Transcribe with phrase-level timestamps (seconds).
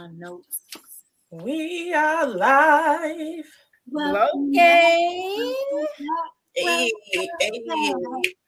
[0.00, 0.60] my notes.
[1.30, 3.44] We are live.
[3.90, 5.54] Welcome Okay.
[6.54, 7.28] Hey, hey,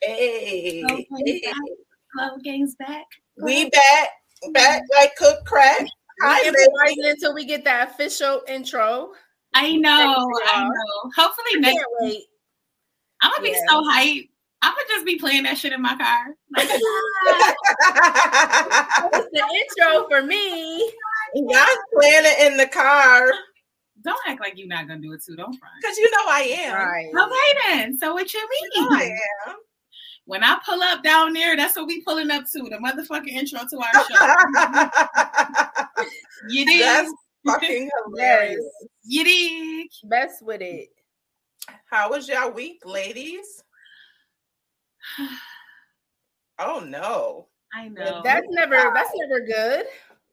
[0.00, 1.04] hey, Welcome
[1.44, 1.54] back.
[2.16, 3.04] Glow Gang's back.
[3.44, 4.08] We back,
[4.54, 5.84] back like cook crack.
[6.22, 7.04] Hi, We ladies.
[7.12, 9.12] until we get that official intro.
[9.52, 9.90] I know.
[10.46, 11.10] I know.
[11.14, 12.24] Hopefully next can't wait.
[13.20, 13.66] I'm gonna be Yeah.
[13.68, 14.28] so hyped.
[14.62, 16.34] I'm gonna just be playing that shit in my car.
[16.56, 16.68] Like,
[19.14, 20.90] It's the intro for me.
[21.34, 23.30] Y'all playing it in the car
[24.02, 25.36] don't act like you're not gonna do it too.
[25.36, 25.74] Don't front.
[25.80, 26.74] because you know I am.
[26.74, 27.10] Right.
[27.14, 27.98] Okay then.
[27.98, 28.98] So what you You know mean?
[29.46, 29.56] I am.
[30.24, 32.62] When I pull up down there, that's what we pulling up to.
[32.62, 33.92] The motherfucking intro to our
[35.96, 36.06] show.
[36.48, 36.80] You did.
[36.82, 37.12] That's
[37.46, 38.64] fucking hilarious.
[39.04, 39.86] You did.
[40.10, 40.88] Best with it.
[41.88, 43.62] How was y'all week, ladies?
[46.58, 47.48] Oh no.
[47.74, 48.20] I know.
[48.22, 49.86] That's never that's never good.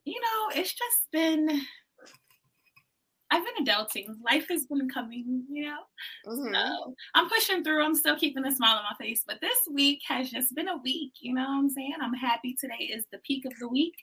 [0.10, 1.62] You know, it's just been.
[3.32, 4.08] I've been adulting.
[4.26, 5.78] Life has been coming, you know.
[6.26, 6.52] Mhm.
[6.52, 7.84] So I'm pushing through.
[7.84, 9.24] I'm still keeping a smile on my face.
[9.26, 11.14] But this week has just been a week.
[11.20, 11.94] You know what I'm saying?
[12.02, 13.94] I'm happy today is the peak of the week.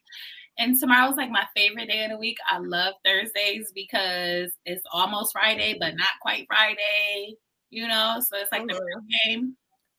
[0.59, 2.39] And tomorrow's like my favorite day of the week.
[2.49, 7.35] I love Thursdays because it's almost Friday, but not quite Friday.
[7.71, 9.57] You know, so it's like the real game.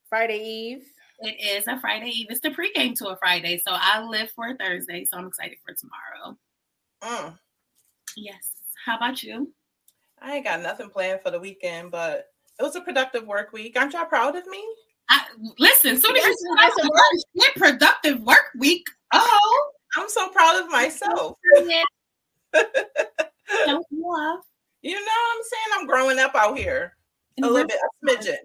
[0.08, 0.86] Friday Eve.
[1.20, 2.26] It is a Friday Eve.
[2.30, 3.58] It's the pregame to a Friday.
[3.58, 5.04] So I live for a Thursday.
[5.04, 6.38] So I'm excited for tomorrow.
[7.02, 7.38] Mm.
[8.16, 8.52] Yes.
[8.84, 9.52] How about you?
[10.20, 12.26] I ain't got nothing planned for the weekend, but
[12.58, 13.76] it was a productive work week.
[13.76, 14.64] Aren't y'all proud of me?
[15.10, 15.24] I,
[15.58, 17.24] listen, soon as you said yes, that was
[17.54, 18.86] a productive work week.
[19.12, 21.36] Oh, I'm so proud of myself.
[21.64, 21.82] yeah.
[24.80, 25.80] You know what I'm saying?
[25.80, 26.94] I'm growing up out here.
[27.42, 28.36] A little bit, a smidgen.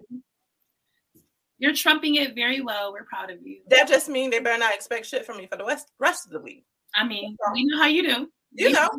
[1.64, 2.92] You're trumping it very well.
[2.92, 3.60] We're proud of you.
[3.68, 6.32] That just means they better not expect shit from me for the rest, rest of
[6.32, 6.66] the week.
[6.94, 8.28] I mean, we know how you do.
[8.52, 8.90] You We- know,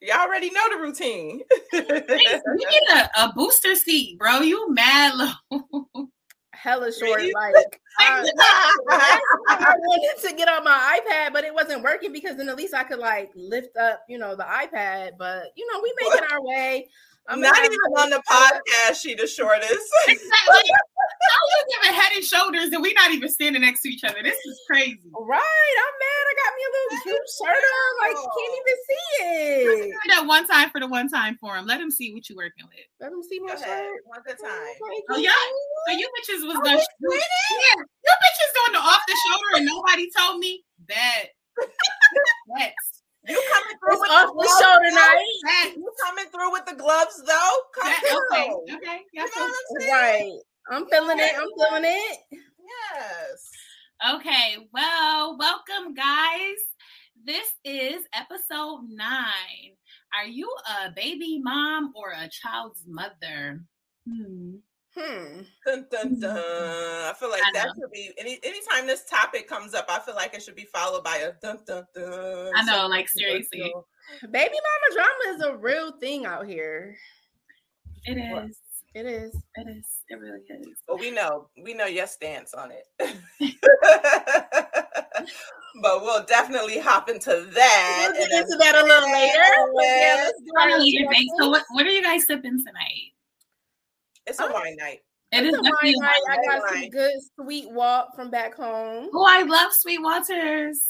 [0.00, 1.42] y'all already know the routine.
[1.70, 4.40] Hey, you need a, a booster seat, bro.
[4.40, 5.14] You mad
[5.50, 6.08] low.
[6.54, 7.20] Hella short.
[7.20, 7.34] Really?
[7.44, 9.20] Like I,
[9.50, 12.74] I wanted to get on my iPad, but it wasn't working because then at least
[12.74, 15.12] I could like lift up, you know, the iPad.
[15.18, 16.88] But you know, we making our way.
[17.28, 19.72] I'm not even have- on the podcast, she the shortest.
[20.08, 20.28] exactly.
[21.24, 24.22] How you giving head and shoulders and we're not even standing next to each other?
[24.22, 25.00] This is crazy.
[25.08, 26.24] Right, I'm mad.
[26.28, 27.90] I got me a little cute shirt on.
[28.04, 29.94] Like you can't even see it.
[30.08, 31.66] That one time for the one time for him.
[31.66, 32.84] Let him see what you working with.
[33.00, 33.88] Let them see my shirt.
[34.04, 35.02] one good oh, time.
[35.10, 35.30] Oh, yeah?
[35.88, 39.56] So you bitches was I gonna was yeah, you bitches doing the off the shoulder
[39.56, 41.24] and nobody told me that.
[42.58, 42.93] That's
[43.26, 45.80] You coming through It's with off the the gloves, shoulder though?
[45.80, 47.56] You coming through with the gloves though?
[47.74, 48.38] Come that through.
[48.38, 48.50] okay.
[48.76, 49.00] Okay.
[49.12, 49.92] You know what I'm saying?
[49.92, 50.38] Right.
[50.70, 51.32] I'm feeling it.
[51.36, 52.18] I'm feeling it.
[52.30, 53.50] Yes.
[54.14, 56.58] Okay, well, welcome, guys.
[57.24, 59.76] This is episode nine.
[60.18, 60.50] Are you
[60.86, 63.62] a baby mom or a child's mother?
[64.08, 64.56] Hmm.
[64.96, 65.40] Hmm.
[65.66, 66.36] Dun, dun, dun.
[66.36, 67.72] I feel like I that know.
[67.82, 71.02] should be any anytime this topic comes up, I feel like it should be followed
[71.02, 72.52] by a dun dun dun.
[72.54, 73.74] I know, So- like seriously,
[74.30, 76.96] Baby mama drama is a real thing out here.
[78.04, 78.60] it is.
[78.94, 79.34] It is.
[79.56, 79.86] It is.
[80.08, 80.78] It really is.
[80.86, 82.86] But we know, we know your stance on it.
[85.82, 88.10] but we'll definitely hop into that.
[88.12, 89.42] We'll get into that a little later.
[89.74, 91.26] But yeah, let's do I our need your face.
[91.40, 93.13] So, what, what are you guys sipping tonight?
[94.26, 94.52] It's a Oh.
[94.52, 95.00] wine night.
[95.32, 96.20] It It's is a wine night.
[96.30, 96.80] I got night.
[96.82, 99.10] some good sweet walk from back home.
[99.12, 100.80] Oh, I love Sweet Waters.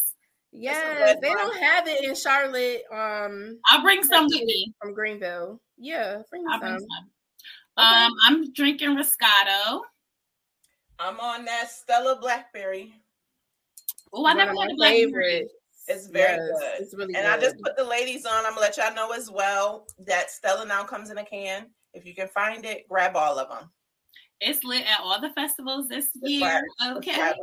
[0.52, 1.38] Yes, they wine.
[1.38, 2.82] don't have it in Charlotte.
[2.92, 4.72] Um, I'll bring some with me.
[4.80, 5.60] from Greenville.
[5.78, 6.86] Yeah, bring I'll bring some.
[7.76, 7.84] some.
[7.84, 9.80] Um, I'm drinking Roscato.
[11.00, 12.94] I'm on that Stella Blackberry.
[14.12, 15.04] Oh, I One never had a blackberry.
[15.06, 15.54] favorites.
[15.88, 16.80] It's very Yes, good.
[16.82, 17.32] It's really And good.
[17.32, 18.46] I just put the ladies on.
[18.46, 21.66] I'm gonna let y'all know as well that Stella now comes in a can.
[21.94, 23.70] If you can find it, grab all of them.
[24.40, 26.62] It's lit at all the festivals this It's year.
[26.78, 26.96] fire.
[26.96, 27.14] Okay.
[27.14, 27.36] Grab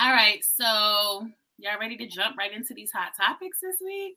[0.00, 0.42] All right.
[0.42, 1.26] So
[1.58, 4.16] y'all ready to jump right into these hot topics this week?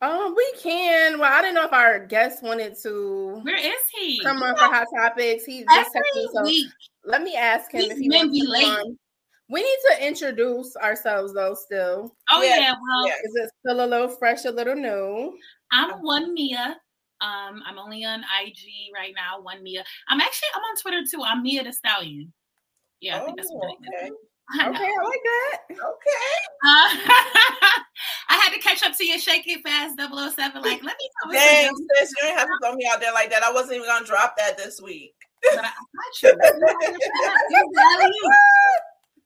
[0.00, 1.18] Um, we can.
[1.18, 4.20] Well, I didn't know if our guest wanted to Where is he?
[4.22, 5.44] come on for hot topics.
[5.44, 6.66] He just texted me, so week.
[7.04, 8.62] let me ask him These if he wants be to late.
[8.64, 8.98] come on.
[9.50, 11.54] We need to introduce ourselves though.
[11.54, 12.72] Still, Oh Yeah, yeah.
[12.72, 15.36] Well, is it still a little fresh, a little new?
[15.72, 16.76] I'm one Mia.
[17.20, 19.40] Um, I'm only on IG right now.
[19.40, 19.84] One Mia.
[20.08, 21.22] I'm actually I'm on Twitter too.
[21.24, 22.32] I'm Mia the Stallion.
[23.00, 24.10] Yeah, I think that's Oh, what it okay.
[24.50, 24.70] I know.
[24.74, 25.58] Okay, I like that.
[25.70, 26.34] Okay.
[26.66, 26.90] Uh,
[28.28, 30.62] I had to catch up to your Shake It Fast 007.
[30.62, 33.00] Like, let me tell you Dang, something, sis, you didn't have to throw me out
[33.00, 33.42] there like that.
[33.42, 35.14] I wasn't even gonna drop that this week.
[35.54, 36.32] but I got you.
[37.50, 37.70] You
[38.12, 38.30] you.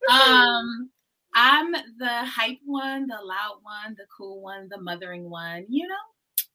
[0.09, 0.89] Um,
[1.35, 5.65] I'm the hype one, the loud one, the cool one, the mothering one.
[5.69, 5.95] You know,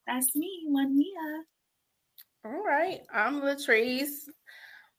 [0.07, 1.45] that's me, one Mia.
[2.45, 3.01] All right.
[3.13, 4.29] I'm Latrice,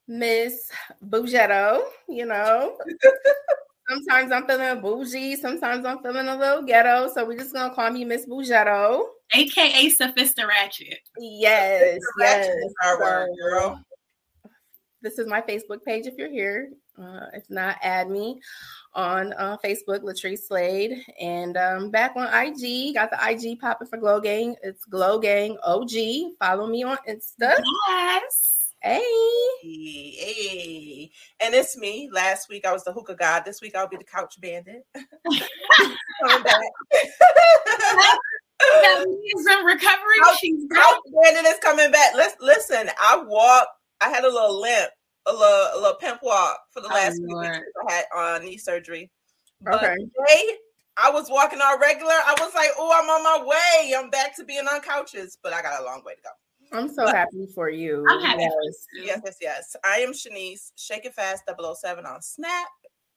[0.08, 0.72] Miss
[1.08, 2.78] Bougetto, you know.
[3.90, 7.10] sometimes I'm feeling bougie, sometimes I'm feeling a little ghetto.
[7.14, 9.04] So we're just gonna call me Miss Bougetto.
[9.34, 11.00] AKA Sophista Ratchet.
[11.20, 12.50] Yes, yes.
[12.84, 13.82] Our word, girl.
[15.02, 16.72] This is my Facebook page if you're here.
[16.98, 18.40] Uh, if not, add me
[18.96, 22.96] on uh, Facebook, Latrice Slade, and um, back on IG.
[22.96, 24.56] Got the IG popping for Glow Gang.
[24.64, 25.92] It's Glow Gang OG.
[26.40, 27.62] Follow me on Insta.
[27.88, 28.52] Yes.
[28.82, 29.02] Hey.
[29.64, 32.08] Hey, and it's me.
[32.12, 33.44] Last week I was the hookah god.
[33.44, 34.86] This week I'll be the couch bandit.
[36.22, 36.62] Coming back.
[39.04, 40.20] She's in recovery.
[40.24, 42.14] Couch- She's couch bandit is coming back.
[42.16, 42.90] Let's listen.
[43.02, 43.70] I walked.
[44.02, 44.90] I had a little limp,
[45.26, 47.50] a little, a little pimp walk for the Oh, last few Lord.
[47.52, 47.68] weeks.
[47.90, 49.12] I had uh, knee surgery.
[49.62, 49.96] But Okay.
[49.96, 50.58] today,
[50.98, 52.12] I was walking on regular.
[52.12, 53.94] I was like, "Oh, I'm on my way.
[53.98, 56.78] I'm back to being on couches." But I got a long way to go.
[56.78, 58.06] I'm so happy for you.
[58.08, 58.86] I'm happy Yes.
[58.94, 59.76] Yes, yes, yes.
[59.84, 62.68] I am Shanice, Shake It Fast 007 on Snap,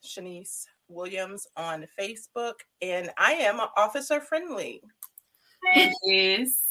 [0.05, 4.83] Shanice Williams on Facebook, and I am Officer Friendly.
[6.05, 6.68] Yes.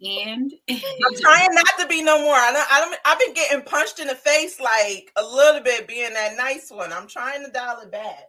[0.00, 2.34] And I'm trying not to be no more.
[2.34, 5.88] I don't, I don't, I've been getting punched in the face like a little bit
[5.88, 6.92] being that nice one.
[6.92, 8.24] I'm trying to dial it back.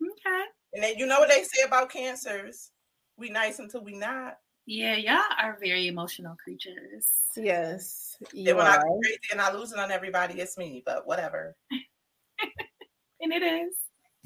[0.00, 0.44] okay.
[0.74, 2.70] And then you know what they say about cancers?
[3.18, 4.38] We nice until we not.
[4.64, 7.08] Yeah, y'all are very emotional creatures.
[7.36, 8.16] Yes.
[8.32, 8.82] Then when I are.
[8.84, 10.82] go crazy and I lose it on everybody, it's me.
[10.84, 11.56] But whatever.
[13.24, 13.76] And it is.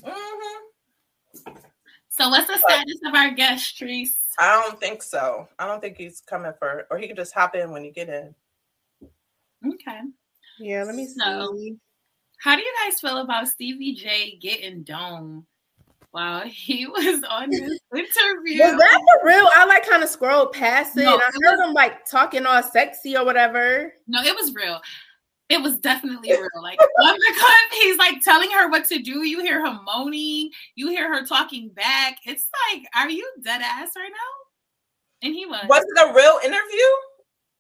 [0.03, 1.53] hmm
[2.09, 4.15] So what's the status of our guest, Treese?
[4.39, 5.49] I don't think so.
[5.59, 8.09] I don't think he's coming for, or he can just hop in when you get
[8.09, 8.35] in.
[9.67, 10.01] Okay.
[10.59, 11.77] Yeah, let me So- see.
[12.39, 15.47] How do you guys feel about Stevie J getting dome
[16.11, 17.61] while he was on this
[17.95, 18.63] interview?
[18.63, 19.49] Was that for real?
[19.57, 21.05] I like kind of scrolled past it.
[21.05, 23.95] No, and I it heard him like talking all sexy or whatever.
[24.07, 24.81] No, it was real.
[25.49, 26.49] It was definitely real.
[26.61, 29.25] Like on the clip, he's like telling her what to do.
[29.25, 30.51] You hear her moaning.
[30.75, 32.19] You hear her talking back.
[32.27, 35.27] It's like, are you dead ass right now?
[35.27, 35.65] And he was.
[35.69, 36.87] Was it a real interview?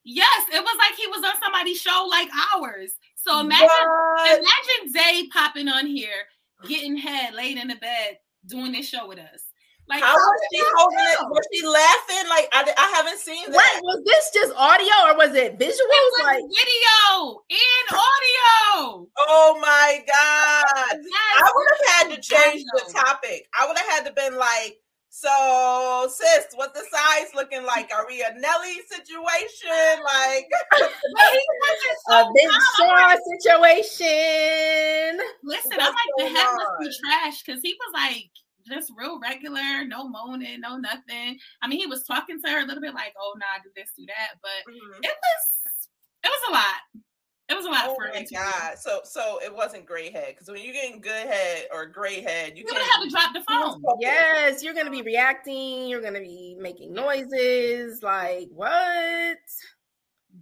[0.04, 2.92] Yes, it was like he was on somebody's show like ours.
[3.16, 4.38] So imagine, What?
[4.38, 6.26] imagine Zay popping on here,
[6.68, 9.45] getting head, laid in the bed, doing this show with us.
[9.88, 11.18] Like, How was she holding it?
[11.30, 12.28] Was she laughing?
[12.28, 13.80] Like I, I haven't seen What that.
[13.84, 15.86] was this just audio or was it visual?
[15.86, 19.06] It was Like video and audio.
[19.28, 20.98] Oh my god!
[20.98, 21.38] Yes.
[21.38, 23.46] I would have had to change the topic.
[23.58, 24.76] I would have had to been like,
[25.08, 27.88] so sis, what the size looking like?
[27.94, 30.02] Are we a Nelly situation?
[30.02, 32.90] Like, But he wasn't so a big calm.
[32.90, 35.20] Shaw situation.
[35.44, 36.92] Listen, What's I'm like the going head must be on?
[37.04, 38.30] trash because he was like
[38.66, 41.38] just real regular, no moaning, no nothing.
[41.62, 43.90] I mean, he was talking to her a little bit like, "Oh, nah, do this,
[43.96, 44.98] do that," but mhm.
[45.02, 45.88] it was
[46.24, 47.02] it was a lot.
[47.48, 48.76] It was a lot oh for my god!
[48.76, 52.58] So, so it wasn't gray head because when you're getting good head or gray head,
[52.58, 52.90] you You would can't.
[52.90, 53.80] have to drop the phone.
[54.00, 55.86] Yes, you're gonna be reacting.
[55.86, 58.02] You're gonna be making noises.
[58.02, 59.38] Like what?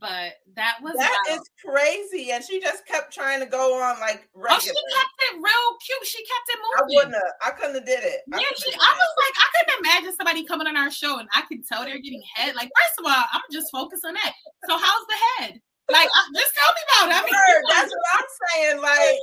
[0.05, 1.41] But that was That wild.
[1.41, 5.41] is crazy, and she just kept trying to go on like Oh, she kept it
[5.41, 6.05] real cute.
[6.05, 6.77] She kept it moving.
[6.77, 7.33] I wouldn't have.
[7.41, 8.21] I couldn't have did it.
[8.29, 10.91] I Yeah, she, have I did was like, I couldn't imagine somebody coming on our
[10.93, 12.53] show and I can tell they're getting head.
[12.55, 14.33] Like, first of all, I'm just focused on that.
[14.69, 15.61] So, how's the head?
[15.89, 17.17] Like, uh, just tell me about it.
[17.17, 18.77] I mean, Word, That's what I'm saying.
[18.85, 19.17] Like,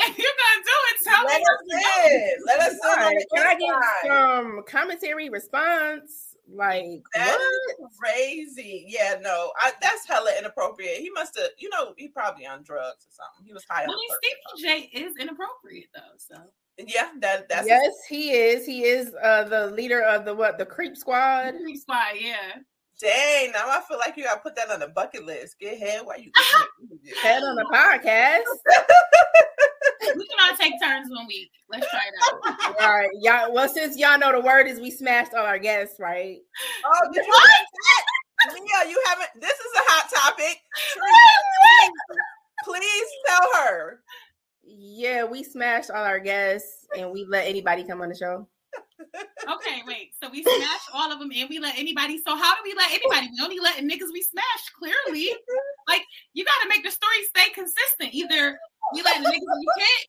[0.08, 1.44] if you're gonna do it, tell let me.
[1.44, 2.36] us what you in.
[2.48, 3.20] Let us in on Right.
[3.20, 3.76] the Can I get
[4.08, 6.35] some commentary response?
[6.52, 7.88] Like That what?
[7.90, 8.84] is crazy.
[8.88, 10.98] Yeah, no, I, that's hella inappropriate.
[10.98, 13.44] He must have, you know, he probably on drugs or something.
[13.46, 14.28] He was high I on mean, purpose.
[14.62, 16.16] Stevie J is inappropriate though.
[16.18, 16.36] So,
[16.78, 18.64] Yeah, that that's yes, he is.
[18.66, 20.58] He is uh the leader of the what?
[20.58, 21.54] The creep squad.
[21.62, 22.52] Creep squad, yeah.
[23.00, 23.50] dang.
[23.52, 25.58] Now I feel like you gotta put that on the bucket list.
[25.58, 26.30] Get head while you
[27.04, 28.42] get Head on the podcast.
[30.16, 31.50] We can all take turns one week.
[31.68, 32.14] Let's try it
[32.68, 32.76] out.
[32.80, 33.52] All right, y'all.
[33.52, 36.38] Well, since y'all know the word is we smashed all our guests, right?
[36.84, 37.32] Oh, did you?
[38.54, 39.30] Mia, you haven't.
[39.40, 40.60] This is a hot topic.
[42.64, 44.00] Please tell her.
[44.62, 48.48] Yeah, we smashed all our guests, and we let anybody come on the show.
[49.48, 50.10] Okay, wait.
[50.20, 52.18] So we smashed all of them, and we let anybody.
[52.18, 53.30] So how do we let anybody?
[53.32, 54.72] We only let niggas we smashed.
[54.78, 55.30] Clearly,
[55.88, 56.02] like
[56.34, 58.12] you got to make the story stay consistent.
[58.12, 58.58] Either
[58.94, 60.06] we let the niggas we hit,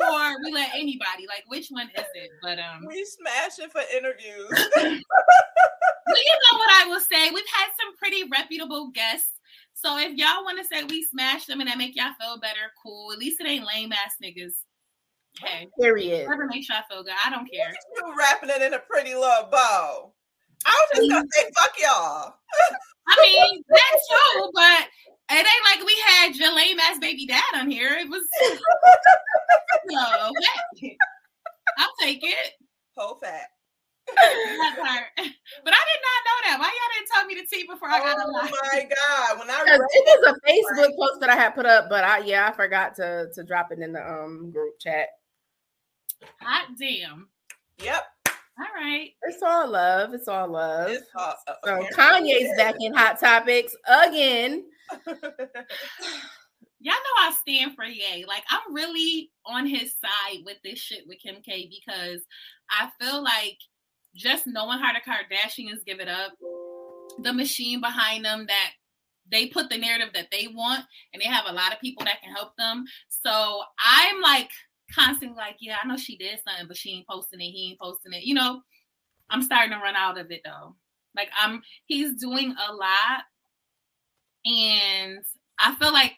[0.00, 1.26] or we let anybody.
[1.28, 2.30] Like which one is it?
[2.42, 4.50] But um, We smashing for interviews.
[4.76, 7.30] well, you know what I will say.
[7.30, 9.30] We've had some pretty reputable guests.
[9.74, 12.72] So if y'all want to say we smash them and that make y'all feel better,
[12.82, 13.12] cool.
[13.12, 14.54] At least it ain't lame ass niggas.
[15.42, 15.68] Okay.
[15.78, 16.26] Period.
[16.26, 17.12] Whatever makes y'all feel good.
[17.24, 17.72] I don't care.
[17.96, 20.12] You wrapping it in a pretty little bow.
[20.64, 22.34] I was just gonna say fuck y'all.
[23.08, 24.88] I mean, that's true, but
[25.30, 27.92] it ain't like we had your lame ass baby dad on here.
[27.94, 28.22] It was
[29.86, 30.96] no, okay.
[31.78, 32.52] I'll take it.
[32.96, 33.48] Whole fat.
[34.14, 35.04] That part.
[35.16, 36.56] But I did not know that.
[36.58, 39.38] Why y'all didn't tell me the tea before I got Oh a my god!
[39.38, 42.04] When I 'Cause read It was a Facebook post that I had put up, but
[42.04, 45.08] I yeah, I forgot to to drop it in the um group chat.
[46.40, 47.28] Hot damn.
[47.82, 49.10] yep, All right.
[49.22, 50.14] It's all love.
[50.14, 50.90] It's all love.
[50.90, 54.64] it's uh, uh, So Kanye's back in hot topics again.
[56.78, 58.24] Y'all know I stand for Ye.
[58.26, 62.20] Like I'm really on his side with this shit with Kim K because
[62.70, 63.58] I feel like
[64.14, 66.32] just knowing how the Kardashians give it up,
[67.22, 68.72] the machine behind them that
[69.30, 72.20] they put the narrative that they want, and they have a lot of people that
[72.22, 72.84] can help them.
[73.08, 74.50] So I'm like
[74.94, 77.50] constantly like, yeah, I know she did something, but she ain't posting it.
[77.50, 78.24] He ain't posting it.
[78.24, 78.62] You know,
[79.30, 80.76] I'm starting to run out of it though.
[81.16, 83.22] Like I'm, he's doing a lot,
[84.46, 85.18] and
[85.58, 86.16] I feel like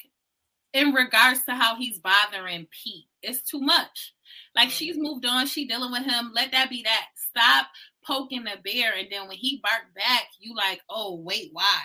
[0.75, 4.15] in regards to how he's bothering Pete, it's too much.
[4.55, 5.03] Like she's mm.
[5.03, 6.31] moved on, she dealing with him.
[6.35, 7.07] Let that be that.
[7.17, 7.69] Stop
[8.05, 11.83] poking the bear, and then when he barked back, you like, oh wait, why?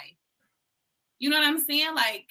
[1.20, 1.96] You know what I'm saying?
[1.96, 2.28] Like,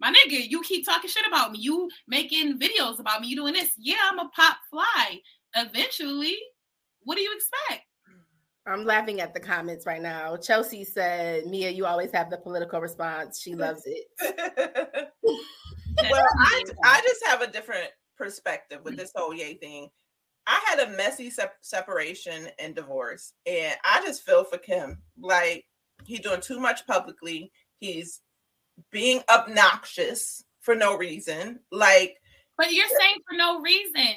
[0.00, 1.58] my nigga, you keep talking shit about me.
[1.60, 3.28] You making videos about me.
[3.28, 3.70] You doing this?
[3.78, 5.20] Yeah, I'm a pop fly.
[5.56, 6.36] Eventually,
[7.02, 7.86] what do you expect?
[8.66, 10.36] I'm laughing at the comments right now.
[10.36, 13.40] Chelsea said, Mia, you always have the political response.
[13.40, 14.06] She loves it.
[14.20, 18.98] well, I I just have a different perspective with mm.
[18.98, 19.88] this whole Ye thing.
[20.46, 24.98] I had a messy sep- separation and divorce, and I just feel for Kim.
[25.18, 25.64] Like
[26.04, 27.52] he's doing too much publicly.
[27.78, 28.20] He's
[28.90, 31.60] being obnoxious for no reason.
[31.70, 32.16] Like
[32.60, 34.16] But you're saying for no reason.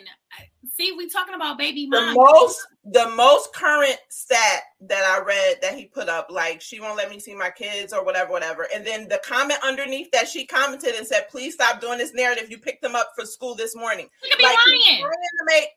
[0.76, 2.10] See, we talking about baby mom.
[2.10, 6.82] the most the most current stat that I read that he put up, like she
[6.82, 8.68] won't let me see my kids or whatever, whatever.
[8.76, 12.52] And then the comment underneath that she commented and said, "Please stop doing this narrative.
[12.52, 15.10] You picked them up for school this morning." She could be Like, lying.
[15.46, 15.70] make-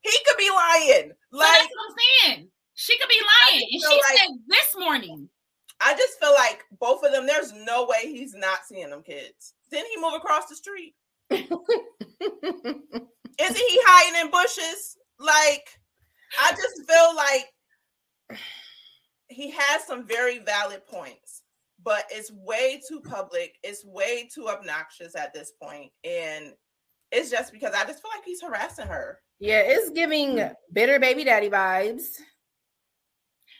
[0.00, 1.10] he could be lying.
[1.30, 1.96] So Like that's what I'm
[2.30, 2.50] saying.
[2.74, 3.68] She could be lying.
[3.70, 5.28] And she like- said this morning.
[5.80, 7.26] I just feel like both of them.
[7.26, 9.52] There's no way he's not seeing them kids.
[9.70, 10.94] Didn't he move across the street?
[11.30, 11.56] Isn't
[13.56, 14.96] he hiding in bushes?
[15.18, 15.68] Like,
[16.40, 18.40] I just feel like
[19.28, 21.42] he has some very valid points,
[21.82, 23.56] but it's way too public.
[23.62, 26.52] It's way too obnoxious at this point, and
[27.12, 29.20] it's just because I just feel like he's harassing her.
[29.40, 30.40] yeah, it's giving
[30.72, 32.04] bitter baby daddy vibes.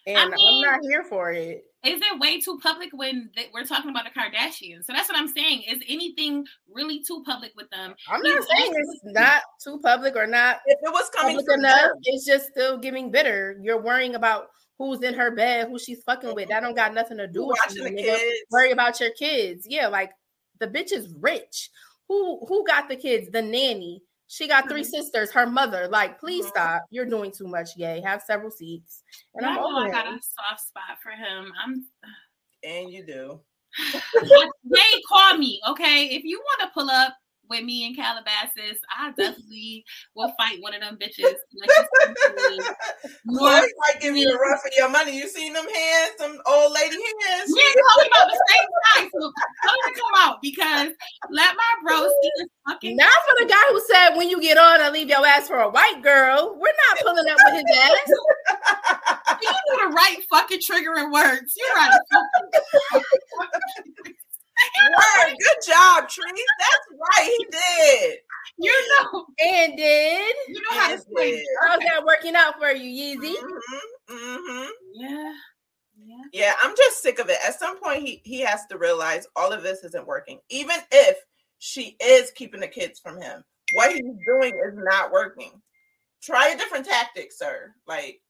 [0.07, 1.65] And I mean- am not here for it.
[1.85, 4.85] Is it way too public when th- we're talking about the Kardashians?
[4.85, 5.63] So that's what I'm saying.
[5.69, 7.95] Is anything really too public with them?
[8.09, 11.47] I'm He's not saying it's not too public or not If it was coming public
[11.47, 11.81] from enough.
[11.81, 13.59] them, It's just still giving bitter.
[13.63, 14.49] You're worrying about
[14.79, 16.49] who's in her bed, who she's fucking with.
[16.49, 18.17] That don't got nothing to do you with watching you, the nigga.
[18.17, 18.39] kids.
[18.51, 19.67] Worry about your kids.
[19.69, 20.13] Yeah, like
[20.61, 21.71] the bitch is rich.
[22.09, 23.29] Who who got the kids?
[23.31, 24.03] The nanny.
[24.35, 24.87] She got 3 Mhm.
[24.87, 25.31] sisters.
[25.31, 25.87] Her mother.
[25.87, 26.49] Like, please Mhm.
[26.49, 26.83] stop.
[26.91, 27.77] You're doing too much.
[27.77, 28.01] Ye.
[28.01, 29.05] Have several seats.
[29.35, 31.53] And I'm Y'all know over I got a soft spot for him.
[31.57, 31.87] I'm
[32.65, 33.41] and you do.
[34.65, 36.07] they call me, okay?
[36.07, 37.15] If you want to pull up
[37.49, 39.85] with me in Calabasas, I definitely
[40.15, 41.35] will fight one of them bitches.
[41.55, 42.65] Like, essentially.
[43.27, 45.17] Lori might give you the run for your money.
[45.17, 47.51] You seen them hands, some old lady hands.
[47.51, 49.11] Me and Khloe about the same size.
[49.13, 49.33] So
[49.95, 50.91] come out because
[51.31, 54.59] let my bro see this fucking Not for the guy who said when you get
[54.59, 56.57] on, I leave your ass for a white girl.
[56.59, 59.39] We're not pulling up with his ass.
[59.43, 61.55] you know the right fucking triggering words.
[61.57, 62.01] You're right.
[64.91, 66.25] Word, good job, Tree.
[66.59, 68.19] That's right, he did.
[68.59, 68.73] You
[69.13, 71.35] know, And did you know how explain.
[71.35, 71.47] did.
[71.67, 73.35] how's that working out for you, Yeezy?
[73.37, 74.69] Mhm, mhm.
[74.95, 75.33] Yeah.
[76.07, 76.23] Yeah.
[76.33, 77.39] Yeah, I'm just sick of it.
[77.47, 80.39] At some point, he he has to realize all of this isn't working.
[80.51, 81.17] Even if
[81.59, 85.61] she is keeping the kids from him, what he's doing is not working.
[86.23, 87.73] Try a different tactic, sir.
[87.87, 88.21] Like,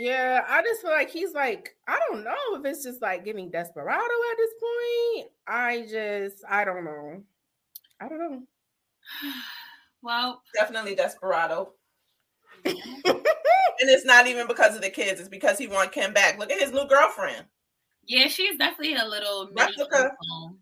[0.00, 3.50] Yeah, I just feel like he's like, I don't know if it's just like giving
[3.50, 5.28] desperado at this point.
[5.46, 7.22] I just, I don't know.
[8.00, 8.42] I don't know.
[10.02, 11.74] Well, definitely desperado.
[12.64, 12.74] and
[13.80, 16.38] it's not even because of the kids; it's because he want Kim back.
[16.38, 17.44] Look at his new girlfriend.
[18.06, 20.10] yeah, she's definitely a little mini Replica.
[20.10, 20.56] iPhone.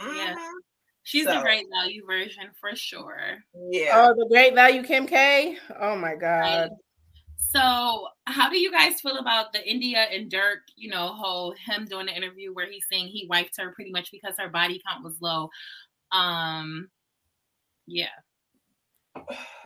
[0.00, 0.34] Yeah.
[0.34, 0.56] Mm-hmm.
[1.04, 3.38] She's the great value version for sure.
[3.70, 4.08] Yeah.
[4.08, 5.56] Oh, the great value Kim K.
[5.80, 6.40] Oh my god.
[6.40, 6.70] Right.
[7.40, 11.84] So, how do you guys feel about the India and Durk, you know, whole him
[11.84, 15.02] doing the interview where he's saying he wiped her pretty much because her body count
[15.02, 15.48] was low?
[16.12, 16.88] Um,
[17.86, 18.06] yeah.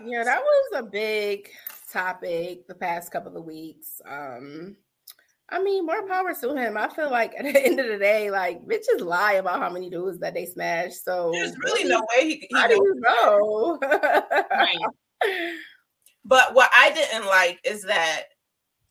[0.05, 1.51] Yeah, that was a big
[1.93, 4.01] topic the past couple of weeks.
[4.09, 4.77] Um,
[5.51, 6.77] I mean, more power to him.
[6.77, 9.91] I feel like at the end of the day, like bitches lie about how many
[9.91, 10.95] dudes that they smash.
[10.95, 13.79] So there's really no way he, he how do you know?
[13.83, 14.79] right.
[16.25, 18.25] But what I didn't like is that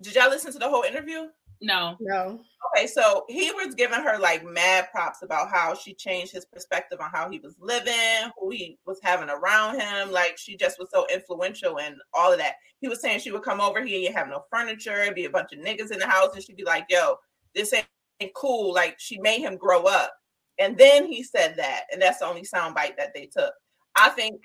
[0.02, 1.28] did y'all listen to the whole interview?
[1.62, 1.96] No.
[2.02, 2.42] No.
[2.76, 7.00] Okay, so he was giving her like mad props about how she changed his perspective
[7.00, 10.12] on how he was living, who he was having around him.
[10.12, 12.56] Like she just was so influential and all of that.
[12.82, 15.30] He was saying she would come over here, you have no furniture, it'd be a
[15.30, 17.16] bunch of niggas in the house, and she'd be like, yo,
[17.56, 18.74] this ain't cool.
[18.74, 20.12] Like she made him grow up.
[20.60, 23.54] And then he said that, and that's the only soundbite that they took.
[23.96, 24.42] I think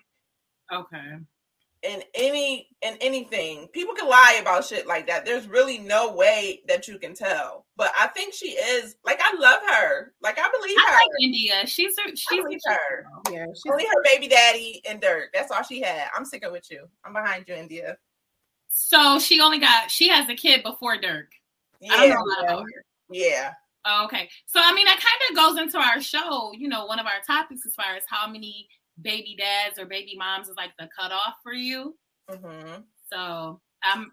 [0.72, 1.16] okay
[1.82, 5.24] in any in anything people can lie about shit like that.
[5.24, 7.66] There's really no way that you can tell.
[7.76, 10.12] But i think she is like i love her.
[10.20, 10.94] Like i believe I her.
[10.94, 11.66] like india.
[11.66, 13.06] She's a, she's a, her.
[13.30, 15.26] yeah she's only her baby daddy and Durk.
[15.32, 16.08] That's all she had.
[16.16, 16.86] I'm sticking with you.
[17.04, 17.96] I'm behind you india.
[18.68, 21.28] So she only got she has a kid before Durk.
[21.80, 22.04] Yeah.
[22.04, 22.62] yeah.
[23.10, 23.52] yeah.
[23.84, 24.28] Oh, okay.
[24.46, 27.20] So i mean that kind of goes into our show you know one of our
[27.24, 28.68] topics as far as how many
[29.02, 31.96] baby dads or baby moms is like the cutoff for you.
[32.30, 32.82] Mm-hmm.
[33.12, 33.60] So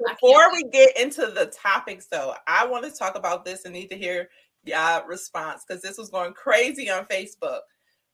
[0.08, 3.90] before we get into the topics, though, I want to talk about this and need
[3.90, 4.30] to hear
[4.64, 7.60] your response because this was going crazy on Facebook.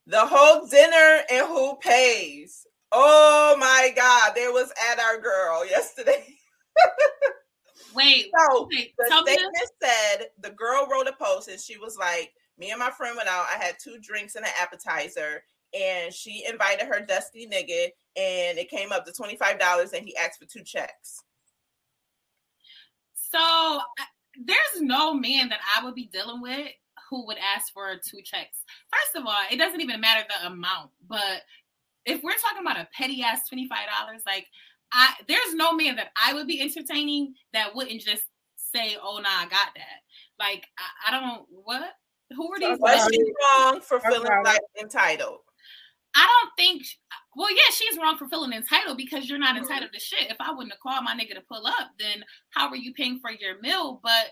[0.07, 2.65] The whole dinner and who pays.
[2.91, 6.25] Oh my God, there was at our girl yesterday.
[7.93, 12.31] Wait, so wait, the statement said the girl wrote a post and she was like,
[12.57, 13.45] "Me and my friend went out.
[13.53, 18.69] I had two drinks and an appetizer, and she invited her dusty nigga and it
[18.69, 21.23] came up to $25 and he asked for two checks.
[23.13, 23.79] So
[24.43, 26.67] there's no man that I would be dealing with
[27.09, 28.63] who would ask for two checks.
[28.91, 31.43] First of all, it doesn't even matter the amount, but
[32.05, 33.69] if we're talking about a petty ass $25,
[34.25, 34.47] like
[34.93, 38.23] I there's no man that I would be entertaining that wouldn't just
[38.55, 40.01] say, "Oh, nah, I got that."
[40.39, 41.93] Like I, I don't what.
[42.35, 42.79] Who are these?
[42.79, 45.39] Was she wrong for feeling like entitled?
[46.15, 46.83] I don't think.
[47.35, 50.29] Well, yeah, she's wrong for feeling entitled because you're not entitled to shit.
[50.29, 53.19] If I wouldn't have called my nigga to pull up, then how are you paying
[53.19, 53.99] for your meal?
[54.03, 54.31] But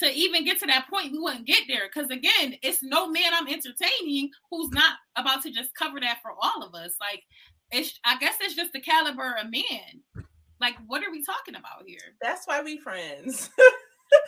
[0.00, 3.32] to even get to that point, we wouldn't get there because again, it's no man
[3.32, 6.94] I'm entertaining who's not about to just cover that for all of us.
[7.00, 7.22] Like,
[7.70, 10.26] it's I guess it's just the caliber of man.
[10.60, 11.98] Like, what are we talking about here?
[12.20, 13.50] That's why we friends.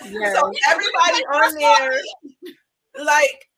[0.05, 0.35] Yeah.
[0.35, 2.01] so everybody on there,
[3.05, 3.49] like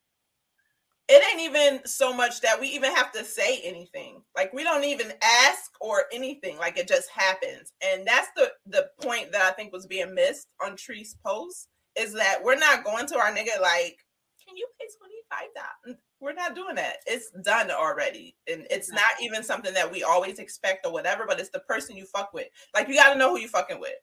[1.09, 4.21] it ain't even so much that we even have to say anything.
[4.35, 6.57] Like we don't even ask or anything.
[6.59, 7.73] Like it just happens.
[7.81, 11.67] And that's the the point that i think was being missed on tree's post
[11.97, 13.97] is that we're not going to our nigga like
[14.45, 14.87] can you pay
[15.31, 15.47] 25
[15.87, 16.97] mm, we're not doing that.
[17.07, 18.35] It's done already.
[18.51, 21.97] And it's not even something that we always expect or whatever but it's the person
[21.97, 22.47] you fuck with.
[22.75, 23.97] Like you got to know who you fucking with.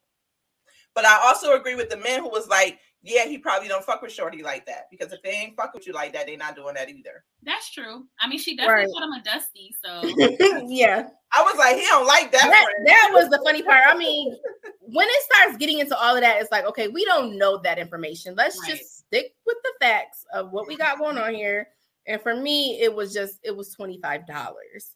[0.92, 4.02] But i also agree with the man who was like yeah, he probably don't fuck
[4.02, 6.56] with Shorty like that because if they ain't fuck with you like that, they not
[6.56, 7.24] doing that either.
[7.42, 8.04] That's true.
[8.20, 8.92] I mean, she definitely right.
[8.92, 9.74] called him a dusty.
[9.84, 10.02] So
[10.68, 12.42] yeah, I was like, he don't like that.
[12.42, 13.84] That, that was the funny part.
[13.86, 14.36] I mean,
[14.80, 17.78] when it starts getting into all of that, it's like, okay, we don't know that
[17.78, 18.34] information.
[18.34, 18.70] Let's right.
[18.70, 21.68] just stick with the facts of what we got going on here.
[22.06, 24.94] And for me, it was just it was twenty five dollars.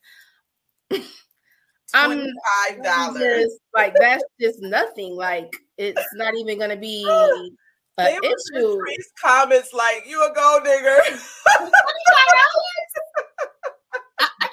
[1.93, 2.27] I'm
[2.69, 3.59] five dollars.
[3.75, 5.15] Like that's just nothing.
[5.15, 7.05] Like it's not even gonna be
[8.05, 8.81] they issue.
[9.23, 10.99] comments like you a gold digger.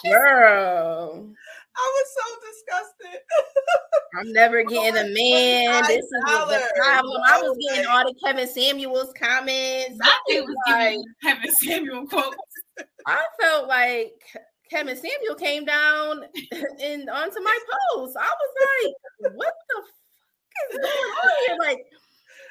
[0.11, 1.33] Girl.
[1.77, 3.21] I was so disgusted.
[4.19, 5.83] I'm never getting a man.
[5.83, 7.21] This is the problem.
[7.27, 9.99] I was getting all the Kevin Samuels comments.
[10.01, 12.35] I was like, Kevin Samuel quotes.
[13.05, 14.13] I felt like
[14.71, 16.23] Kevin Samuel came down
[16.83, 17.59] and onto my
[17.93, 18.17] post.
[18.19, 21.57] I was like, what the fuck is going on here?
[21.59, 21.85] Like,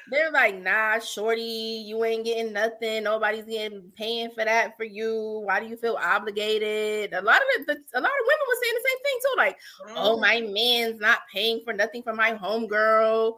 [0.09, 3.03] they're like, nah, shorty, you ain't getting nothing.
[3.03, 5.41] Nobody's getting paying for that for you.
[5.45, 7.13] Why do you feel obligated?
[7.13, 9.35] A lot of it, a lot of women were saying the same thing too.
[9.37, 9.57] Like,
[9.89, 9.93] mm.
[9.97, 13.33] oh, my man's not paying for nothing for my homegirl.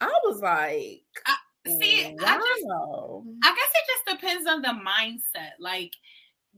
[0.00, 1.34] I was like, I,
[1.66, 2.26] see, wow.
[2.26, 2.66] I, just,
[3.44, 5.52] I guess it just depends on the mindset.
[5.60, 5.92] Like,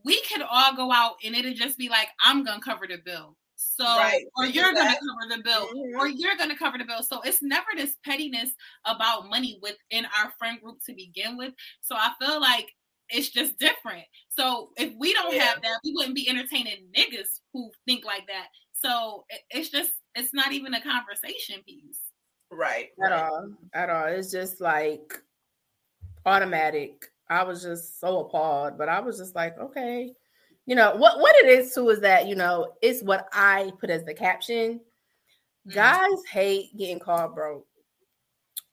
[0.04, 3.36] we could all go out and it'll just be like, I'm gonna cover the bill.
[3.62, 4.24] So, right.
[4.36, 6.00] or you're going to cover the bill, mm-hmm.
[6.00, 7.02] or you're going to cover the bill.
[7.02, 8.50] So it's never this pettiness
[8.86, 11.52] about money within our friend group to begin with.
[11.82, 12.70] So I feel like
[13.10, 14.04] it's just different.
[14.30, 15.44] So if we don't yeah.
[15.44, 18.46] have that, we wouldn't be entertaining niggas who think like that.
[18.72, 22.00] So it's just it's not even a conversation piece.
[22.50, 22.88] Right.
[23.04, 23.52] At all.
[23.74, 24.06] At all.
[24.06, 25.12] It's just like
[26.24, 27.06] automatic.
[27.28, 30.12] I was just so appalled, but I was just like, okay,
[30.70, 33.90] you know what what it is too is that you know it's what I put
[33.90, 34.80] as the caption.
[35.68, 35.74] Mm.
[35.74, 37.66] Guys hate getting called broke.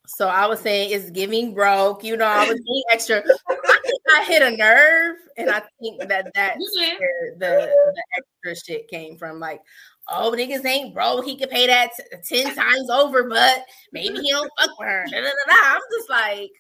[0.05, 2.03] So I was saying it's giving broke.
[2.03, 3.17] You know, I was being extra.
[3.17, 8.63] I think I hit a nerve, and I think that that's where the the extra
[8.63, 9.39] shit came from.
[9.39, 9.61] Like,
[10.09, 11.25] oh, niggas ain't broke.
[11.25, 15.05] He could pay that t- ten times over, but maybe he don't fuck with her.
[15.09, 15.75] Da, da, da, da.
[15.75, 16.51] I'm just like,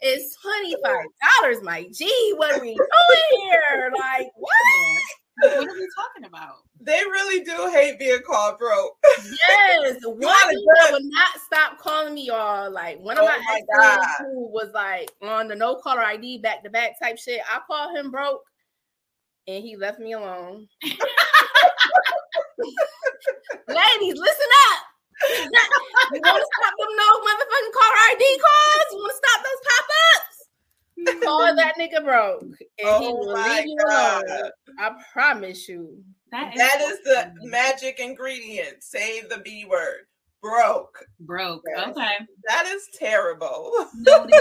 [0.00, 1.06] it's twenty five
[1.40, 2.34] dollars, my G.
[2.36, 3.92] What are we doing here?
[3.98, 5.02] Like, what?
[5.40, 6.56] What are we talking about?
[6.80, 8.96] They really do hate being called broke.
[9.18, 12.70] Yes, one gotta that would not stop calling me y'all.
[12.70, 16.38] Like one of Oh my my exes who was like on the no caller ID
[16.38, 17.40] back to back type shit.
[17.50, 18.42] I called him broke,
[19.46, 20.68] and he left me alone.
[23.68, 24.80] Ladies, listen up.
[26.12, 28.88] You want to stop them no motherfucking car ID calls?
[28.92, 30.36] You want to stop those pop ups?
[31.24, 34.22] Call oh, that nigga broke, and he Oh will my leave you God.
[34.26, 34.50] alone.
[34.78, 36.02] I promise you.
[36.30, 38.82] That is, That is the magic ingredient.
[38.82, 40.06] Say the B word.
[40.42, 41.04] Broke.
[41.20, 41.62] broke.
[41.74, 41.88] Yes.
[41.88, 42.12] Okay.
[42.46, 43.72] That is terrible.
[43.94, 44.32] Noted.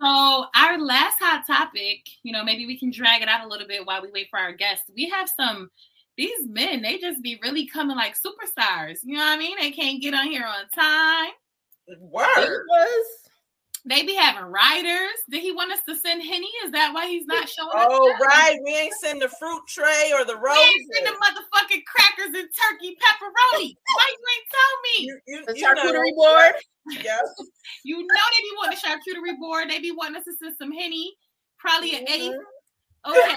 [0.00, 3.66] So our last hot topic, you know, maybe we can drag it out a little
[3.66, 4.90] bit while we wait for our guests.
[4.94, 5.70] We have some
[6.18, 8.98] these men, they just be really coming like superstars.
[9.04, 9.56] You know what I mean?
[9.58, 11.30] They can't get on here on time.
[11.86, 12.64] It Word.
[12.68, 13.06] was
[13.84, 15.14] They be having riders.
[15.30, 16.50] Did he want us to send Henny?
[16.64, 17.88] Is that why he's not showing up?
[17.90, 18.58] Oh, right.
[18.64, 21.04] We ain't send the fruit tray or the We ain't roses.
[21.04, 23.76] the motherfucking crackers and turkey pepperoni.
[23.94, 25.06] Why you ain't tell me?
[25.06, 25.82] You, you, the you know.
[25.82, 26.54] charcuterie board.
[26.90, 27.18] Yeah.
[27.84, 29.70] You know they be wanting a charcuterie board.
[29.70, 31.14] They be wanting us to send some Henny.
[31.58, 32.34] Probably an eight.
[33.06, 33.34] Okay.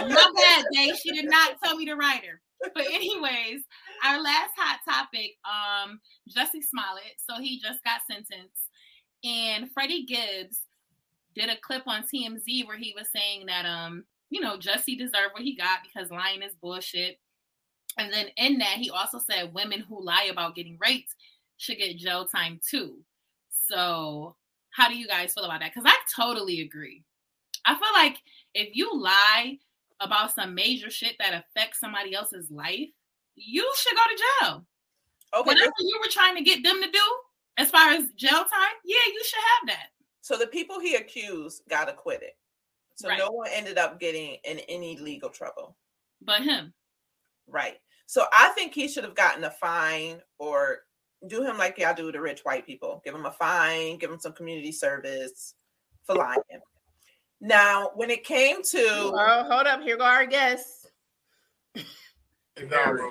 [0.08, 0.92] My bad, Dae.
[0.94, 2.40] She did not tell me to write her.
[2.74, 3.62] But anyways,
[4.04, 7.18] our last hot topic, um, Jussie Smollett.
[7.18, 8.70] So he just got sentenced,
[9.24, 10.60] and Freddie Gibbs
[11.34, 15.34] did a clip on TMZ where he was saying that um, you know, Jussie deserved
[15.34, 17.18] what he got because lying is bullshit.
[17.98, 21.14] And then in that, he also said women who lie about getting raped
[21.62, 22.98] should get jail time too.
[23.68, 24.34] So,
[24.70, 25.72] how do you guys feel about that?
[25.72, 27.04] Because I totally agree.
[27.64, 28.18] I feel like
[28.54, 29.58] if you lie
[30.00, 32.88] about some major shit that affects somebody else's life,
[33.36, 34.66] you should go to jail.
[35.34, 35.46] Okay.
[35.46, 37.00] Whatever you were trying to get them to do,
[37.58, 39.86] as far as jail time, yeah, you should have that.
[40.20, 42.30] So the people he accused got acquitted.
[42.96, 43.18] So Right.
[43.18, 45.76] no one ended up getting in any legal trouble.
[46.20, 46.74] But him,
[47.46, 47.78] Right.
[48.06, 50.80] So I think he should have gotten a fine or
[51.26, 53.00] do him like y'all do to rich white people.
[53.04, 55.54] Give him a fine, give him some community service
[56.04, 56.40] for lying.
[57.40, 59.82] Now, when it came to Oh, hold up.
[59.82, 60.90] Here go our guest.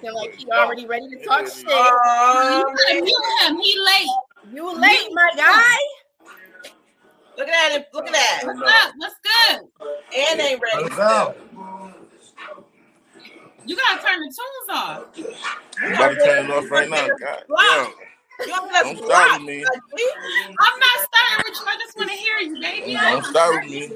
[0.02, 1.68] Feel like he already ready to talk shit.
[1.68, 3.58] you um, gotta mute him.
[3.58, 4.54] He late.
[4.54, 5.78] You late, my guy.
[7.38, 7.86] Look at that!
[7.94, 8.42] Look at that!
[8.44, 8.94] What's up?
[8.98, 9.62] What's good?
[10.16, 10.84] and ain't ready.
[10.84, 11.36] Let's go.
[13.66, 15.04] You gotta turn the tunes off.
[15.84, 17.08] I'm about to turn it off right now.
[17.08, 17.94] God damn.
[18.46, 19.64] You don't let start with me.
[19.64, 19.82] Like,
[20.60, 21.66] I'm not starting with you.
[21.68, 22.98] I just want to hear you, baby.
[23.00, 23.94] Don't start with me.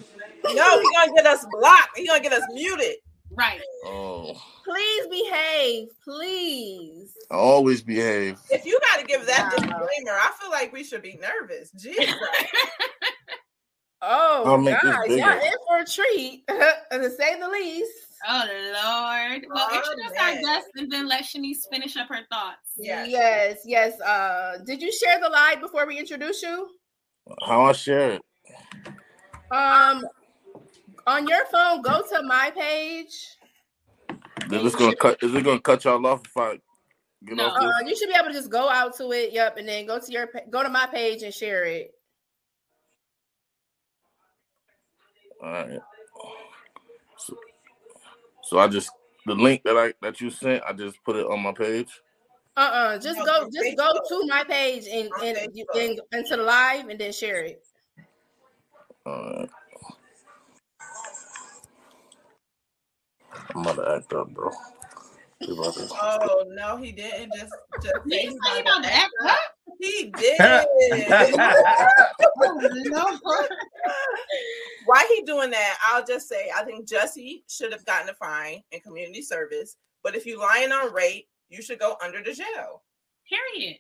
[0.54, 1.98] No, he gonna get us blocked.
[1.98, 2.96] He gonna get us muted.
[3.32, 3.60] Right.
[3.84, 5.88] Oh, Please behave.
[6.04, 7.14] Please.
[7.32, 8.40] I always behave.
[8.50, 9.50] If you got to give that Wow.
[9.50, 11.72] disclaimer, I feel like we should be nervous.
[11.72, 12.16] Jesus.
[14.08, 18.05] Oh, I'll make this guys, y'all in for a treat, to say the least.
[18.28, 19.46] Oh Lord.
[19.50, 20.42] Well, Oh, introduce our man.
[20.42, 22.72] guest and then let Shanice finish up her thoughts.
[22.78, 23.08] Yes.
[23.10, 24.02] yes, yes.
[24.02, 26.70] Uh, did you share the live before we introduce you?
[27.46, 28.22] How I share it?
[29.52, 30.04] Um,
[31.08, 33.16] on your phone, go to my page.
[34.48, 35.22] Then it's gonna cut.
[35.22, 36.60] Is it gonna cut y'all off if I
[37.26, 37.48] get No.
[37.48, 37.70] off this?
[37.70, 39.34] Uh, you should be able to just go out to it.
[39.34, 41.92] Yep, and then go to your go to my page and share it.
[45.44, 45.80] All right.
[47.18, 47.36] So,
[48.46, 48.92] so I just
[49.26, 51.90] the link that I that you sent, I just put it on my page.
[52.58, 55.66] Uh uh just No, go on just go to my page and and, and you
[55.74, 57.62] into the live and then share it.
[59.06, 59.50] All right.
[63.56, 64.52] I'm about to act up, bro.
[65.42, 67.34] About Oh no, he didn't.
[67.34, 69.55] Just, just He's he about the act up.
[69.80, 70.40] He did.
[74.86, 75.78] Why he doing that?
[75.88, 79.78] I'll just say I think Jesse should have gotten a fine and community service.
[80.04, 82.84] But if you lying on rape, you should go under the jail.
[83.28, 83.78] Period.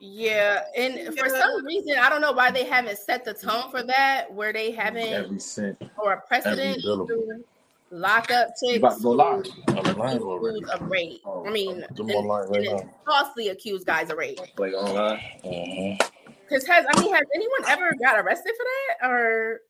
[0.00, 3.82] Yeah, and for some reason, I don't know why they haven't set the tone for
[3.82, 5.80] that, where they haven't Every cent.
[5.96, 7.42] or a precedent billable.
[7.90, 9.46] To lock up You chicks about to go live?
[9.68, 10.58] I'm lying already.
[10.58, 11.20] accused of rape.
[11.26, 14.38] I mean, I'm and- online right falsely accused guys of rape.
[14.58, 15.18] Like online?
[15.44, 16.10] Mhm.
[16.48, 19.08] Because has I mean, has anyone ever got arrested for that?
[19.10, 19.60] Or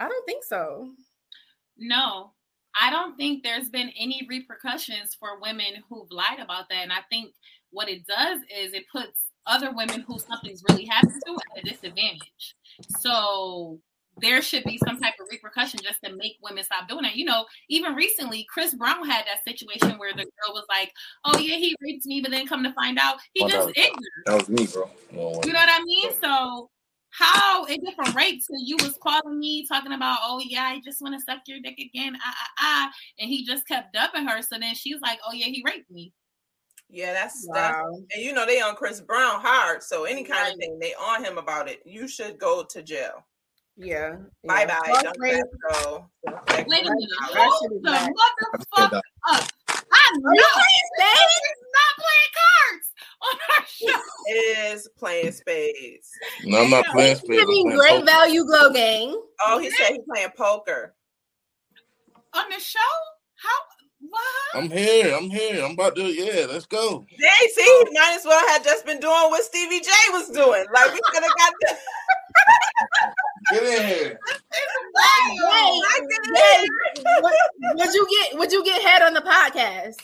[0.00, 0.90] I don't think so.
[1.76, 2.32] No,
[2.80, 6.82] I don't think there's been any repercussions for women who've lied about that.
[6.82, 7.34] And I think
[7.70, 11.70] what it does is it puts other women who something's really happened to at a
[11.70, 12.54] disadvantage.
[12.98, 13.80] So
[14.20, 17.16] there should be some type of repercussion just to make women stop doing that.
[17.16, 20.92] You know, even recently, Chris Brown had that situation where the girl was like,
[21.24, 23.78] "Oh yeah, he raped me," but then come to find out he Oh, just that-
[23.78, 24.26] ignorant.
[24.26, 24.90] That was me, bro.
[25.12, 26.10] No, You know what I mean?
[26.20, 26.70] So
[27.10, 30.80] how it went from rape to you was calling me talking about, "Oh yeah, I
[30.84, 34.26] just want to suck your dick again," ah ah ah, and he just kept dubbing
[34.26, 34.42] her.
[34.42, 36.12] So then she's like, "Oh yeah, he raped me."
[36.90, 38.02] Yeah, that's that's Wow.
[38.14, 39.82] and you know they on Chris Brown hard.
[39.82, 40.52] So any kind Right.
[40.54, 43.26] of thing they on him about it, you should go to jail.
[43.78, 44.16] Yeah.
[44.44, 44.66] Bye yeah.
[44.66, 44.86] bye.
[44.86, 46.06] False Don't let go.
[46.26, 46.94] Wait a minute,
[47.32, 48.10] That hold the bad.
[48.10, 49.48] motherfucker up!
[49.68, 52.86] I know Are you he's not playing cards
[53.22, 54.72] on our show.
[54.74, 56.10] Is playing spades.
[56.44, 57.40] No, I'm not playing spades.
[57.40, 58.04] I'm playing great poker.
[58.04, 59.20] value glow gang.
[59.46, 60.94] Oh, he said he's playing poker.
[62.34, 62.78] on the show?
[63.36, 63.48] How?
[64.00, 64.22] What?
[64.54, 65.14] I'm here.
[65.16, 65.64] I'm here.
[65.64, 66.02] I'm about to.
[66.02, 67.04] Yeah, let's go.
[67.10, 70.64] Jay, see, he might as well have just been doing what Stevie J was doing.
[70.74, 71.76] Like we could have got the
[73.52, 74.18] Get in here.
[74.94, 75.80] Wow.
[76.34, 76.68] Hey,
[77.22, 77.32] would,
[77.76, 79.96] would you get would you get head on the podcast?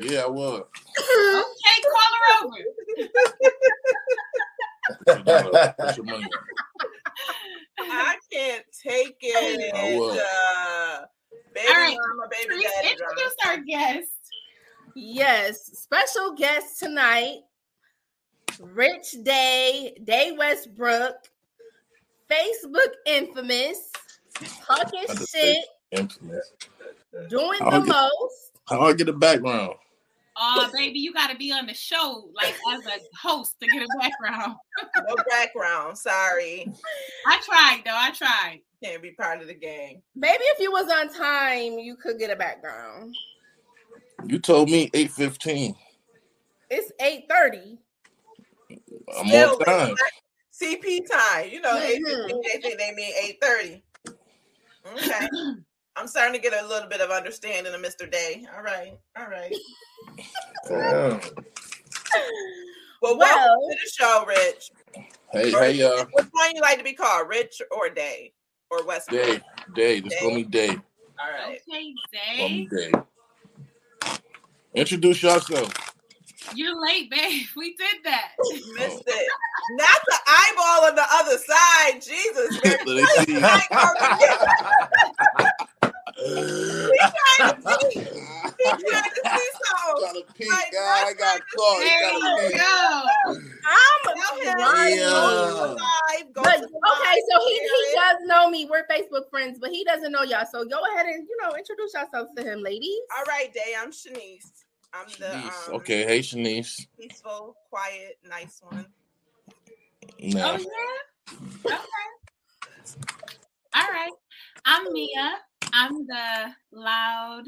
[0.00, 0.62] Yeah, I was.
[0.98, 2.56] Okay, call her over.
[5.78, 6.30] Put your money on.
[7.78, 9.74] I can't take it.
[9.74, 10.18] I would.
[10.18, 11.06] Uh,
[11.54, 13.12] baby All right, mama, baby Please daddy drama.
[13.12, 14.10] introduce our guest.
[14.94, 17.38] Yes, special guest tonight,
[18.60, 21.16] Rich Dae, Dae Westbrook,
[22.32, 23.90] Facebook infamous,
[24.66, 26.52] talking shit, Infamous.
[27.28, 28.50] doing I'll the get- most.
[28.68, 29.74] How I get a background?
[30.38, 33.82] Oh, baby, you got to be on the show like as a host to get
[33.82, 34.56] a background.
[35.08, 35.98] No background.
[35.98, 36.72] Sorry.
[37.26, 37.94] I tried though.
[37.94, 38.60] I tried.
[38.82, 40.00] Can't be part of the game.
[40.16, 43.14] Maybe if you was on time, you could get a background.
[44.26, 45.74] You told me eight fifteen.
[46.70, 47.78] It's eight thirty.
[49.18, 49.94] I'm Still, on time.
[50.62, 51.50] CP time.
[51.50, 52.30] You know, Mhm.
[52.30, 53.82] 8:15, they think they mean 8:30.
[54.94, 55.28] Okay.
[55.96, 58.10] I'm starting to get a little bit of understanding of Mr.
[58.10, 58.46] Dae.
[58.56, 58.96] All right.
[59.18, 59.54] All right.
[60.66, 61.20] Damn.
[63.02, 64.70] Well, Well- welcome to the show, Rich.
[65.32, 68.32] Hey, hey, uh, Which one you like to be called, Rich or Dae
[68.70, 69.08] or West?
[69.08, 69.40] Dae,
[69.74, 70.00] Dae.
[70.00, 70.68] Just call me Dae.
[70.70, 71.60] All right.
[71.68, 71.94] Okay,
[72.38, 72.92] Call me Dae.
[74.74, 75.91] Introduce yourself.
[76.54, 77.46] You're late, babe.
[77.56, 78.32] We did that.
[78.74, 79.30] Missed it.
[79.70, 82.02] Not the eyeball on the other side.
[82.02, 82.60] Jesus.
[82.62, 82.78] Mary.
[83.40, 83.48] Let.
[83.48, 83.62] I
[87.38, 87.98] ain't gonna see.
[87.98, 90.00] He trying to see something.
[90.00, 91.04] Got a peek, guy.
[91.06, 91.82] I got caught.
[91.82, 93.02] He There you go.
[93.64, 94.96] I'm Tell lying.
[94.96, 95.10] Yeah.
[95.12, 96.32] Live.
[96.34, 98.68] Go But okay, so he, he does know me.
[98.70, 100.46] We're Facebook friends, but he doesn't know y'all.
[100.50, 103.00] So go ahead and you know introduce yourselves to him, ladies.
[103.16, 103.74] All right, Dae.
[103.78, 104.64] I'm Shanice.
[104.94, 105.68] I'm the Shanice.
[105.68, 106.86] um, Okay, hey Shanice.
[106.98, 108.86] peaceful, quiet, nice one.
[110.20, 110.52] Nah.
[110.52, 111.36] Oh yeah.
[111.66, 112.08] Okay.
[113.74, 114.12] All right.
[114.66, 115.36] I'm Mia.
[115.72, 117.44] I'm the loud,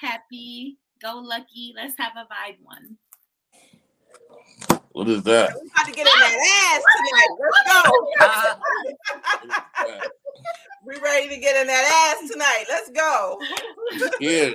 [0.00, 1.72] happy, go lucky.
[1.76, 2.96] Let's have a vibe one.
[4.92, 5.52] What is that?
[5.60, 6.36] We about to get in that
[6.70, 7.32] ass tonight.
[7.40, 8.40] Let's
[9.50, 10.00] go.
[10.86, 12.64] we ready to get in that ass tonight.
[12.68, 13.40] Let's go.
[14.20, 14.50] Yeah,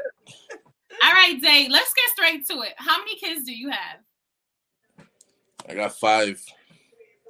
[1.03, 1.67] All right, Dae.
[1.69, 2.73] Let's get straight to it.
[2.77, 3.99] How many kids do you have?
[5.67, 6.43] I got five.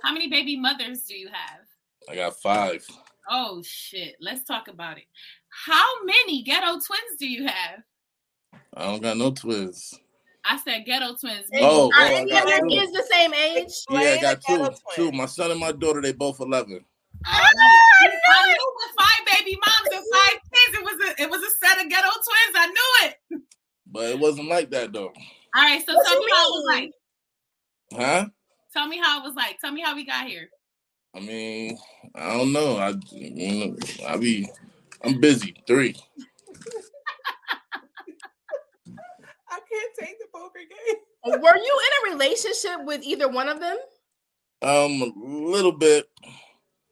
[0.04, 1.66] How many baby mothers do you have?
[2.10, 2.86] I got five.
[3.30, 4.16] Oh shit.
[4.22, 5.04] Let's talk about it.
[5.50, 7.84] How many ghetto twins do you have?
[8.74, 10.00] I don't got no twins.
[10.46, 11.46] I said ghetto twins.
[11.56, 13.72] Oh, oh, Are oh, I any got of your kids the same age?
[13.90, 14.58] Yeah, I got two.
[14.58, 14.72] twin.
[14.96, 15.12] Two.
[15.12, 16.84] My son and my daughter, they both eleven.
[17.26, 21.22] Oh, I knew, I knew with five baby moms and five kids, it was a
[21.24, 22.56] it was a set of ghetto twins.
[22.56, 23.42] I knew it.
[23.92, 25.12] But it wasn't like that though.
[25.56, 26.92] All right, so What tell you me how it was like.
[27.94, 28.26] Huh?
[28.72, 29.60] Tell me how it was like.
[29.60, 30.50] Tell me how we got here.
[31.16, 31.78] I mean,
[32.14, 32.78] I don't know.
[32.78, 33.76] I, you know,
[34.08, 34.48] I be,
[35.04, 35.56] I'm busy.
[35.66, 35.96] Three.
[39.50, 40.98] I can't take the poker game.
[41.42, 43.78] Were you in a relationship with either one of them?
[44.62, 46.08] Um, a little bit.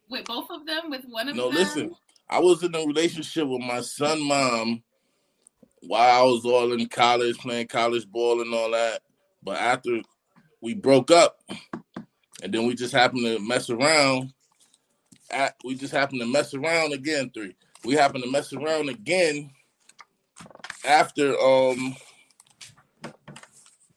[0.09, 1.53] With both of them, with one of No, them.
[1.53, 1.95] No, listen.
[2.29, 4.83] I was in a relationship with my son, mom,
[5.81, 9.01] while I was all in college, playing college ball and all that.
[9.43, 10.01] But after
[10.61, 11.39] we broke up,
[12.43, 14.33] and then we just happened to mess around.
[15.31, 17.31] At, we just happened to mess around again.
[17.33, 17.55] Three.
[17.83, 19.51] We happened to mess around again
[20.85, 21.95] after um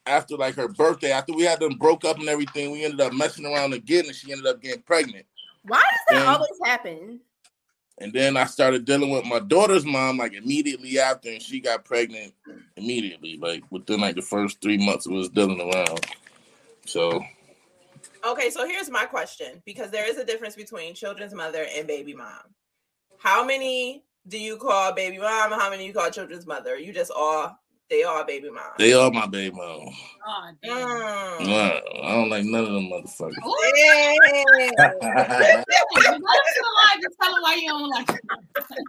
[0.06, 1.12] after like her birthday.
[1.12, 4.14] After we had them broke up and everything, we ended up messing around again, and
[4.14, 5.26] she ended up getting pregnant.
[5.62, 6.32] Why does that Yeah.
[6.34, 7.20] always happen?
[8.00, 11.84] And then I started dealing with my daughter's mom like immediately after, and she got
[11.84, 12.32] pregnant
[12.76, 16.06] immediately, like within like the first three months of us dealing around.
[16.86, 17.22] So
[18.24, 22.14] Okay, so here's my question because there is a difference between children's mother and baby
[22.14, 22.40] mom.
[23.18, 25.52] How many do you call baby mom?
[25.52, 26.78] How many you call children's mother?
[26.78, 27.58] You just all
[27.90, 28.62] they are baby mom.
[28.78, 29.88] they are my baby mom.
[30.26, 30.76] Oh, damn.
[31.46, 31.82] Mm.
[32.04, 33.34] I don't like none of them motherfuckers.
[33.46, 33.72] Ooh,
[34.78, 35.64] Damn.
[35.90, 38.10] you go to the line, just tell them why you don't like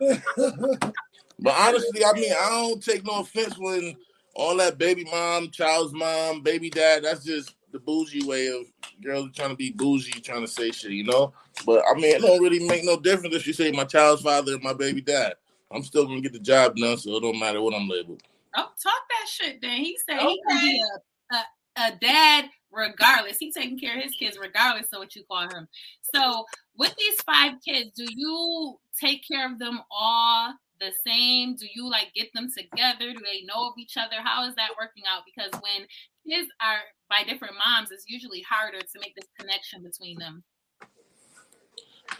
[0.01, 0.95] it.
[1.41, 3.97] But honestly, I mean, I don't take no offense when
[4.35, 8.65] all that baby mom, child's mom, baby dad, that's just the bougie way of
[9.03, 11.33] girls trying to be bougie, trying to say shit, you know?
[11.65, 14.53] But I mean, it don't really make no difference if you say my child's father
[14.53, 15.33] and my baby dad.
[15.71, 18.21] I'm still gonna get the job done, so it don't matter what I'm labeled.
[18.55, 19.77] Oh, talk that shit then.
[19.77, 20.83] He said he can be
[21.31, 23.37] a, a, a dad regardless.
[23.37, 25.67] He taking care of his kids regardless of what you call him.
[26.13, 26.45] So
[26.77, 31.55] with these five kids, do you take care of them all the same?
[31.55, 33.13] Do you like get them together?
[33.13, 34.17] Do they know of each other?
[34.23, 35.23] How is that working out?
[35.25, 35.87] Because when
[36.27, 40.43] kids are by different moms, it's usually harder to make this connection between them.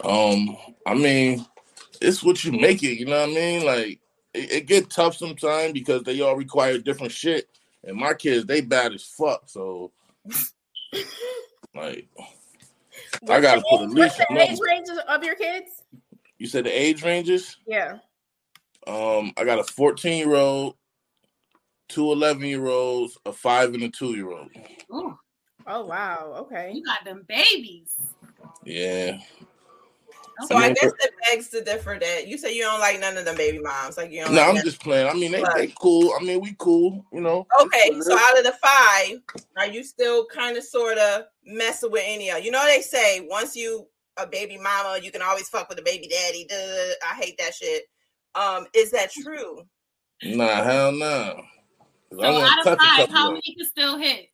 [0.04, 1.44] Um, I mean,
[2.00, 3.66] it's what you make it, you know what I mean?
[3.66, 4.00] Like
[4.34, 7.48] it, it get tough sometimes because they all require different shit.
[7.84, 9.42] And my kids, they bad as fuck.
[9.46, 9.92] So
[11.74, 12.08] like
[13.28, 14.58] I gotta the put a age- leash what's the age them.
[14.68, 15.70] range of your kids?
[16.38, 17.56] You said the age ranges?
[17.66, 17.98] Yeah.
[18.86, 20.76] Um, I got a 14 year old,
[21.88, 24.48] two 11 year olds, a five and a two year old.
[24.92, 25.16] Ooh,
[25.66, 26.34] Oh wow.
[26.40, 26.72] Okay.
[26.74, 27.96] you got them babies.
[28.64, 29.18] Yeah.
[30.48, 33.16] So I mean, guess it begs to differ that you say you don't like none
[33.16, 33.96] of them baby moms.
[33.96, 35.08] Like you don't No, like I'm none- just playing.
[35.08, 36.12] I mean, they, they cool.
[36.18, 37.46] I mean, we cool, you know.
[37.60, 39.20] Okay, so out of the five,
[39.56, 42.44] are you still kind of sort of messing with any of?
[42.44, 45.82] You know, they say once you a baby mama, you can always fuck with a
[45.82, 46.44] baby daddy.
[46.48, 46.94] Duh, duh, duh.
[47.10, 47.84] I hate that shit.
[48.34, 49.62] Um, is that true?
[50.22, 51.42] Nah, hell no.
[52.10, 54.26] 'Cause So I won't out of touch a five, couple how many can still hit?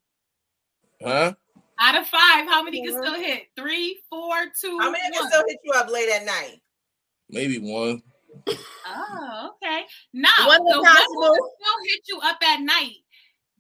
[1.03, 1.35] Huh?
[1.81, 3.45] Out of five, how many can still hit?
[3.57, 6.61] Three, four, two, How many can still hit you up late at night?
[7.31, 8.03] Maybe one.
[8.87, 9.83] Oh, okay.
[10.13, 12.97] Now, One the is one who still hit you up at night.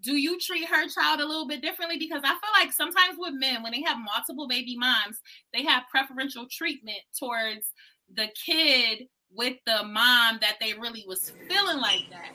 [0.02, 1.98] Do you treat her child a little bit differently?
[1.98, 5.20] Because I feel like sometimes with men, when they have multiple baby moms,
[5.52, 7.72] they have preferential treatment towards
[8.14, 12.32] the kid with the mom that they really was feeling like that.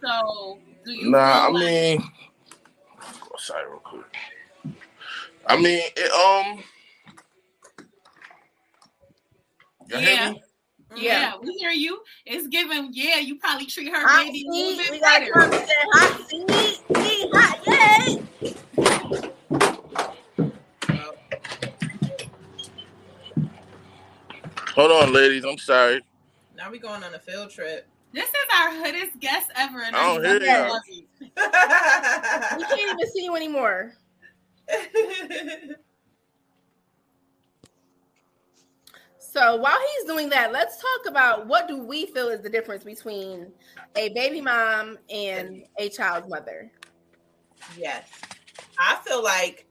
[0.00, 1.10] So, do you?
[1.10, 2.10] Nah, I feel like- mean,
[3.38, 4.16] sorry, real quick.
[5.48, 6.62] I mean, it, um,
[9.88, 10.32] you hear Yeah.
[10.96, 11.32] yeah.
[11.40, 12.00] we hear you.
[12.24, 12.90] It's given.
[12.92, 14.78] Yeah, you probably treat her Hot baby a seat.
[14.78, 15.26] bit We better.
[15.26, 15.30] to
[15.92, 16.50] hot seat.
[16.96, 17.58] Seat hot.
[17.66, 18.22] Yay.
[24.74, 25.44] Hold on, ladies.
[25.44, 26.02] I'm sorry.
[26.56, 27.86] Now we going on a field trip.
[28.12, 29.82] This is our hoodest guest ever.
[29.82, 32.58] And I don't hear love y'all.
[32.58, 33.92] We can't even see you anymore.
[39.36, 42.84] So while he's doing that, let's talk about what do we feel is the difference
[42.84, 43.52] between
[43.94, 46.72] a baby mom and a child's mother.
[47.76, 48.08] Yes.
[48.78, 49.66] I feel like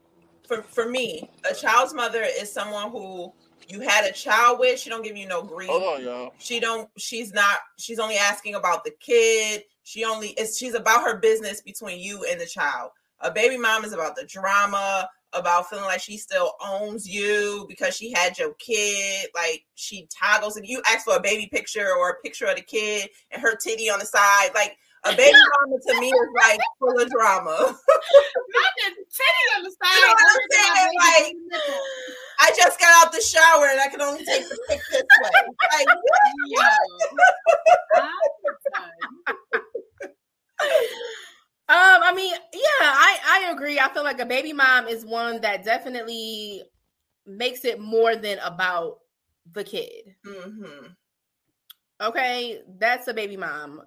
[0.48, 3.34] for for me, a child's mother is someone who
[3.68, 5.70] you had a child with, she don't give you no grief.
[5.70, 6.34] Hold on, y'all.
[6.38, 9.64] She don't she's not she's only asking about the kid.
[9.82, 12.92] She only is she's about her business between you and the child.
[13.22, 17.96] A baby mom is about the drama, about feeling like she still owns you because
[17.96, 19.30] she had your kid.
[19.36, 22.62] Like she toggles and you ask for a baby picture or a picture of the
[22.62, 24.50] kid and her titty on the side.
[24.54, 27.56] Like a baby mama to me is like full of drama.
[27.60, 27.78] Not
[28.78, 29.76] the titty on the side.
[29.96, 30.92] You know what I'm saying?
[31.00, 31.36] Like-
[32.42, 35.30] I just got out the shower and I can only take the pic this way.
[35.72, 35.88] Like,
[36.48, 36.60] Yo.
[41.68, 43.80] Um, I mean, yeah, I I agree.
[43.80, 46.64] I feel like a baby mom is one that definitely
[47.26, 49.00] makes it more than about
[49.52, 50.16] the kid.
[50.24, 50.96] mhm.
[52.02, 53.82] Okay, that's a baby mom.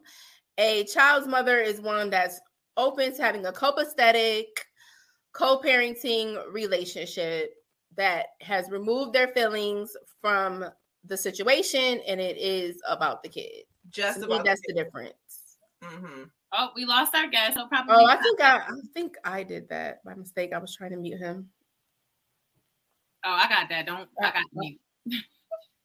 [0.59, 2.41] A child's mother is one that's
[2.77, 4.47] open to having a copacetic,
[5.33, 7.55] co-parenting relationship
[7.97, 10.65] that has removed their feelings from
[11.05, 13.65] the situation and it is about the kid.
[13.91, 15.59] just about that's the difference.
[15.83, 17.57] hmm Oh, we lost our guest.
[17.57, 17.95] So probably.
[17.97, 20.53] Oh, I think I, I think I did that by mistake.
[20.53, 21.49] I was trying to mute him.
[23.25, 23.87] Oh, I got that.
[23.87, 24.09] Don't.
[24.23, 24.79] I got you.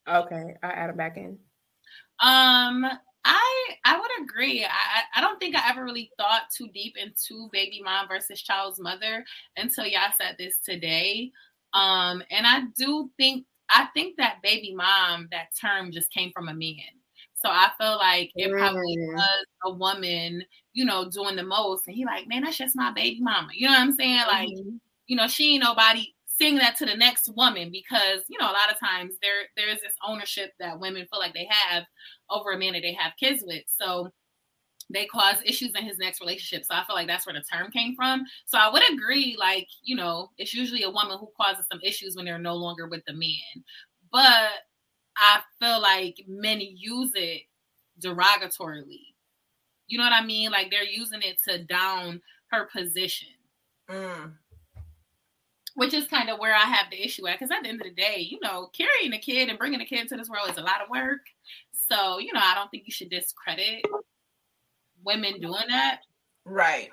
[0.05, 1.37] Okay, I add him back in.
[2.19, 2.85] Um,
[3.25, 4.65] I I would agree.
[4.65, 8.41] I I I don't think I ever really thought too deep into baby mom versus
[8.41, 9.23] child's mother
[9.55, 11.31] until y'all said this today.
[11.73, 16.49] Um, and I do think I think that baby mom, that term just came from
[16.49, 16.75] a man.
[17.43, 19.15] So I feel like it probably Mm.
[19.15, 21.87] was a woman, you know, doing the most.
[21.87, 23.49] And he like, man, that's just my baby mama.
[23.53, 24.21] You know what I'm saying?
[24.27, 24.79] Like, Mhm.
[25.07, 28.53] you know, she ain't nobody saying that to the next woman because, you know, a
[28.53, 31.83] lot of times there there's this ownership that women feel like they have
[32.29, 33.63] over a man that they have kids with.
[33.67, 34.09] So
[34.93, 36.65] they cause issues in his next relationship.
[36.65, 38.25] So I feel like that's where the term came from.
[38.45, 42.15] So I would agree, like, you know, it's usually a woman who causes some issues
[42.15, 43.63] when they're no longer with the man.
[44.11, 44.51] But
[45.17, 47.43] I feel like men use it
[48.01, 49.13] derogatorily.
[49.87, 50.51] You know what I mean?
[50.51, 53.29] Like they're using it to down her position,
[53.89, 54.33] Mm.
[55.75, 57.39] which is kind of where I have the issue at.
[57.39, 59.85] Because at the end of the day, you know, carrying a kid and bringing a
[59.85, 61.21] kid to this world is a lot of work.
[61.89, 63.85] So, you know, I don't think you should discredit
[65.03, 65.99] women doing that.
[66.45, 66.89] Right.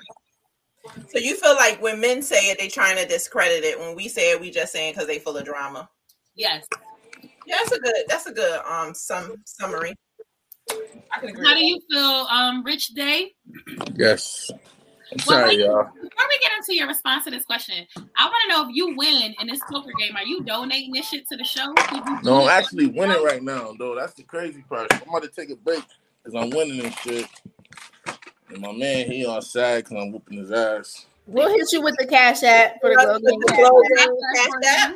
[1.09, 3.79] So you feel like when men say it, they're trying to discredit it.
[3.79, 5.89] When we say it, we just saying because they full of drama.
[6.35, 6.67] Yes.
[7.51, 7.95] Yeah, that's a good.
[8.07, 9.95] That's a good um sum summary.
[11.13, 11.47] I can agree.
[11.47, 13.33] How do you feel, um, Rich Dae?
[13.97, 14.51] Yes.
[14.53, 15.83] I'm Well, sorry, wait, y'all.
[15.83, 17.85] Before we get into your response to this question,
[18.17, 21.09] I want to know if you win in this poker game, are you donating this
[21.09, 21.67] shit to the show?
[21.73, 22.51] Would you No, do I'm it?
[22.51, 23.97] actually winning right now, though.
[23.97, 24.93] That's the crazy part.
[24.93, 25.83] I'm about to take a break
[26.23, 27.27] because I'm winning this shit.
[28.51, 31.07] And my man, he on sad because I'm whooping his ass.
[31.27, 33.49] We'll hit you with the cash app for the Us Glow with
[33.97, 34.95] Gang the Cash App.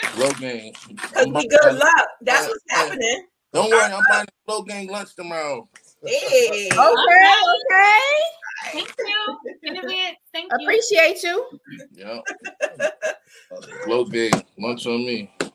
[0.00, 0.18] Gang Cash App.
[0.18, 0.72] Low game.
[0.96, 2.08] Cause we good luck.
[2.22, 3.26] That's what's happening.
[3.52, 5.68] Don't worry, I'm buying a low gang lunch tomorrow.
[6.04, 6.68] Hey.
[6.68, 8.00] Okay, okay.
[8.72, 10.16] Thank you in advance.
[10.32, 10.66] Thank you.
[10.66, 11.46] Appreciate you.
[11.92, 12.20] Yeah.
[13.84, 15.30] Glow Gang lunch on me.
[15.40, 15.46] So,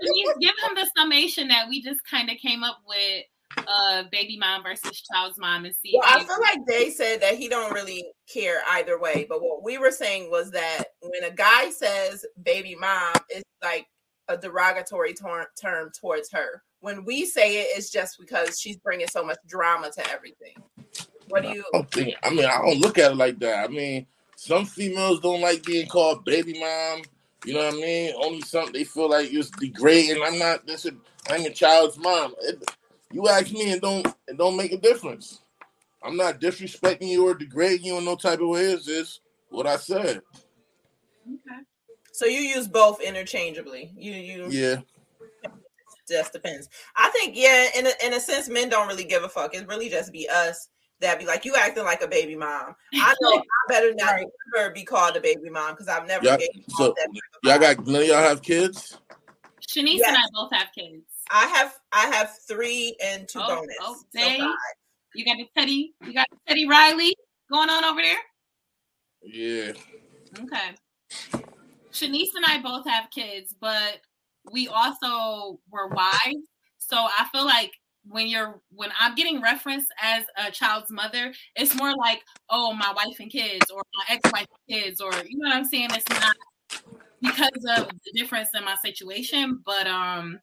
[0.00, 3.24] Denise, give him the summation that we just kind of came up with
[3.68, 7.36] uh baby mom versus child's mom and see Well, I feel like they said that
[7.36, 9.26] he don't really care either way.
[9.28, 13.86] But what we were saying was that when a guy says baby mom, it's like
[14.28, 16.62] a derogatory tor- term towards her.
[16.80, 20.54] When we say it, it's just because she's bringing so much drama to everything.
[21.28, 21.64] What do you?
[21.72, 22.14] I don't think.
[22.22, 23.64] I mean, I don't look at it like that.
[23.64, 27.02] I mean, some females don't like being called baby mom.
[27.44, 28.14] You know what I mean?
[28.16, 30.22] Only some they feel like it's degrading.
[30.22, 30.66] I'm not.
[30.66, 30.92] This is.
[31.28, 32.34] I'm a child's mom.
[32.42, 32.62] It,
[33.12, 35.40] you ask me, and don't it don't make a difference.
[36.02, 38.64] I'm not disrespecting you or degrading you in no type of way.
[38.66, 40.20] It's just what I said.
[41.26, 41.60] Okay.
[42.12, 43.92] So you use both interchangeably.
[43.96, 44.80] You you Yeah.
[46.08, 46.68] just depends.
[46.94, 49.54] I think yeah, in a, in a sense, men don't really give a fuck.
[49.54, 50.68] It really just be us
[51.00, 52.74] that be like you acting like a baby mom.
[52.94, 54.26] I know I better not Right.
[54.56, 56.36] ever be called a baby mom because I've never Yeah.
[56.36, 57.08] been So that.
[57.42, 58.98] y'all got none of y'all have kids.
[59.68, 60.08] Shanice Yes.
[60.08, 61.02] and I both have kids.
[61.30, 63.76] I have I have three and two Oh, bonus.
[63.80, 64.40] oh, so dang.
[64.40, 64.56] five.
[65.14, 67.14] You got the Teddy, you got the Teddy Riley
[67.50, 68.16] going on over there.
[69.22, 69.72] Yeah.
[70.38, 71.42] Okay.
[71.92, 73.98] Shanice and I both have kids, but
[74.52, 76.46] we also were wives.
[76.78, 77.72] So I feel like
[78.08, 82.92] when you're when I'm getting referenced as a child's mother, it's more like, oh, my
[82.94, 85.88] wife and kids, or my ex-wife and kids, or you know what I'm saying?
[85.92, 86.36] It's not
[87.22, 90.38] because of the difference in my situation, but um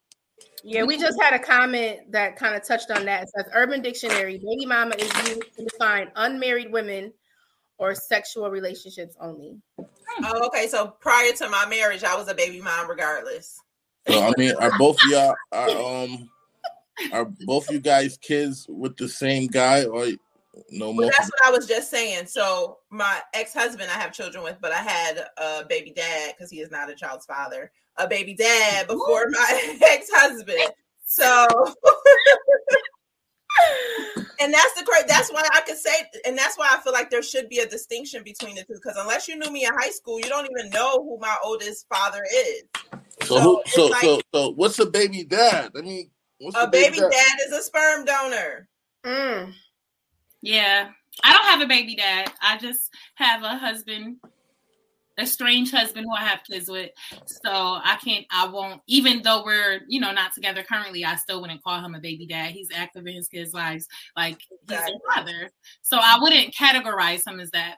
[0.64, 3.24] Yeah, we just had a comment that kind of touched on that.
[3.24, 7.12] It says Urban Dictionary, baby mama is used to define unmarried women
[7.78, 9.58] or sexual relationships only.
[9.78, 10.68] Oh, okay.
[10.68, 13.60] So prior to my marriage, I was a baby mom regardless.
[14.08, 16.30] So I mean, are both of y'all are um
[17.12, 20.08] are both you guys kids with the same guy or
[20.70, 22.28] no Well, that's what I was just saying.
[22.28, 26.60] So my ex-husband I have children with, but I had a baby dad because he
[26.60, 27.72] is not a child's father.
[27.98, 30.70] A baby dad before my ex-husband.
[31.06, 31.48] So
[34.40, 35.92] and that's the great that's why I could say
[36.26, 38.98] and that's why I feel like there should be a distinction between the two because
[38.98, 42.24] unless you knew me in high school, you don't even know who my oldest father
[42.32, 42.64] is.
[43.24, 45.72] So who, so like- so so what's a baby dad?
[45.76, 48.68] I mean, what's A the baby dad is a sperm donor.
[49.06, 49.54] Mm.
[50.44, 50.90] Yeah.
[51.24, 52.32] I don't have a baby dad.
[52.42, 54.18] I just have a husband,
[55.18, 56.90] a strange husband who I have kids with.
[57.26, 61.40] So I can't, I won't, even though we're, you know, not together currently, I still
[61.40, 62.52] wouldn't call him a baby dad.
[62.52, 63.88] He's active in his kids' lives.
[64.18, 65.52] Like he's a father.
[65.82, 67.76] So I wouldn't categorize him as that.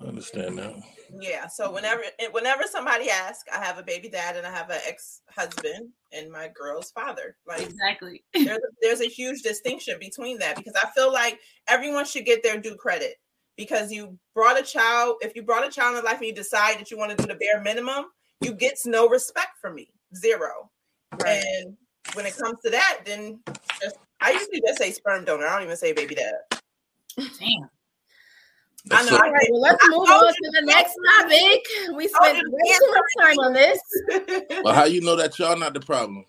[0.00, 0.82] I understand now.
[1.12, 1.46] Yeah.
[1.46, 1.74] So mm-hmm.
[1.74, 5.90] whenever eh, whenever somebody asks, I have a baby dad and I have an ex-husband
[6.12, 7.36] and my girl's father.
[7.46, 8.24] Like Exactly.
[8.34, 11.38] there's a, there's a huge distinction between that because I feel like
[11.68, 13.16] everyone should get their due credit
[13.56, 15.16] because you brought a child.
[15.20, 17.26] If you brought a child in life and you decide that you want to do
[17.26, 18.06] the bare minimum,
[18.40, 20.70] you gets no respect from me, zero.
[21.22, 21.42] Right.
[21.60, 21.76] And
[22.14, 23.40] when it comes to that, then
[23.80, 25.46] just, I usually just say sperm donor.
[25.46, 26.34] I don't even say baby dad.
[27.16, 27.70] Damn.
[28.90, 29.16] I know.
[29.16, 31.96] All right, well, let's move on to the next topic.
[31.96, 33.80] We spent way too much time on this.
[34.62, 36.24] Well, how you know that y'all not the problem?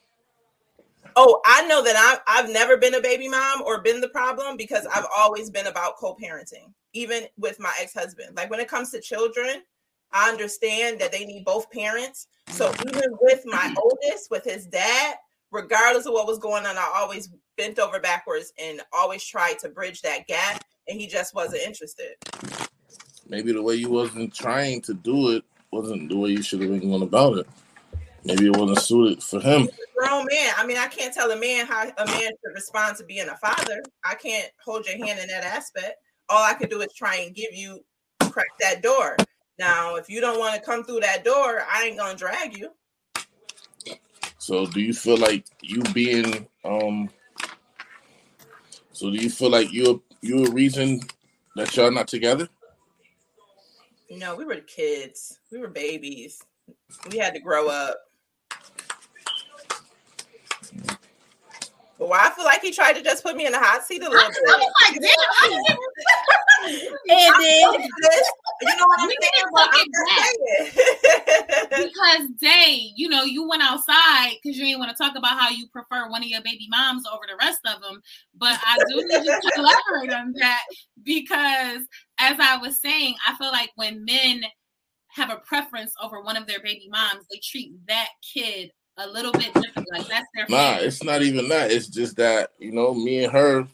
[1.15, 4.55] Oh, I know that I, I've never been a baby mom or been the problem
[4.55, 8.35] because I've always been about co-parenting, even with my ex-husband.
[8.35, 9.63] Like when it comes to children,
[10.11, 12.27] I understand that they need both parents.
[12.49, 15.15] So even with my oldest, with his dad,
[15.51, 19.69] regardless of what was going on, I always bent over backwards and always tried to
[19.69, 22.15] bridge that gap, and he just wasn't interested.
[23.27, 26.69] Maybe the way you wasn't trying to do it wasn't the way you should have
[26.69, 27.47] been going about it.
[28.23, 29.69] Maybe it wasn't suited for him.
[29.97, 30.53] Grown man.
[30.57, 33.37] I mean, I can't tell a man how a man should respond to being a
[33.37, 33.81] father.
[34.03, 35.95] I can't hold your hand in that aspect.
[36.29, 37.83] All I could do is try and give you
[38.21, 39.15] crack that door.
[39.59, 42.71] Now, if you don't want to come through that door, I ain't gonna drag you.
[44.37, 47.09] So do you feel like you being um
[48.91, 51.01] so do you feel like you're you a reason
[51.55, 52.47] that y'all not together?
[54.09, 55.39] No, we were kids.
[55.51, 56.41] We were babies.
[57.11, 57.97] We had to grow up.
[61.97, 64.09] Why I feel like he tried to just put me in the hot seat a
[64.09, 64.37] little I, bit.
[64.47, 65.77] I was like, damn.
[67.09, 67.89] And then
[68.61, 69.47] you know what I'm saying?
[69.53, 71.67] But I'm saying.
[71.89, 75.49] because Dae, you know, you went outside because you didn't want to talk about how
[75.49, 78.01] you prefer one of your baby moms over the rest of them.
[78.35, 80.63] But I do need you to elaborate on that
[81.03, 81.81] because,
[82.19, 84.41] as I was saying, I feel like when men
[85.09, 89.31] have a preference over one of their baby moms, they treat that kid a little
[89.31, 89.87] bit different.
[89.91, 90.87] Like that's their Nah, favorite.
[90.87, 91.71] it's not even that.
[91.71, 93.67] It's just that, you know, me and her,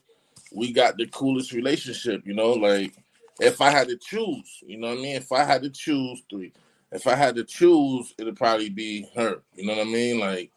[0.52, 2.94] we got the coolest relationship, you know, like
[3.40, 5.16] if I had to choose, you know what I mean?
[5.16, 6.54] If I had to choose three,
[6.92, 9.42] if I had to choose, it'd probably be her.
[9.56, 10.20] You know what I mean?
[10.20, 10.52] Like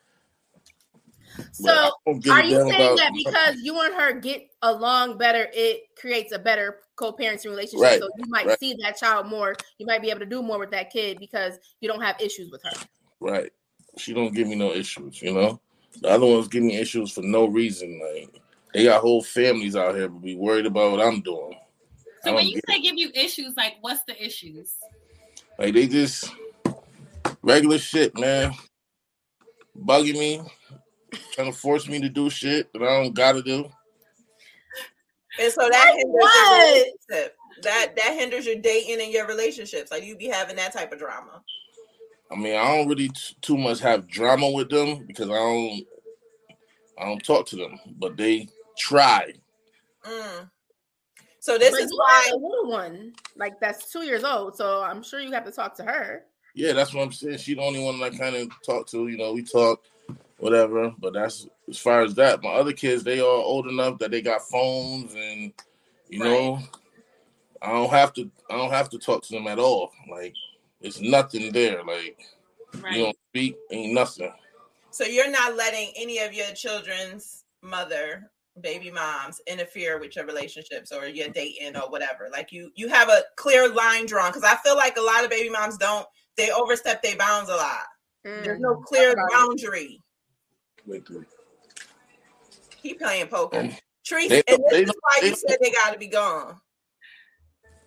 [1.53, 4.49] so I don't give a are you saying about- that because you and her get
[4.62, 7.81] along better, it creates a better co-parenting relationship?
[7.83, 8.59] Right, So you might right.
[8.59, 9.55] see that child more.
[9.79, 12.51] You might be able to do more with that kid because you don't have issues
[12.51, 12.87] with her.
[13.21, 13.51] Right.
[13.97, 15.61] She don't give me no issues, you know.
[16.01, 18.01] The other ones give me issues for no reason.
[18.01, 18.40] Like
[18.74, 21.57] they got whole families out here, but be worried about what I'm doing.
[22.22, 24.74] So when you get say give you issues, like what's the issues?
[25.59, 26.32] Like they just
[27.42, 28.53] regular shit, man.
[29.78, 30.42] Bugging me,
[31.32, 33.70] trying to force me to do shit that I don't gotta do.
[35.38, 36.62] And so that hinders What?
[36.62, 37.36] relationship.
[37.62, 39.90] That that hinders your dating and your relationships.
[39.90, 41.42] Like you be having that type of drama.
[42.31, 45.87] I mean, I don't really t- too much have drama with them because I don't
[46.99, 49.33] I don't talk to them, but they try.
[50.05, 50.51] Mm.
[51.41, 54.57] So this But is why have a little one, like that's two years old.
[54.57, 56.24] So I'm sure you have to talk to her.
[56.55, 57.39] Yeah, that's what I'm saying.
[57.39, 59.09] She's the only one that I kind of talk to.
[59.09, 59.85] You know, we talk,
[60.39, 60.93] whatever.
[60.99, 62.43] But that's as far as that.
[62.43, 65.53] My other kids, they are old enough that they got phones, and
[66.09, 66.59] you know,
[67.61, 68.31] I don't have to.
[68.51, 69.93] I don't have to talk to them at all.
[70.11, 70.35] Like
[70.81, 71.83] it's nothing there.
[71.85, 72.18] Like
[72.81, 72.97] Right.
[72.97, 74.33] you don't speak, ain't nothing.
[74.91, 80.93] so you're not letting any of your children's mother, baby moms interfere with your relationships
[80.93, 82.29] or your dating or whatever.
[82.31, 85.31] Like you you have a clear line drawn because I feel like a lot of
[85.31, 86.07] baby moms don't
[86.37, 87.85] they overstep their bounds a lot.
[88.24, 89.47] There's no clear Talk about it.
[89.62, 90.03] boundary.
[90.87, 91.27] Wait, wait.
[92.83, 93.59] Keep playing poker.
[93.61, 93.70] Um,
[94.05, 96.61] Trees, they and this they is why they you said they gotta be gone.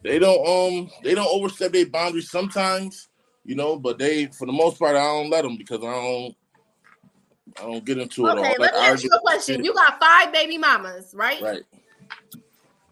[0.04, 3.10] They don't um they don't overstep their boundaries sometimes,
[3.44, 3.78] you know.
[3.78, 6.36] But they for the most part, I don't let them because I don't.
[7.58, 8.30] I don't get into it.
[8.30, 9.64] Okay, all let me ask you a question.
[9.64, 11.42] You got five baby mamas, right?
[11.42, 11.64] right.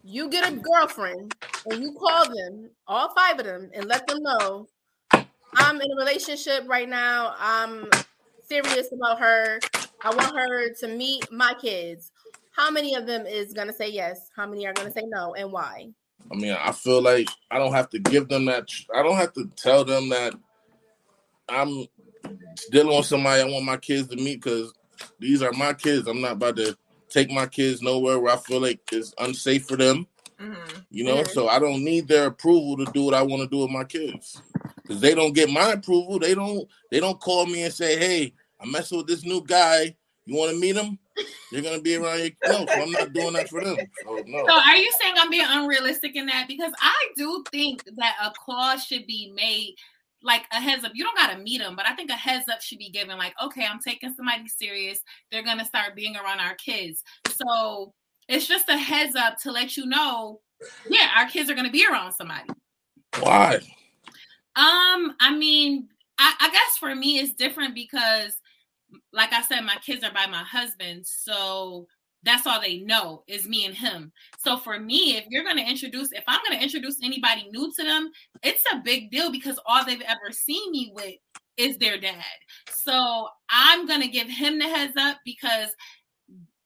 [0.02, 1.34] You get a girlfriend
[1.64, 4.68] and you call them, all five of them, and let them know
[5.54, 7.34] I'm in a relationship right now.
[7.38, 7.88] I'm
[8.48, 9.60] serious about her.
[10.04, 12.10] I want her to meet my kids.
[12.52, 14.28] How many of them is gonna say yes?
[14.36, 15.88] How many are gonna say no, and why?
[16.32, 18.68] I mean, I feel like I don't have to give them that.
[18.94, 20.34] I don't have to tell them that
[21.48, 21.86] I'm
[22.70, 24.74] dealing with somebody I want my kids to meet because
[25.20, 26.08] these are my kids.
[26.08, 26.76] I'm not about to
[27.10, 30.08] take my kids nowhere where I feel like it's unsafe for them.
[30.40, 30.86] Mhm.
[30.90, 31.28] You know, Mhm.
[31.30, 33.84] so I don't need their approval to do what I want to do with my
[33.84, 34.42] kids.
[34.82, 36.18] Because they don't get my approval.
[36.20, 36.68] They don't.
[36.90, 39.96] They don't call me and say, "Hey, I'm messing with this new guy.
[40.28, 40.98] You want to meet them?
[41.50, 43.78] You're gonna be around your no." So I'm not doing that for them.
[44.04, 44.44] So no.
[44.46, 46.44] So are you saying I'm being unrealistic in that?
[46.46, 49.74] Because I do think that a call should be made
[50.22, 50.92] like a heads up.
[50.94, 53.32] You don't gotta meet them, but I think a heads up should be given, like,
[53.42, 55.00] okay, I'm taking somebody serious.
[55.32, 57.02] They're gonna start being around our kids.
[57.30, 57.94] So
[58.28, 60.40] it's just a heads up to let you know,
[60.90, 62.50] yeah, our kids are gonna be around somebody.
[63.18, 63.60] Why?
[64.56, 68.36] Um, I mean, I, I guess for me it's different because,
[69.12, 71.86] like I said, my kids are by my husband, so
[72.24, 74.12] that's all they know is me and him.
[74.38, 77.72] So for me, if you're going to introduce, if I'm going to introduce anybody new
[77.72, 78.10] to them,
[78.42, 81.14] it's a big deal because all they've ever seen me with
[81.56, 82.24] is their dad.
[82.70, 85.68] So I'm going to give him the heads up because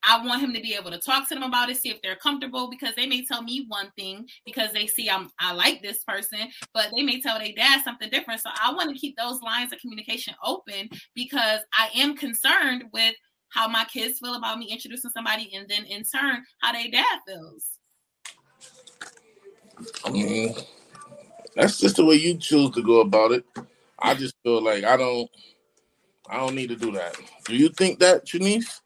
[0.05, 2.17] I want him to be able to talk to them about it, see if they're
[2.17, 6.03] comfortable because they may tell me one thing because they see I'm I like this
[6.05, 6.41] person,
[6.75, 8.41] but they may tell their dad something different.
[8.41, 13.15] So I want to keep those lines of communication open because I am concerned with
[13.51, 17.19] how my kids feel about me introducing somebody and then in turn how their dad
[17.27, 17.67] feels.
[20.11, 20.55] Mean,
[21.55, 23.45] that's just the way you choose to go about it.
[23.99, 25.31] I just feel like I don't
[26.29, 27.17] I don't need to do that.
[27.45, 28.81] Do you think that, Janice?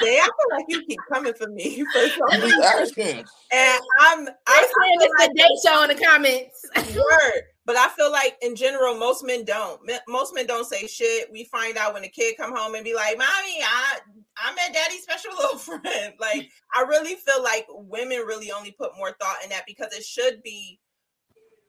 [0.00, 3.24] Dae, I feel like you keep coming for me for I'm just asking.
[3.52, 6.64] And I'm I saying it's like, the day show in the comments.
[6.96, 7.42] word.
[7.64, 9.80] But I feel like in general, most men don't.
[10.08, 11.30] Most men don't say shit.
[11.30, 13.98] We find out when the kid come home and be like, "Mommy, I
[14.38, 18.96] I met daddy's special little friend." Like I really feel like women really only put
[18.96, 20.80] more thought in that because it should be,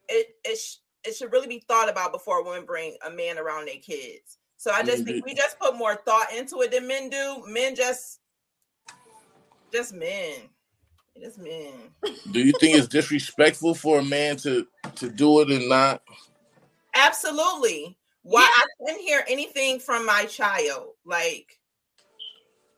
[0.08, 3.68] it it sh- it should really be thought about before women bring a man around
[3.68, 4.39] their kids.
[4.60, 7.43] So I just think we just put more thought into it than men do.
[7.47, 8.20] Men just,
[9.72, 10.36] just men,
[11.18, 11.72] just men.
[12.32, 16.01] Do you think it's disrespectful for a man to to do it and not?
[16.93, 17.97] Absolutely.
[18.24, 20.89] Why I didn't hear anything from my child.
[21.05, 21.57] Like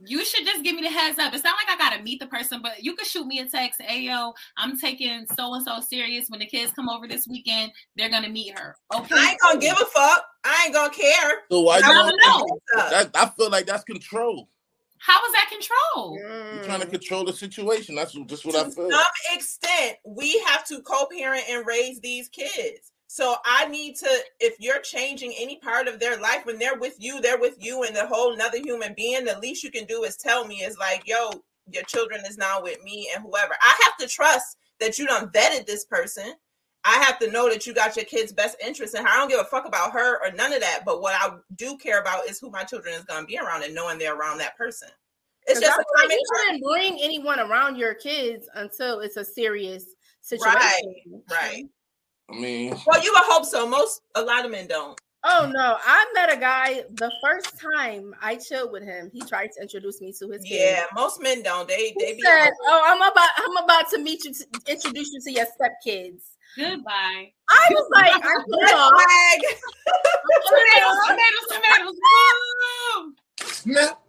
[0.06, 1.34] You should just give me the heads up.
[1.34, 3.82] It's not like I gotta meet the person, but you could shoot me a text.
[3.82, 6.30] Hey yo, I'm taking so and so serious.
[6.30, 8.76] When the kids come over this weekend, they're gonna meet her.
[8.94, 9.16] Okay.
[9.16, 10.26] I ain't gonna give a fuck.
[10.44, 11.42] I ain't gonna care.
[11.52, 12.90] So why you I don't don't know.
[12.90, 14.50] that, I feel like that's control.
[14.98, 16.18] How is that control?
[16.20, 17.96] You're trying to control the situation.
[17.96, 18.70] That's just what I feel.
[18.70, 18.92] to feel.
[18.92, 22.91] some extent, we have to co-parent and raise these kids.
[23.14, 24.10] So I need to,
[24.40, 27.84] if you're changing any part of their life, when they're with you, they're with you
[27.84, 29.26] and the whole another human being.
[29.26, 31.30] The least you can do is tell me is like, yo,
[31.70, 33.54] your children is now with me and whoever.
[33.62, 36.36] I have to trust that you done vetted this person.
[36.86, 39.10] I have to know that you got your kid's best interest in her.
[39.10, 40.84] I don't give a fuck about her or none of that.
[40.86, 43.64] But what I do care about is who my children is going to be around
[43.64, 44.88] and knowing they're around that person.
[45.48, 49.84] It's just a like you shouldn't bring anyone around your kids until it's a serious
[50.22, 50.56] situation.
[50.56, 50.82] Right,
[51.30, 51.66] right.
[52.32, 53.68] I mean, Well, you would hope so.
[53.68, 55.00] Most, a lot of men don't.
[55.24, 59.12] Oh no, I met a guy the first time I chilled with him.
[59.14, 60.50] He tried to introduce me to his kids.
[60.60, 61.68] Yeah, most men don't.
[61.68, 65.12] They they He be said, "Oh, I'm about I'm about to meet you to introduce
[65.14, 66.24] you to your stepkids."
[66.58, 67.32] Goodbye.
[67.50, 68.20] I was like, I
[68.50, 68.92] put Red off.
[68.92, 69.42] flag.
[70.48, 71.96] Tomatoes, tomatoes, tomatoes.
[72.96, 73.14] Woo!
[73.46, 74.02] snap.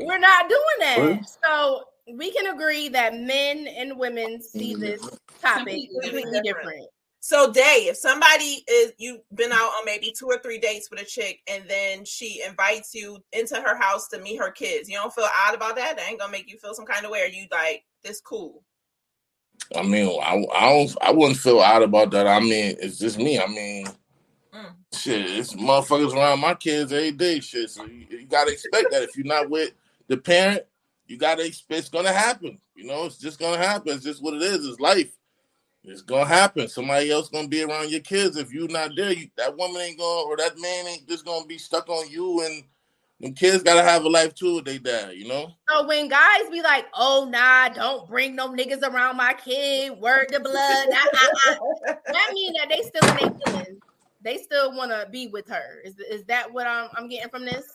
[0.00, 1.20] We're not doing that.
[1.44, 5.00] So we can agree that men and women see this
[5.40, 6.44] topic Completely completely different.
[6.44, 6.86] different.
[7.20, 11.00] So, Dae, if somebody is you've been out on maybe two or three dates with
[11.00, 14.96] a chick, and then she invites you into her house to meet her kids, you
[14.96, 15.96] don't feel odd about that?
[15.96, 17.22] That ain't gonna make you feel some kind of way.
[17.22, 18.62] Are you like this cool?
[19.74, 20.96] I mean, I, I don't.
[21.00, 22.26] I wouldn't feel odd about that.
[22.26, 23.38] I mean, it's just me.
[23.40, 23.86] I mean,
[24.54, 24.74] Mm.
[24.94, 27.40] shit, it's motherfuckers around my kids every day.
[27.40, 29.72] Shit, so you, you gotta expect that if you're not with
[30.08, 30.62] the parent,
[31.06, 32.58] you gotta expect it's gonna happen.
[32.74, 33.92] You know, it's just gonna happen.
[33.92, 34.66] It's just what it is.
[34.66, 35.16] It's life.
[35.84, 36.66] It's gonna happen.
[36.68, 38.36] Somebody else gonna be around your kids.
[38.36, 41.46] If you're not there, you, that woman ain't going or that man ain't just gonna
[41.46, 42.42] be stuck on you.
[42.42, 42.64] And
[43.20, 45.14] them kids gotta have a life too with their dad.
[45.14, 45.52] You know.
[45.68, 50.28] So when guys be like, "Oh nah, don't bring no niggas around my kid," word
[50.32, 53.82] to blood, nah, nah, nah, that mean that they still in their feelings.
[54.22, 55.82] They still want to be with her.
[55.84, 57.66] Is is that what I'm I'm getting from this?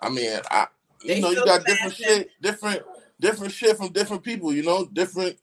[0.00, 0.68] I mean, I
[1.06, 2.82] you know you got different shit, different
[3.20, 4.52] different shit from different people.
[4.52, 5.36] You know, different.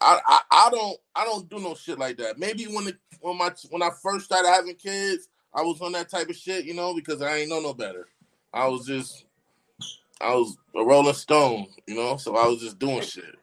[0.00, 2.38] I, I I don't I don't do no shit like that.
[2.38, 6.08] Maybe when the when my when I first started having kids, I was on that
[6.08, 6.64] type of shit.
[6.64, 8.06] You know, because I ain't know no better.
[8.52, 9.24] I was just
[10.20, 11.68] I was a Rolling Stone.
[11.86, 13.36] You know, so I was just doing shit,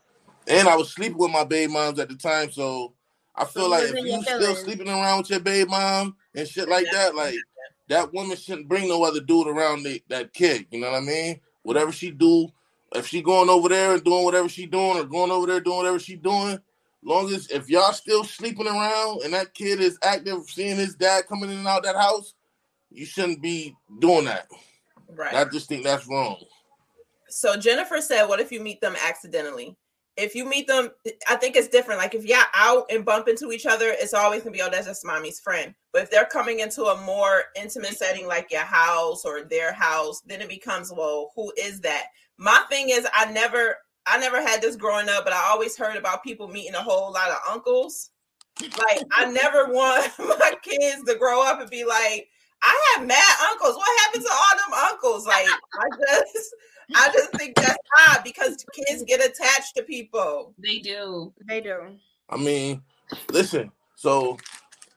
[0.47, 2.51] and I was sleeping with my baby moms at the time.
[2.51, 2.93] So
[3.35, 4.59] I feel you like if you still feelings.
[4.59, 7.35] sleeping around with your baby mom and shit like that, like
[7.87, 10.65] that woman shouldn't bring no other dude around the, that kid.
[10.71, 11.39] You know what I mean?
[11.63, 12.49] Whatever she do,
[12.93, 15.77] if she going over there and doing whatever she doing, or going over there doing
[15.77, 16.59] whatever she doing,
[17.03, 21.27] long as if y'all still sleeping around and that kid is active, seeing his dad
[21.27, 22.33] coming in and out that house,
[22.91, 24.47] you shouldn't be doing that.
[25.09, 25.33] Right.
[25.33, 26.37] I just think that's wrong.
[27.29, 29.75] So Jennifer said, "What if you meet them accidentally?
[30.17, 30.91] If you meet them,
[31.27, 31.99] I think it's different.
[31.99, 34.87] Like if you're out and bump into each other, it's always gonna be, oh, that's
[34.87, 35.75] just mommy's friend.
[35.91, 40.21] But if they're coming into a more intimate setting, like your house or their house,
[40.25, 42.05] then it becomes, well, who is that?
[42.37, 45.97] My thing is, I never, I never had this growing up, but I always heard
[45.97, 48.11] about people meeting a whole lot of uncles.
[48.61, 52.29] Like I never want my kids to grow up and be like,
[52.61, 53.75] I have mad uncles.
[53.75, 55.27] What happened to all them uncles?
[55.27, 55.87] Like I
[56.33, 56.55] just
[56.93, 57.77] I just think that's
[58.07, 60.53] odd because kids get attached to people.
[60.57, 61.33] They do.
[61.47, 61.97] They do.
[62.29, 62.81] I mean,
[63.31, 63.71] listen.
[63.95, 64.37] So,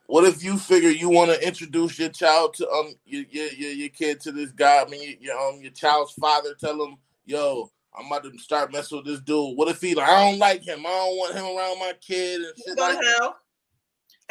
[0.06, 3.70] what if you figure you want to introduce your child to um your your your,
[3.72, 4.82] your kid to this guy?
[4.82, 8.72] I mean, your, your um your child's father tell him, "Yo, I'm about to start
[8.72, 10.80] messing with this dude." What if he like, I don't like him.
[10.80, 13.34] I don't want him around my kid and shit like to that.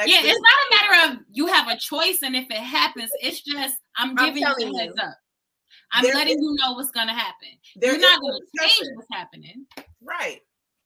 [0.05, 3.41] Yeah, it's not a matter of you have a choice, and if it happens, it's
[3.41, 5.15] just I'm I'm giving you a heads up.
[5.91, 7.47] I'm There letting you know what's gonna happen.
[7.75, 9.65] There You're not gonna change what's happening.
[10.03, 10.41] Right.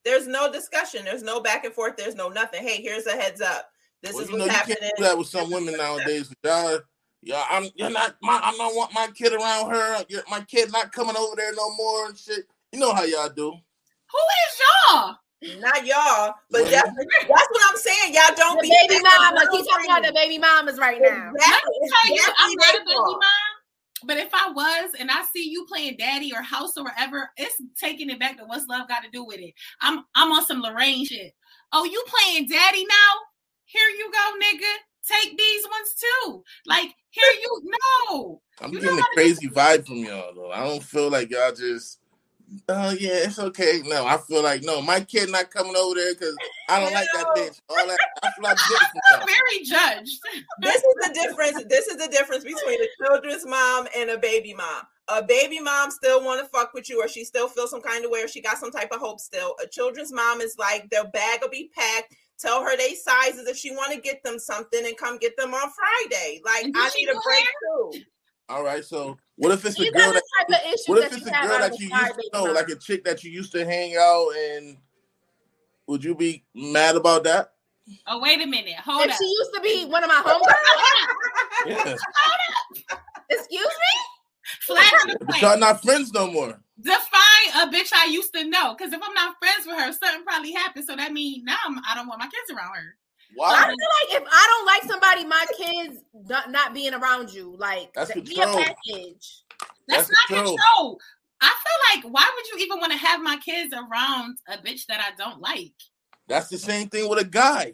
[0.05, 1.05] There's no discussion.
[1.05, 1.95] There's no back and forth.
[1.97, 2.63] There's no nothing.
[2.65, 3.69] Hey, here's a heads up.
[4.01, 4.77] This Well, is you know, what's you happening.
[4.81, 6.33] can't do that with some women nowadays.
[6.43, 6.79] Y'all,
[7.21, 10.05] yeah, I'm you're not my I don't want my kid around her.
[10.09, 12.45] Your- My kid not coming over there no more and shit.
[12.71, 13.51] You know how y'all do.
[13.51, 15.15] Who is y'all?
[15.59, 16.71] Not y'all, but Women.
[16.71, 18.13] definitely that's what I'm saying.
[18.13, 19.41] Y'all don't The be baby mama.
[19.51, 21.31] Keep talking about the baby mamas right now.
[21.33, 23.19] Let me tell you, I'm not a baby fault.
[23.21, 23.50] mom.
[24.03, 27.55] But if I was and I see you playing daddy or house or whatever, it's
[27.79, 29.53] taking it back to what's love got to do with it.
[29.81, 31.33] I'm I'm on some Lorraine shit.
[31.73, 33.13] Oh, you playing daddy now?
[33.65, 34.73] Here you go, nigga.
[35.07, 36.43] Take these ones too.
[36.65, 37.61] Like, here you
[38.09, 38.41] no.
[38.61, 40.51] I'm You getting a crazy vibe from y'all though.
[40.51, 42.00] I don't feel like y'all just.
[42.67, 43.81] Oh yeah, it's okay.
[43.85, 46.35] No, I feel like no, my kid not coming over there because
[46.69, 47.41] I don't like that No.
[47.41, 47.59] bitch.
[47.69, 50.19] All that I feel like getting from I'm very judged.
[50.59, 51.63] This is the difference.
[51.69, 54.83] This is the difference between a children's mom and a baby mom.
[55.07, 58.05] A baby mom still want to fuck with you, or she still feels some kind
[58.05, 59.55] of way, or she got some type of hope still.
[59.63, 62.15] A children's mom is like their bag will be packed.
[62.39, 65.53] Tell her they sizes if she want to get them something, and come get them
[65.53, 66.41] on Friday.
[66.43, 67.91] Like I need a break hair?
[67.91, 67.91] too.
[68.51, 71.11] All right, so what if it's a girl that the type of issues what that
[71.13, 72.53] if it's you a girl that you used to baby know, mama.
[72.53, 74.77] like a chick that you used to hang out and
[75.87, 77.53] would you be mad about that?
[78.07, 78.75] Oh, wait a minute.
[78.75, 79.17] Hold If up.
[79.17, 81.83] she used to be one of my homegirls, Yeah.
[81.83, 81.97] Hold
[82.91, 82.99] up.
[83.29, 83.93] Excuse me.
[84.61, 85.41] Flag on the But plate.
[85.41, 86.59] y'all not friends no more.
[86.81, 88.75] Define a bitch I used to know.
[88.77, 90.85] Because if I'm not friends with her, something probably happened.
[90.85, 92.95] So that means now I'm, I don't want my kids around her.
[93.31, 93.65] I Why?
[93.65, 97.93] feel like if I don't like somebody, my kids not, not being around you, like
[97.93, 99.43] That's th- be a package.
[99.87, 100.57] That's, That's not control.
[100.57, 100.99] control.
[101.41, 104.85] I feel like why would you even want to have my kids around a bitch
[104.87, 105.73] that I don't like?
[106.27, 107.73] That's the same thing with a guy.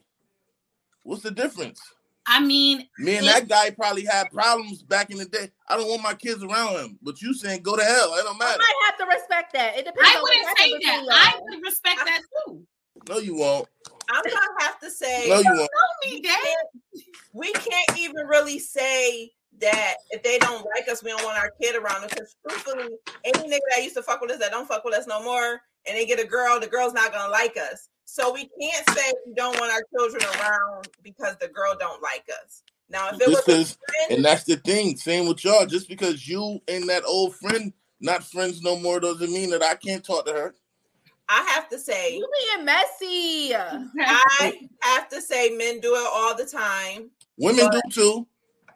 [1.03, 1.82] What's the difference?
[2.30, 5.49] I mean, Me and that guy probably had problems back in the day.
[5.70, 6.99] I don't want my kids around him.
[7.01, 8.14] But you saying go to hell.
[8.16, 8.58] It don't I matter.
[8.60, 9.78] might have to respect that.
[9.78, 10.10] It depends.
[10.14, 11.05] I wouldn't say that.
[11.10, 12.64] I would respect that too.
[13.08, 13.68] No, you won't.
[14.10, 15.70] I'm gonna have to say No, you won't.
[16.03, 17.03] Tell me, Dad.
[17.34, 21.51] we can't even really say that if they don't like us, we don't want our
[21.62, 22.12] kid around us.
[22.14, 22.89] Because truthfully,
[23.26, 25.62] any nigga that used to fuck with us that don't fuck with us no more,
[25.88, 27.89] and they get a girl, the girl's not gonna like us.
[28.05, 32.26] So we can't say we don't want our children around because the girl don't like
[32.43, 32.64] us.
[32.89, 34.95] Now, if it was Just a 'cause- friend, and that's the thing.
[34.95, 35.66] Same with y'all.
[35.66, 39.76] Just because you and that old friend not friends no more doesn't mean that I
[39.76, 40.55] can't talk to her.
[41.30, 43.53] I have to say, You being messy.
[43.55, 47.11] I have to say, men do it all the time.
[47.38, 48.28] Women do too.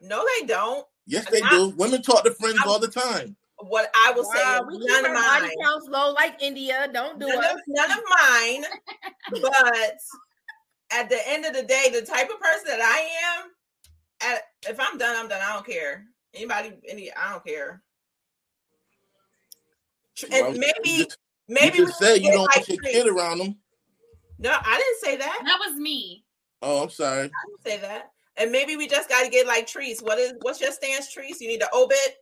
[0.02, 0.86] No, they don't.
[1.08, 1.74] Yes, they do.
[1.78, 3.36] Women talk to friends all the time.
[3.60, 5.52] What I will Wow, say, we is none our of body mine.
[5.64, 6.90] counts low like India.
[6.92, 7.52] Don't do none it.
[7.52, 8.64] of, none of mine.
[9.42, 9.98] but
[10.92, 14.80] at the end of the day, the type of person that I am, at, if
[14.80, 15.42] I'm done, I'm done.
[15.44, 16.06] I don't care.
[16.34, 17.84] Anybody, any, I don't care.
[20.32, 21.18] And maybe, just,
[21.52, 22.94] maybe you just said you don't like want your trees.
[22.94, 23.56] kid around them.
[24.40, 25.42] No, I didn't say that.
[25.46, 26.26] That was me.
[26.62, 27.26] Oh, I'm sorry.
[27.26, 28.12] I didn't say that.
[28.38, 30.02] And maybe we just got to get like trees.
[30.02, 31.42] What is what's your stance, trees?
[31.42, 32.18] You need to obit.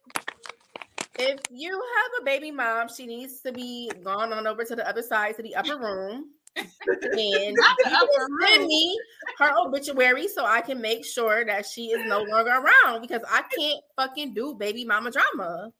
[1.18, 4.88] If you have a baby mom, she needs to be gone on over to the
[4.88, 6.26] other side to the upper room.
[6.56, 6.68] And
[7.14, 8.98] you Not the can upper send me
[9.38, 13.44] her obituary so I can make sure that she is no longer around because I
[13.56, 15.72] can't fucking do baby mama drama.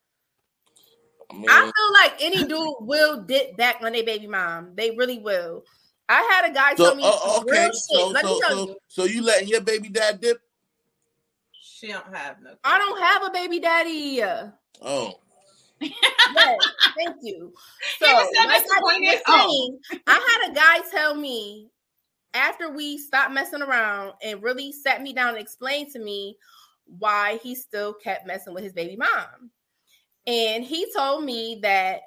[1.32, 4.72] I mean, I feel like any dude will dip back on their baby mom.
[4.76, 5.64] They really will.
[6.08, 7.66] I had a guy so tell me oh, real okay.
[7.68, 7.76] shit.
[7.76, 10.42] So Let me tell so you, so you letting your baby dad dip?
[11.62, 12.56] She don't have no.
[12.64, 14.22] I don't have a baby daddy.
[14.82, 15.20] Oh,
[15.82, 16.58] Yes,
[16.98, 17.54] thank you.
[18.00, 19.12] So, He was so like I disappointed.
[19.12, 19.80] was Oh.
[20.08, 21.70] I had a guy tell me
[22.34, 26.38] after we stopped messing around and really sat me down and explained to me
[26.98, 29.52] why he still kept messing with his baby mom.
[30.28, 32.02] And he told me that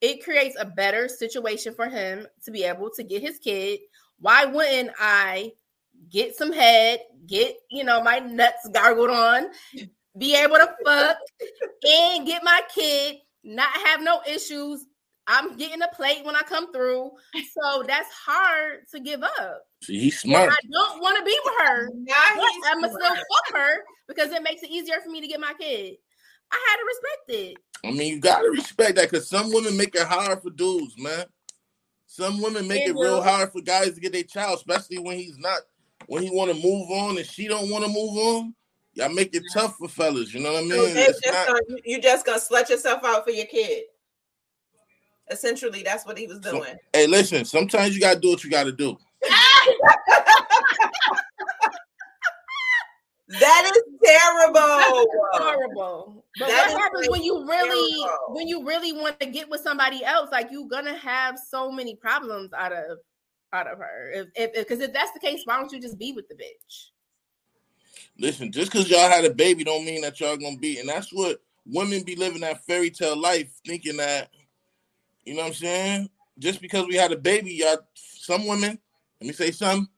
[0.00, 3.80] it creates a better situation for him to be able to get his kid.
[4.18, 5.52] Why wouldn't I
[6.08, 9.48] get some head, get, you know, my nuts gargled on,
[10.18, 11.16] be able to fuck
[11.86, 14.86] and get my kid, not have no issues.
[15.26, 17.10] I'm getting a plate when I come through.
[17.34, 19.62] So that's hard to give up.
[19.82, 20.50] see, he's And smart.
[20.50, 21.88] I don't want to be with her.
[21.94, 22.14] Now
[22.66, 25.52] I'm gonna still fuck her because it makes it easier for me to get my
[25.60, 25.96] kid.
[26.52, 27.56] I had to respect it.
[27.84, 31.24] I mean, you gotta respect that because some women make it hard for dudes, man.
[32.06, 35.16] Some women make They it real hard for guys to get their child, especially when
[35.16, 35.60] he's not
[36.06, 38.54] when he want to move on and she don't want to move on.
[38.94, 40.34] Y'all make it tough for fellas.
[40.34, 40.96] You know what I mean?
[40.96, 43.84] It's just not- gonna, you- just gonna slut yourself out for your kid.
[45.30, 46.74] Essentially, that's what he was So- doing.
[46.92, 47.44] hey, listen.
[47.44, 48.98] Sometimes you gotta do what you gotta do.
[53.38, 55.06] That is terrible.
[55.32, 56.24] horrible.
[56.38, 58.34] But That what is, happens when you really terrible.
[58.34, 60.30] when you really want to get with somebody else?
[60.32, 62.98] Like you're gonna have so many problems out of
[63.52, 64.10] out of her.
[64.12, 66.90] If if because if, that's the case, why don't you just be with the bitch?
[68.18, 70.78] Listen, just because y'all had a baby don't mean that y'all gonna be.
[70.78, 74.30] And that's what women be living that fairy tale life, thinking that,
[75.24, 76.10] you know what I'm saying?
[76.38, 78.78] Just because we had a baby, y'all some women,
[79.20, 79.88] let me say some.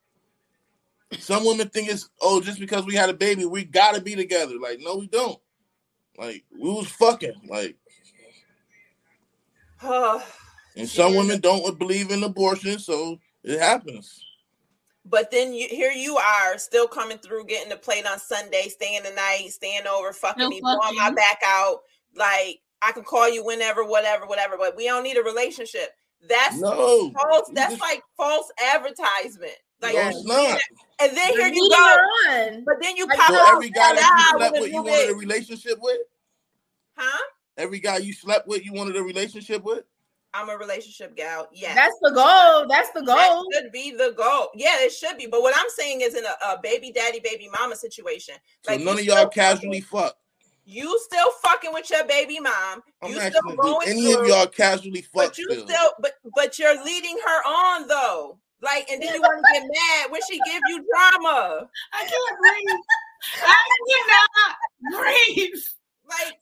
[1.19, 4.55] Some women think it's oh, just because we had a baby, we gotta be together.
[4.61, 5.39] Like, no, we don't.
[6.19, 7.35] Like, we was fucking.
[7.49, 7.77] Like,
[9.83, 11.19] and some Yeah.
[11.19, 14.25] women don't believe in abortion, so it happens.
[15.05, 19.03] But then you here you are still coming through, getting the plate on Sunday, staying
[19.03, 21.15] the night, staying over, fucking Still me, blowing my fucking.
[21.17, 21.81] back out.
[22.15, 24.57] Like I can call you whenever, whatever, whatever.
[24.57, 25.91] But we don't need a relationship.
[26.29, 27.11] That's No.
[27.11, 27.51] false.
[27.53, 29.57] That's just- like false advertisement.
[29.83, 30.61] Like, no, it's not.
[31.01, 31.77] and then here You're you go.
[31.77, 32.65] her on.
[32.65, 34.73] But then you Like, pop So out every guy that you slept with a you
[34.83, 35.99] new wanted a relationship with?
[36.97, 37.19] Huh?
[37.59, 39.85] Every guy you slept with, you wanted a relationship with?
[40.35, 41.49] I'm a relationship gal.
[41.53, 41.75] Yeah.
[41.75, 42.67] That's the goal.
[42.69, 43.45] That's the That goal.
[43.53, 44.49] should be the goal.
[44.55, 45.27] Yeah, it should be.
[45.27, 48.37] But what I'm saying is in a, a baby daddy, baby mama situation.
[48.63, 50.17] So Like, none of y'all casually fuck.
[50.65, 52.83] You still fucking with your baby mom.
[53.03, 55.67] I'm you still do going any of y'all casually fuck but you still?
[55.67, 58.39] still, but but you're leading her on though.
[58.63, 61.69] Like, and then you want to get mad when she give you drama.
[61.93, 62.81] I can't breathe.
[63.43, 63.55] I
[63.91, 64.57] cannot
[65.03, 65.63] breathe.
[66.09, 66.39] Like,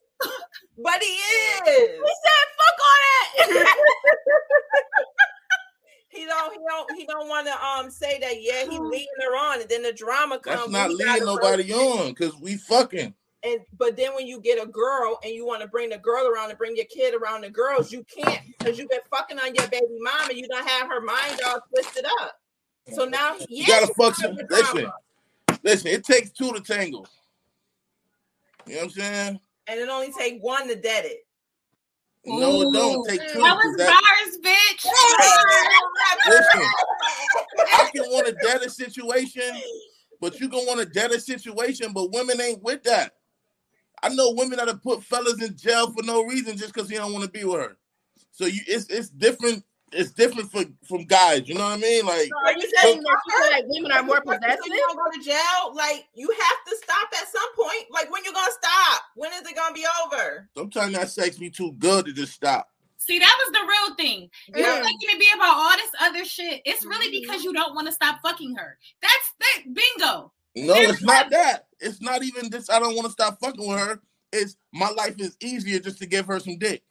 [0.78, 1.60] but he is.
[1.66, 3.76] He said, "Fuck all that."
[6.12, 6.52] He don't.
[6.52, 6.92] He don't.
[6.98, 8.42] He don't want to um say that.
[8.42, 10.58] Yeah, he leading her on, and then the drama comes.
[10.62, 13.14] That's not leading nobody on because we fucking.
[13.42, 16.26] And but then when you get a girl and you want to bring the girl
[16.26, 19.54] around and bring your kid around the girls, you can't because you've been fucking on
[19.54, 22.38] your baby mom and you don't have her mind all twisted up.
[22.92, 24.34] So now yeah, You gotta fuck some.
[24.36, 24.90] the Listen,
[25.62, 25.86] listen.
[25.90, 27.06] It takes two to tangle.
[28.66, 29.40] You know what I'm saying?
[29.68, 31.18] and it only take one to dead it.
[32.26, 33.38] No, it don't take two.
[33.38, 34.84] That 'cause was that- bars, bitch.
[36.28, 36.68] listen,
[37.72, 39.62] I can want a deader situation,
[40.20, 43.12] but you can want a deader situation, but women ain't with that.
[44.02, 46.96] I know women that have put fellas in jail for no reason just because he
[46.96, 47.76] don't want to be with her.
[48.32, 49.64] So you, it's it's different.
[49.92, 51.48] It's different for from guys.
[51.48, 52.06] You know what I mean?
[52.06, 54.60] Like So are you saying that you feel like women are more So possessive?
[54.66, 55.74] You don't go to jail.
[55.74, 57.86] Like you have to stop at some point.
[57.90, 59.02] Like when you gonna stop?
[59.16, 60.48] When is it gonna be over?
[60.56, 62.68] sometimes that sex be too good to just stop.
[62.98, 64.30] See, that was the real thing.
[64.54, 64.82] You're Mm.
[64.84, 66.60] making it be about all this other shit.
[66.64, 67.22] It's really Mhm.
[67.22, 68.78] because you don't want to stop fucking her.
[69.02, 70.32] That's that bingo.
[70.56, 71.66] No, it's not that.
[71.78, 72.70] It's not even this.
[72.70, 74.00] I don't want to stop fucking with her.
[74.32, 76.82] It's my life is easier just to give her some dick.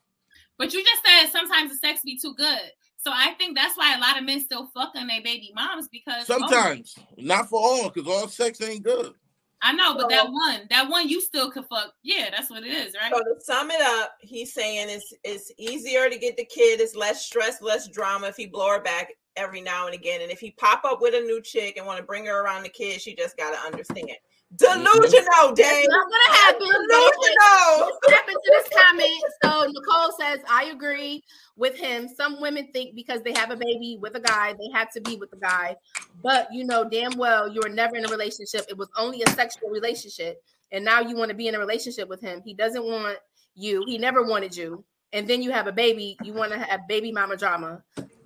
[0.57, 2.71] But you just said sometimes the sex be too good.
[2.97, 6.29] So I think that's why a lot of men still fucking their baby moms because
[6.29, 9.13] oh, Sometimes, not for all, because all sex ain't good.
[9.61, 11.93] I know, but So- that one, that one you still could fuck.
[12.03, 13.11] Yeah, that's what it is, right?
[13.11, 16.79] So to sum it up, he's saying it's it's easier to get the kid.
[16.81, 20.21] It's less stress, less drama if he blow her back every now and again.
[20.21, 22.63] And if he pop up with a new chick and want to bring her around
[22.63, 24.09] the kids, she just gotta understand.
[24.09, 24.83] Mm-hmm.
[24.83, 25.85] Delusional, Dave.
[25.85, 26.67] It's not gonna happen.
[26.67, 27.79] Delusional.
[27.81, 29.23] Let's step into this comment.
[29.43, 31.23] So Nicole says, I agree
[31.55, 32.07] with him.
[32.07, 35.17] Some women think because they have a baby with a guy, they have to be
[35.17, 35.75] with the guy.
[36.23, 38.65] But you know damn well you were never in a relationship.
[38.69, 40.41] It was only a sexual relationship.
[40.71, 42.41] And now you want to be in a relationship with him.
[42.43, 43.17] He doesn't want
[43.55, 43.83] you.
[43.85, 44.83] He never wanted you.
[45.13, 46.17] And then you have a baby.
[46.23, 47.83] You want to have baby mama drama.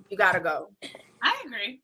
[0.08, 0.70] You gotta go.
[1.24, 1.80] I agree.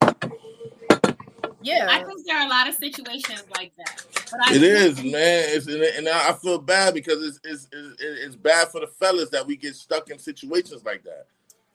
[1.63, 1.89] Yeah.
[1.91, 4.05] I think there are a lot of situations like that.
[4.31, 5.45] But I It is, man.
[5.49, 9.31] It's, and, and I feel bad because it's, it's it's it's bad for the fellas
[9.31, 11.27] that we get stuck in situations like that.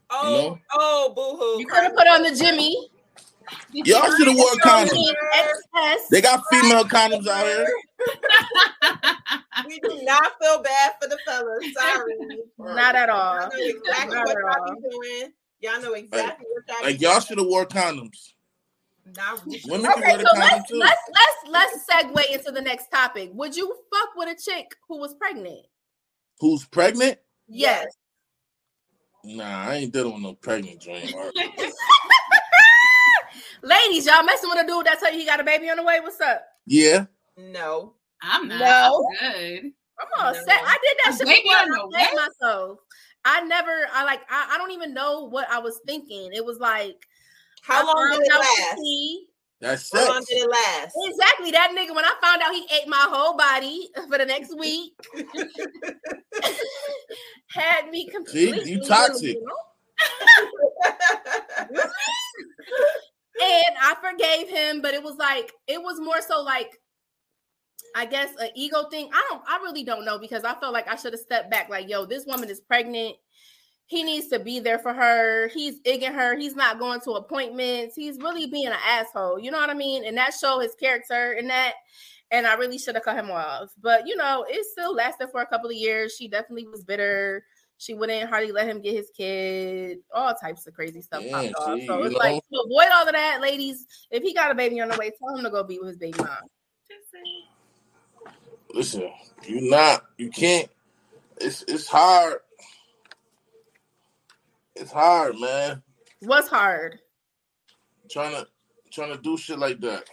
[0.09, 0.59] Oh, know?
[0.74, 1.59] oh, boo hoo.
[1.59, 2.89] You could have put on the Jimmy.
[3.74, 5.13] Y'all should have wore condoms.
[6.09, 7.68] They got female condoms out here.
[9.68, 11.66] We do not feel bad for the fellas.
[11.74, 12.16] Sorry.
[12.59, 13.39] Not at all.
[13.39, 14.76] Y'all know exactly Not what at y'all all.
[14.76, 15.34] be doing.
[15.66, 18.34] Y'all know exactly what y'all Like be y'all should have wore condoms.
[19.16, 20.78] Not Women can Okay, wear so condom let's too.
[20.78, 23.32] let's let's let's segue into the next topic.
[23.34, 25.66] Would you fuck with a chick who was pregnant?
[26.39, 27.18] Who's pregnant?
[27.47, 27.88] Yes.
[29.24, 31.11] Nah, I ain't dealing with no pregnant joint.
[33.63, 35.84] Ladies, y'all messing with a dude that tell you he got a baby on the
[35.84, 35.99] way.
[35.99, 36.43] What's up?
[36.68, 37.05] Yeah,
[37.38, 37.93] No.
[38.22, 38.59] I'm not.
[38.59, 39.07] No.
[39.22, 39.72] I'm good.
[39.99, 40.39] I'm all No.
[40.43, 40.61] set.
[40.63, 42.80] I did that A shit before I played myself.
[43.26, 46.30] I never, I like, I, I don't even know what I was thinking.
[46.34, 46.95] It was like,
[47.63, 48.78] How I long did it last?
[48.78, 49.26] he-
[49.59, 50.95] That's How long did it last?
[51.03, 51.51] Exactly.
[51.51, 54.93] That nigga, when I found out he ate my whole body for the next week,
[57.49, 58.71] had me completely.
[58.71, 59.38] you toxic.
[63.38, 66.71] And I forgave him, but it was like, it was more so like,
[67.96, 69.10] I guess an ego thing.
[69.14, 71.70] I don't, I really don't know because I felt like I should have stepped back.
[71.70, 73.16] Like, yo, this woman is pregnant.
[73.88, 75.48] He needs to be there for her.
[75.48, 76.36] He's igging her.
[76.36, 77.96] He's not going to appointments.
[77.96, 79.39] He's really being an asshole.
[79.39, 80.06] You know what I mean?
[80.06, 81.74] And that showed his character in that.
[82.32, 83.70] And I really should have cut him off.
[83.82, 86.16] But you know, it still lasted for a couple of years.
[86.18, 87.46] She definitely was bitter.
[87.78, 90.00] She wouldn't hardly let him get his kid.
[90.14, 91.80] All types of crazy stuff Yeah, popped off.
[91.86, 92.64] So it's like know.
[92.64, 93.86] to avoid all of that, ladies.
[94.12, 95.98] If he got a baby on the way, tell him to go be with his
[95.98, 96.50] baby mom.
[98.76, 99.09] Listen,
[99.47, 100.67] you not, you can't.
[101.38, 102.39] It's it's hard.
[104.76, 105.82] It's hard, man.
[106.19, 106.99] What's hard?
[108.11, 108.45] Trying to
[108.91, 110.03] trying to do shit like that.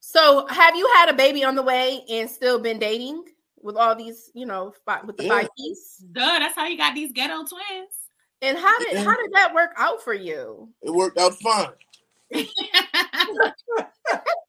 [0.00, 3.24] So, have you had a baby on the way and still been dating
[3.60, 5.40] with all these, you know, fi- with the Yeah.
[5.40, 6.02] five piece?
[6.12, 8.08] Duh, that's how you got these ghetto twins.
[8.40, 9.04] And how did Yeah.
[9.04, 10.72] how did that work out for you?
[10.80, 11.68] It worked out fine.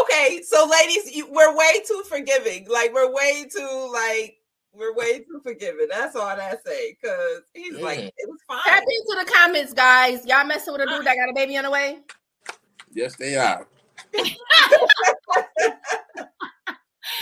[0.00, 2.66] okay, so ladies, you, we're way too forgiving.
[2.68, 4.36] Like we're way too like
[4.72, 5.88] we're way too forgiving.
[5.90, 6.96] That's all I say.
[7.04, 8.60] Cause he's like, it was fine.
[8.64, 10.24] Tap into the comments, guys.
[10.26, 11.02] Y'all messing with a dude uh.
[11.02, 11.98] that got a baby on the way?
[12.92, 13.66] Yes, they are.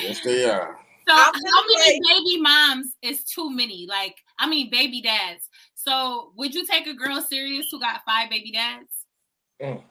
[0.01, 0.79] yes, they are.
[1.09, 3.87] So I'm how many say- baby moms is too many?
[3.89, 5.49] Like, I mean, baby dads.
[5.75, 8.89] So would you take a girl serious who got five baby dads?
[9.63, 9.83] Mm.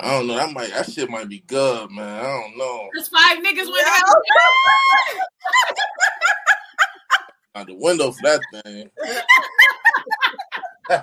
[0.00, 0.34] I don't know.
[0.36, 2.24] That might that shit might be good, man.
[2.24, 2.88] I don't know.
[2.94, 4.14] There's five niggas with No.
[7.60, 8.90] Out the window for that thing.
[10.88, 11.00] Hey,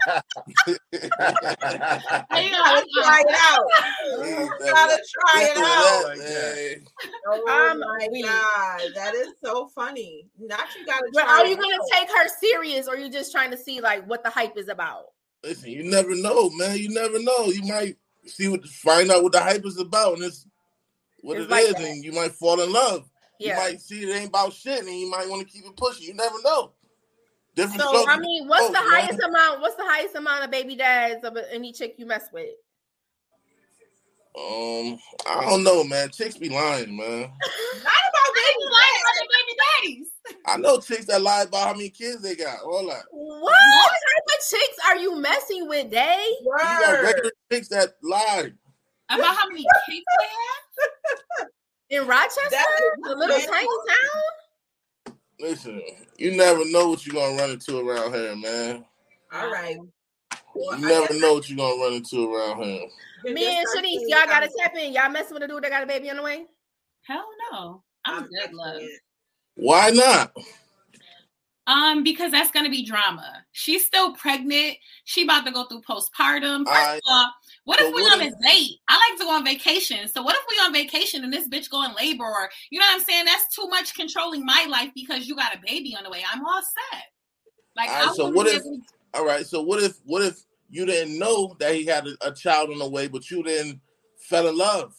[2.52, 3.66] Gotta try it out.
[4.60, 6.18] Gotta try it out.
[6.18, 6.78] Hey,
[7.28, 8.26] Oh my oh um, weak.
[8.26, 10.28] god, that is so funny.
[10.38, 11.88] Not you gotta But try are you it gonna out.
[11.92, 15.06] take her serious or you just trying to see like what the hype is about?
[15.44, 16.78] Listen, you never know, man.
[16.78, 17.46] You never know.
[17.46, 17.96] You might
[18.26, 20.46] see what find out what the hype is about, and it's
[21.22, 21.82] what It's it like is, that.
[21.84, 23.10] and you might fall in love.
[23.40, 23.56] Yeah.
[23.58, 26.08] You might see it ain't about shit, and you might want to keep it pushing.
[26.08, 26.74] You never know.
[27.56, 28.08] Different So.
[28.08, 28.84] I mean, what's the man.
[28.90, 29.62] highest amount?
[29.62, 32.50] What's the highest amount of baby dads of any chick you mess with?
[34.38, 34.98] Um,
[35.28, 36.10] I don't know, man.
[36.10, 37.22] Chicks be lying, man.
[37.22, 37.30] Not
[37.82, 39.04] about baby like dads.
[39.10, 40.08] other baby daddies.
[40.46, 42.60] I know chicks that lie about how many kids they got.
[42.62, 43.04] All that.
[43.12, 43.79] What type of
[44.50, 46.36] chicks are you messing with, Dae?
[46.42, 47.04] You got Word.
[47.04, 48.52] regular chicks that lie.
[49.10, 51.48] About how many kids they have?
[51.90, 55.14] In Rochester, That is the little tiny town?
[55.40, 55.82] Listen,
[56.18, 58.86] you never know what you're gonna run into around here, man.
[59.34, 59.78] All right.
[60.54, 62.88] Well, You never know what you're gonna run into around here.
[63.28, 64.94] I- Me and Shanice, y'all gotta I'm- tap in.
[64.94, 66.46] Y'all messing with a dude that got a baby on the way?
[67.04, 67.84] Hell no.
[68.06, 68.82] I'm, I'm good, love.
[69.56, 70.32] Why not?
[71.70, 73.46] Um, because that's gonna be drama.
[73.52, 74.78] She's still pregnant.
[75.04, 76.66] She about to go through postpartum.
[76.66, 77.32] First of all,
[77.66, 78.78] what if we what on if- a date?
[78.88, 80.08] I like to go on vacation.
[80.08, 82.86] So what if we on vacation and this bitch go in labor or you know
[82.88, 83.26] what I'm saying?
[83.26, 86.24] That's too much controlling my life because you got a baby on the way.
[86.34, 86.62] I'm all
[86.92, 87.04] set.
[87.78, 88.64] Like Alright, so what if-
[89.14, 89.46] All right.
[89.46, 90.42] So what if what if
[90.72, 93.80] you didn't know that he had a, a child on the way, but you then
[94.18, 94.96] fell in love?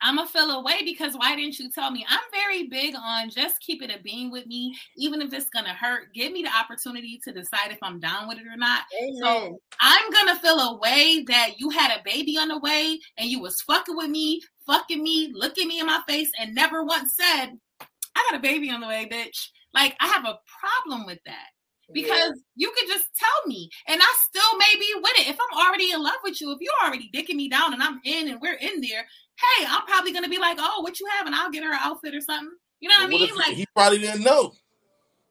[0.00, 2.06] I'ma feel away because why didn't you tell me?
[2.08, 5.74] I'm very big on just keep it a being with me, even if it's gonna
[5.74, 6.12] hurt.
[6.14, 8.82] Give me the opportunity to decide if I'm down with it or not.
[9.02, 9.56] Amen.
[9.80, 13.40] I'm gonna feel a way that you had a baby on the way and you
[13.40, 17.58] was fucking with me, fucking me, looking me in my face, and never once said,
[17.80, 19.48] I got a baby on the way, bitch.
[19.74, 21.46] Like, I have a problem with that
[21.92, 25.28] because you could just tell me and I still may be with it.
[25.28, 28.00] If I'm already in love with you, if you're already dicking me down and I'm
[28.04, 29.06] in and we're in there,
[29.38, 31.26] hey, I'm probably gonna be like, oh, what you have?
[31.26, 32.50] And I'll get her an outfit or something.
[32.80, 33.28] You know what I But what mean?
[33.30, 34.52] if Like, he probably didn't know?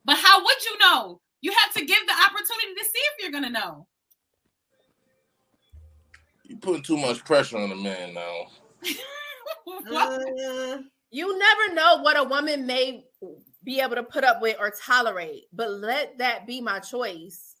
[0.04, 1.20] but how would you know?
[1.40, 3.86] You have to give the opportunity to see if you're gonna know.
[6.44, 8.46] You're putting too much pressure on the man now.
[9.64, 10.20] What?
[10.22, 10.78] Uh,
[11.10, 13.04] You never know what a woman may
[13.64, 17.54] be able to put up with or tolerate, but let that be my choice.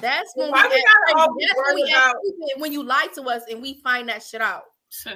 [0.00, 1.28] That's when Why we, we get gotta crazy.
[1.28, 4.22] always That's when we get about- when you lie to us and we find that
[4.22, 4.64] shit out.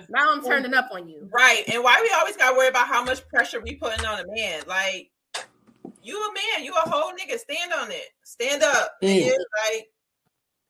[0.09, 1.29] Now I'm turning up on you.
[1.33, 1.64] right.
[1.68, 4.62] And why we always gotta worry about how much pressure we putting on a man?
[4.66, 5.11] Like,
[6.03, 7.39] you a man, you a whole nigga.
[7.39, 8.09] Stand on it.
[8.24, 8.93] Stand up.
[9.03, 9.24] Mm.
[9.24, 9.37] nigga.
[9.70, 9.87] Like,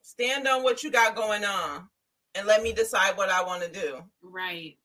[0.03, 1.89] stand on what you got going on.
[2.35, 4.03] and let me decide what I want to do.
[4.23, 4.77] Right.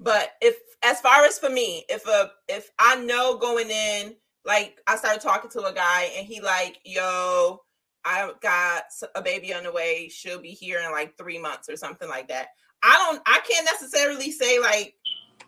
[0.00, 4.14] But if as far as for me, if a if I know going in,
[4.44, 7.60] like I started talking to a guy and he like, yo,
[8.08, 8.84] I got
[9.14, 10.08] a baby on the way.
[10.08, 12.48] She'll be here in like three months or something like that.
[12.82, 14.94] I don't I can't necessarily say like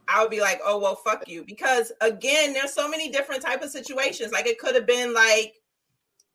[0.08, 3.62] I would be like, oh well, fuck you, because again, there's so many different type
[3.62, 4.32] of situations.
[4.32, 5.54] Like it could have been like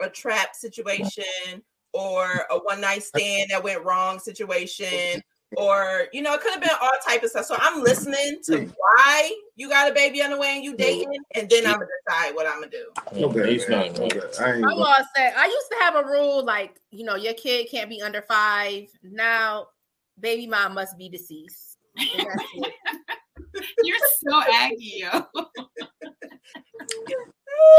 [0.01, 1.61] a trap situation
[1.93, 5.21] or a one night stand that went wrong situation
[5.57, 8.65] or you know it could have been all type of stuff so i'm listening to
[8.77, 11.85] why you got a baby on the way and you dating and then i'm gonna
[12.07, 12.85] decide what i'm gonna do
[13.25, 13.97] Okay, he's not.
[13.99, 17.05] Okay, I ain't My gonna- law said I used to have a rule like you
[17.05, 18.85] know your kid can't be under five.
[19.03, 19.67] Now,
[20.19, 21.77] baby mom must be deceased.
[21.97, 22.73] And that's it.
[23.83, 23.97] You're
[24.27, 25.09] so aggy, yo.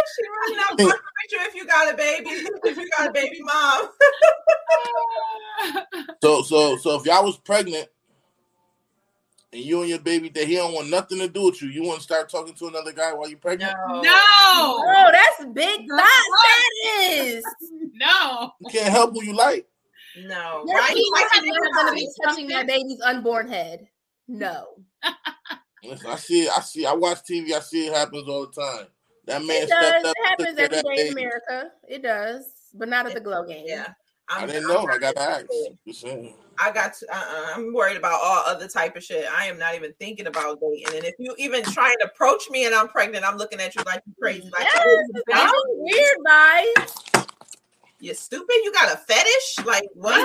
[0.06, 3.12] she really not fucking with you if you got a baby if you got a
[3.12, 3.88] baby mom
[6.22, 7.88] So so so if y'all was pregnant
[9.52, 11.82] and you and your baby that he don't want nothing to do with you, you
[11.84, 13.74] want to start talking to another guy while you're pregnant?
[13.88, 14.02] no.
[14.04, 17.52] Oh, that's big The thought fuck?
[17.94, 18.52] No.
[18.60, 19.66] You can't help who you like.
[20.16, 22.48] no Your right penis Like, is not going to be touching something.
[22.48, 23.86] that baby's unborn head.
[24.28, 24.66] No,
[25.84, 26.48] Listen, I see.
[26.48, 26.84] I see.
[26.84, 27.52] I watch TV.
[27.52, 28.86] I see it happens all the time.
[29.26, 30.10] That man it stepped does.
[30.10, 30.14] up.
[30.18, 31.12] It happens took care every of that day in.
[31.12, 31.70] America.
[31.88, 32.44] It does,
[32.74, 33.64] but not at the Glow Gang.
[33.66, 33.86] yeah
[34.28, 34.86] I I'm, didn't I'm know.
[34.88, 35.40] I got to ask.
[35.42, 35.78] interested.
[35.86, 36.34] Just saying.
[36.58, 37.52] I got to, uh-uh.
[37.54, 39.26] I'm worried about all other type of shit.
[39.30, 40.96] I am not even thinking about dating.
[40.96, 43.82] And if you even try and approach me and I'm pregnant, I'm looking at you
[43.84, 44.50] like you're crazy.
[44.52, 47.26] Like Yes, oh, you it's weird vibes.
[47.98, 48.54] You're stupid.
[48.62, 49.64] You got a fetish?
[49.64, 50.18] Like what?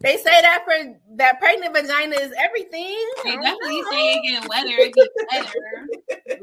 [0.00, 2.96] They say that for that pregnant vagina is everything.
[3.24, 4.68] They definitely say it getting wetter.
[4.68, 5.88] It gets better.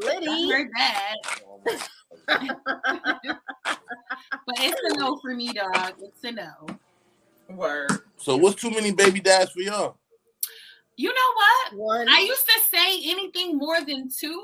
[0.09, 0.51] I Liddy.
[0.51, 1.15] heard that.
[1.47, 1.61] Oh
[4.45, 5.93] But it's a no for me, dog.
[5.99, 6.51] It's a no.
[7.49, 7.91] Word.
[8.17, 9.97] So what's too many baby dads for y'all?
[10.97, 11.77] You know what?
[11.77, 12.09] One.
[12.09, 14.41] I used to say anything more than two,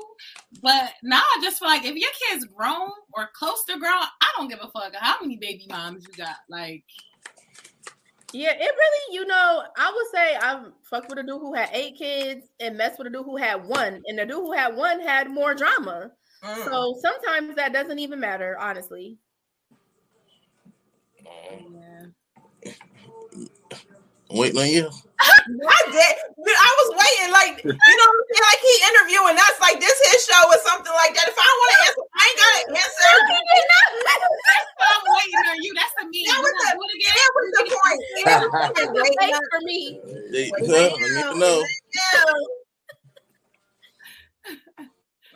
[0.60, 4.28] but now I just feel like if your kid's grown or close to grown, I
[4.36, 6.36] don't give a fuck how many baby moms you got.
[6.50, 6.84] Like,
[8.34, 11.70] Yeah, it really, you know, I would say I fucked with a dude who had
[11.72, 14.76] eight kids and messed with a dude who had one, and the dude who had
[14.76, 16.10] one had more drama.
[16.42, 16.64] Mm.
[16.64, 19.16] So sometimes that doesn't even matter, honestly.
[21.24, 22.06] yeah.
[24.30, 24.88] I'm waiting on you.
[25.22, 26.14] I did.
[26.42, 28.48] I was waiting, like you know, what I'm saying?
[28.48, 31.28] like he interviewing us, like this his show or something like that.
[31.30, 33.12] If I want to answer, I ain't got to answer.
[34.82, 35.72] I'm waiting on you.
[35.78, 36.24] That's a me.
[36.26, 37.14] That was the- it again?
[37.14, 38.00] That was the point.
[38.24, 38.88] That was the point.
[38.88, 39.80] the Waiting face on- for me.
[40.32, 40.90] They, waiting huh?
[40.90, 41.38] I need to you.
[41.38, 41.62] know.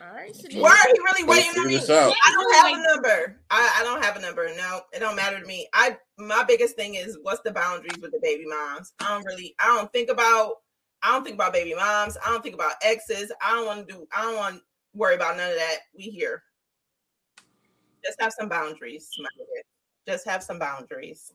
[0.07, 0.11] Yeah.
[0.11, 0.61] All right, Shanice.
[0.61, 1.77] Why are he really waiting on me?
[1.77, 2.13] this out.
[2.25, 3.39] I don't have a number.
[3.49, 4.47] I, I don't have a number.
[4.55, 5.67] No, it don't matter to me.
[5.73, 8.93] I my biggest thing is what's the boundaries with the baby moms.
[8.99, 9.55] I don't really.
[9.59, 10.55] I don't think about.
[11.03, 12.17] I don't think about baby moms.
[12.25, 13.31] I don't think about exes.
[13.45, 14.07] I don't want to do.
[14.15, 14.61] I don't want to
[14.93, 15.77] worry about none of that.
[15.95, 16.43] We here.
[18.03, 19.61] Just have some boundaries, my nigga.
[20.07, 21.33] Just have some boundaries.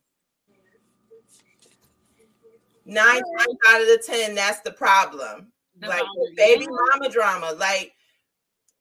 [2.84, 6.02] Nine times out of the ten, that's the problem The like
[6.36, 7.52] baby mama drama.
[7.56, 7.92] Like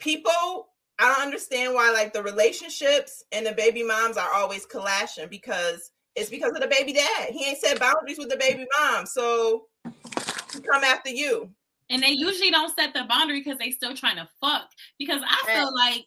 [0.02, 5.30] people, I don't understand why like the relationships and the baby moms are always clashing
[5.30, 7.30] because it's because of the baby dad.
[7.30, 11.50] He ain't set boundaries with the baby mom, so he come after you.
[11.90, 14.70] And they usually don't set the boundary because they still trying to fuck.
[14.98, 16.06] Because I feel like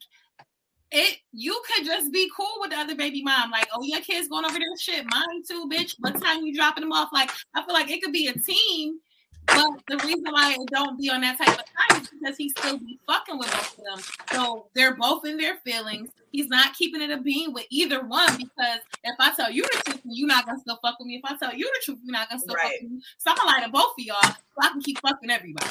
[0.93, 3.51] it you could just be cool with the other baby mom.
[3.51, 5.05] Like, oh, your kid's going over there shit.
[5.11, 5.95] Mine too, bitch.
[5.99, 7.11] What time you dropping them off?
[7.13, 8.99] Like, I feel like it could be a team.
[9.47, 12.49] But the reason why it don't be on that type of time is because he
[12.51, 14.15] still be fucking with both of them.
[14.33, 16.11] So they're both in their feelings.
[16.33, 19.83] He's not keeping it a bean with either one because if I tell you the
[19.85, 21.21] truth, you're not gonna still fuck with me.
[21.23, 22.65] If I tell you the truth, you're not gonna still Right.
[22.65, 23.03] fuck with me.
[23.19, 25.71] So I'm gonna lie to both of y'all so I can keep fucking everybody.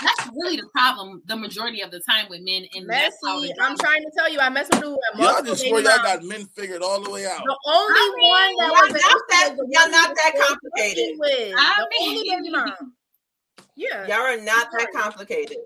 [0.00, 3.16] That's really the problem the majority of the time with men, and Messy.
[3.60, 6.02] I'm trying to tell you, I mess with a dude with Y'all just swear y'all
[6.02, 7.42] got men figured all the way out.
[7.44, 11.18] The only I mean, one that y'all was not that- was y'all not that complicated.
[11.18, 11.54] working With.
[11.58, 12.92] I the only mean- baby mom.
[13.76, 14.06] Yeah.
[14.06, 15.58] Y'all are not that complicated.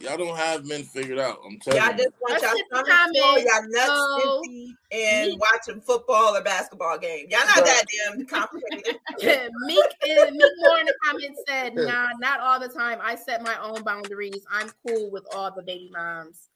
[0.00, 1.38] Y'all don't have men figured out.
[1.44, 1.98] I'm telling Y'all you.
[1.98, 6.36] just want Let's y'all hit the full, y'all nuts So, empty, and me- watching football
[6.36, 7.26] or basketball game.
[7.30, 8.96] Y'all not that damn complicated.
[9.66, 12.98] Meek is, Meek Moore in the comments said, "Nah, not all the time.
[13.02, 14.44] I set my own boundaries.
[14.50, 16.48] I'm cool with all the baby moms."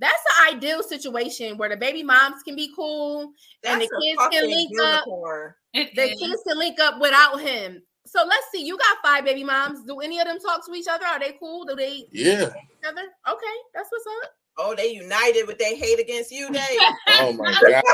[0.00, 3.32] That's the ideal situation where the baby moms can be cool
[3.64, 5.04] and the kids can fucking link up.
[5.06, 5.54] unicorn.
[5.74, 6.20] It The is.
[6.20, 7.82] kids can link up without him.
[8.08, 8.64] So let's see.
[8.64, 9.84] You got five baby moms.
[9.84, 11.04] Do any of them talk to each other?
[11.04, 11.64] Are they cool?
[11.64, 12.46] Do they eat Yeah.
[12.46, 13.06] together?
[13.28, 14.30] Okay, that's what's up.
[14.56, 16.80] Oh, they united with their hate against you, Dave.
[17.10, 17.84] Oh my god.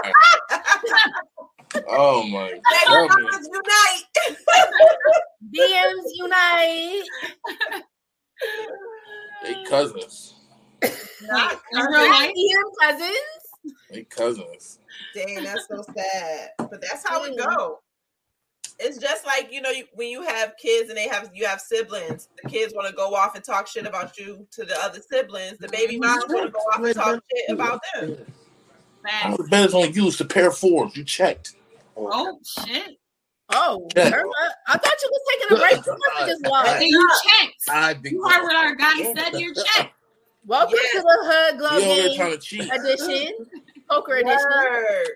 [1.89, 3.09] Oh my Baby god.
[3.11, 4.05] mamas unite.
[5.55, 7.05] DMs unite.
[9.43, 10.35] They cousins.
[11.23, 12.31] Not In real life?
[12.31, 13.74] DM cousins.
[13.91, 14.78] They cousins.
[15.15, 16.51] Dang, that's so sad.
[16.59, 17.39] But that's how it Mm.
[17.57, 17.78] go.
[18.78, 21.60] It's just like you know you, when you have kids and they have you have
[21.60, 22.28] siblings.
[22.42, 25.59] The kids want to go off and talk shit about you to the other siblings.
[25.59, 26.06] The baby mm-hmm.
[26.06, 28.16] moms want to go off and talk shit about them.
[28.18, 29.36] All Facts.
[29.36, 30.09] the bed is on you.
[30.09, 30.96] It's a pair of fours.
[30.96, 31.55] You checked.
[31.96, 32.98] Oh shit!
[33.51, 34.10] Oh, Yeah.
[34.14, 34.32] Irma,
[34.66, 35.86] I thought you was taking a break.
[35.86, 36.84] You must have just Then lost.
[36.84, 37.55] you checked.
[37.68, 39.40] I think You heard what our guy said.
[39.40, 39.92] You checked.
[40.46, 41.01] Welcome Yeah.
[41.01, 42.72] to the Hood Glow You over there Game trying to cheat.
[42.72, 43.32] edition,
[43.90, 45.06] poker edition, Word.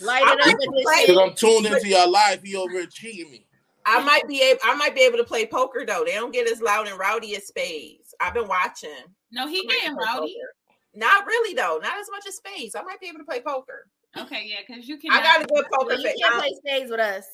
[0.00, 0.84] light it up I'm edition.
[1.06, 2.42] Because I'm tuned into your life.
[2.42, 3.46] He over here cheating me.
[3.86, 6.04] I might be able I might be able to play poker though.
[6.06, 8.14] They don't get as loud and rowdy as spades.
[8.20, 8.90] I've been watching.
[9.30, 10.36] No, he I might getting rowdy.
[10.38, 10.54] poker.
[10.94, 11.80] Not really though.
[11.82, 12.74] Not as much as spades.
[12.74, 13.88] I might be able to play poker.
[14.16, 15.10] Okay, yeah, because you can.
[15.10, 17.26] I got a good So poker you can't play spades with us.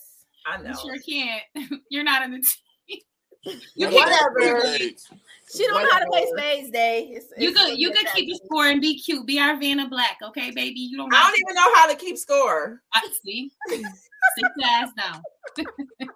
[0.46, 0.70] I know.
[0.70, 1.82] You sure can't.
[1.90, 3.00] You're not in the team.
[3.74, 4.78] You I can, Whatever.
[5.58, 5.58] Don't play spades.
[5.58, 7.08] She don't know how to play spades, Dae.
[7.12, 9.26] It's, you it's- could you could keep that- the score and be cute.
[9.26, 10.80] Be our Vanna Black, okay, baby.
[10.80, 11.12] You don't.
[11.14, 12.82] I don't even know how to keep score.
[12.92, 13.50] I see.
[13.68, 13.84] Sit
[14.56, 15.22] your ass down.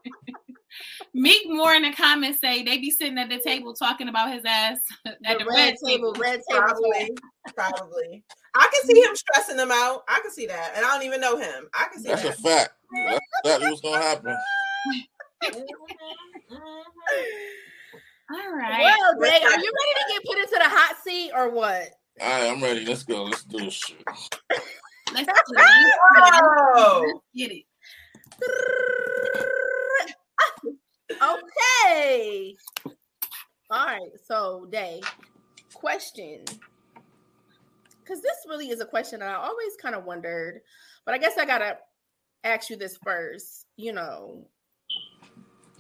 [1.14, 4.42] Meek Moore in the comments say they be sitting at the table talking about his
[4.44, 6.62] ass at The the red table, red table.
[6.62, 7.10] Probably.
[7.54, 8.24] Probably.
[8.56, 10.02] I can see him stressing them out.
[10.08, 10.72] I can see that.
[10.74, 11.68] And I don't even know him.
[11.72, 12.70] I can see That's a fact.
[12.92, 14.36] That's exactly what's gonna happen.
[15.44, 15.60] Mm-hmm,
[16.54, 17.73] mm-hmm.
[18.30, 18.80] All right.
[18.80, 21.90] Well, Dae, are you ready to get put into the hot seat or what?
[22.20, 22.84] All right, I'm ready.
[22.84, 23.24] Let's go.
[23.24, 24.02] Let's do this shit.
[25.12, 25.94] Let's get it.
[26.76, 27.02] Oh.
[27.06, 27.64] Let's get it.
[31.10, 32.56] Okay.
[33.70, 34.00] All right.
[34.26, 35.00] So, Dae,
[35.74, 36.44] question.
[38.02, 40.60] Because this really is a question that I always kind of wondered,
[41.04, 41.76] but I guess I got to
[42.42, 43.66] ask you this first.
[43.76, 44.46] You know,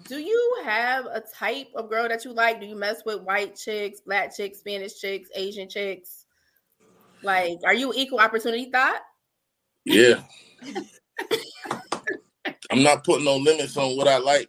[0.06, 2.60] do you have a type of girl that you like?
[2.60, 6.26] Do you mess with white chicks, black chicks, Spanish chicks, Asian chicks?
[7.22, 9.00] Like, are you equal opportunity thought?
[9.84, 10.22] Yeah.
[12.70, 14.48] I'm not putting no limits on what I like.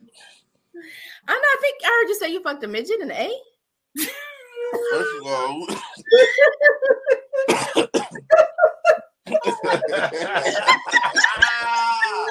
[1.28, 1.40] I know.
[1.40, 3.32] I think I heard you say you fucked a midget and the A.
[4.92, 5.68] First of all,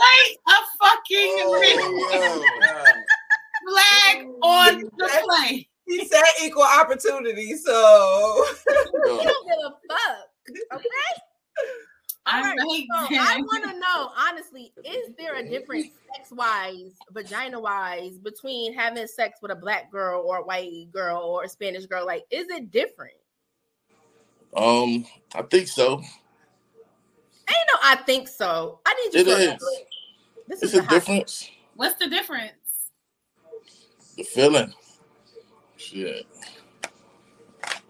[0.04, 1.84] Wait a fucking oh, minute.
[1.84, 3.03] oh,
[3.68, 5.64] Flag on the plane.
[5.86, 10.28] He said equal opportunity, so You don't give a fuck.
[10.74, 10.86] Okay.
[12.26, 12.56] All All right.
[12.56, 18.18] right, So I want to know, honestly, is there a difference sex wise, vagina wise,
[18.18, 22.06] between having sex with a black girl or a white girl or a Spanish girl?
[22.06, 23.12] Like, is it different?
[24.56, 25.04] Um,
[25.34, 25.98] I think so.
[25.98, 26.08] Ain't
[27.74, 28.80] no, I think so.
[28.86, 29.62] I need you It to is.
[30.48, 31.50] This It's is a the hot- difference.
[31.74, 32.52] What's the difference?
[34.16, 34.72] The feeling.
[35.76, 36.26] Shit.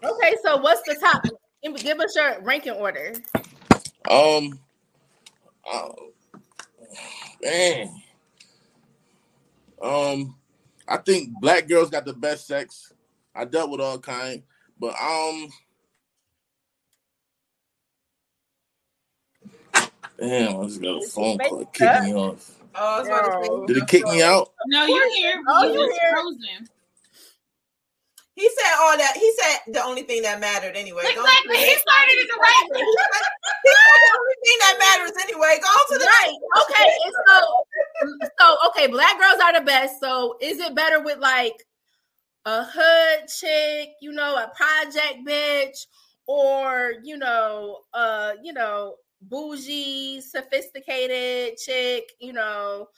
[0.03, 1.23] Okay, so what's the top?
[1.63, 3.15] Give us your ranking order.
[4.11, 4.59] Um.
[5.67, 5.95] Oh,
[7.43, 8.03] man.
[9.81, 10.37] Um,
[10.87, 12.93] I think black girls got the best sex.
[13.35, 14.43] I dealt with all kind,
[14.79, 15.49] but um.
[20.19, 21.65] Damn, I just got a phone call.
[21.67, 22.64] Kicked me off.
[22.77, 24.53] Oh, I was about to say, Did it kick me out?
[24.67, 25.43] No, you're here.
[25.49, 26.13] Oh, You you're here.
[26.13, 26.69] frozen.
[28.37, 29.13] He said all that.
[29.17, 31.03] He said the only thing that mattered anyway.
[31.07, 31.57] Exactly.
[31.57, 32.81] He started it the right way.
[32.81, 35.59] The only thing that matters anyway.
[35.63, 36.35] Go on to the Right.
[36.63, 36.91] Okay.
[37.29, 40.01] So, so okay, black girls are the best.
[40.01, 41.55] So, is it better with like
[42.45, 45.87] a hood chick, you know, a project bitch,
[46.27, 48.97] or you know, uh, you know,
[49.29, 52.13] bougie, sophisticated chick?
[52.21, 52.89] You know,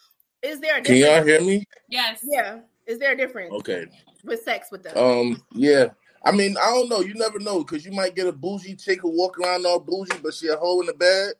[0.42, 1.66] is there a Can y'all hear me?
[1.88, 2.20] Yes.
[2.24, 2.60] Yeah.
[2.86, 3.86] Is there a difference Okay.
[4.24, 4.96] with sex with them?
[4.96, 5.88] Um, yeah.
[6.24, 7.00] I mean, I don't know.
[7.00, 10.18] You never know because you might get a bougie chick who walk around all bougie,
[10.22, 11.34] but she a hoe in the bed.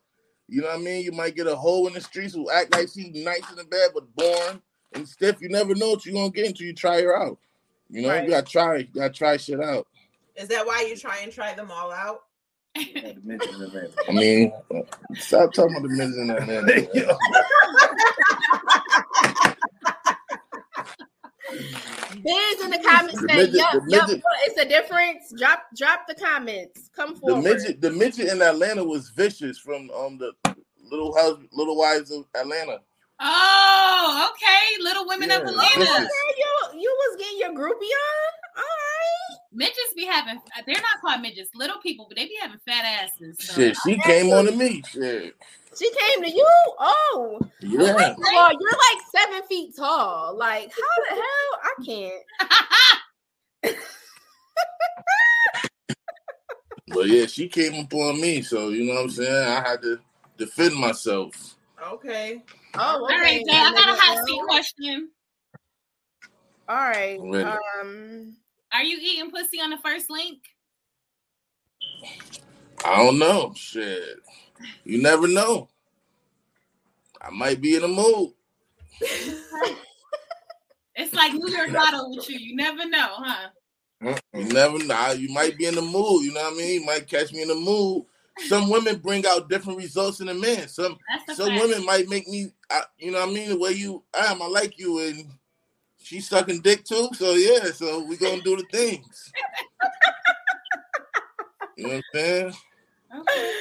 [0.48, 1.04] You know what I mean?
[1.04, 3.64] You might get a hoe in the streets who act like she nice in the
[3.64, 5.40] bed, but born and stiff.
[5.40, 7.38] You never know what you're gonna get until you try her out.
[7.90, 8.24] You know, Right.
[8.24, 9.88] you gotta try, you gotta try shit out.
[10.36, 12.25] Is that why you try and try them all out?
[12.76, 14.52] I mean,
[15.14, 16.66] stop talking about the midgets in that man.
[22.22, 24.10] Biz in the comments The say, "Yup, the yup,
[24.44, 26.90] it's a difference." Drop, drop the comments.
[26.94, 27.42] Come forward.
[27.44, 30.32] The midget, the midget in Atlanta was vicious from um the
[30.90, 32.80] Little House, Little Wives of Atlanta.
[33.20, 34.82] Oh, okay.
[34.82, 35.78] Little Women of Atlanta.
[35.78, 36.08] vicious.
[36.36, 38.32] You you was getting your groupie on.
[39.56, 39.68] All right.
[39.68, 43.36] Midgets be having, they're not called midgets, little people, but they be having fat asses.
[43.40, 43.54] So.
[43.54, 44.82] Shit, she came on to me.
[44.88, 45.34] Shit.
[45.78, 46.48] She came to you?
[46.78, 47.40] Oh.
[47.60, 47.92] Yeah.
[47.94, 50.36] First of all, you're like seven feet tall.
[50.36, 51.60] Like, how the hell?
[51.62, 52.22] I can't.
[56.88, 59.44] But yeah, she came up on me, so you know what I'm saying.
[59.44, 59.98] I had to
[60.38, 61.56] defend myself.
[61.82, 62.42] Okay.
[62.74, 63.44] Oh, All right.
[63.44, 65.10] Jay, I got a hot seat question.
[66.68, 67.18] All right.
[67.80, 68.36] Um,
[68.76, 70.38] Are you eating pussy on the first link?
[72.84, 73.54] I don't know.
[73.56, 74.18] Shit.
[74.84, 75.68] You never know.
[77.22, 78.32] I might be in a mood.
[80.98, 82.38] It's like New York Lotto with you.
[82.38, 83.48] You never know, huh?
[84.32, 85.12] You never know.
[85.12, 86.24] You might be in the mood.
[86.24, 86.80] You know what I mean?
[86.80, 88.06] You might catch me in the mood.
[88.48, 90.68] Some women bring out different results in a man.
[90.68, 90.96] Some
[91.34, 91.62] some fact.
[91.62, 93.50] women might make me, I, you know what I mean?
[93.50, 95.26] The way you am, I like you, and
[96.06, 97.08] she's sucking dick too.
[97.14, 99.32] So yeah, so we gonna do the things.
[101.76, 102.54] You know what I'm saying?
[103.18, 103.52] Okay.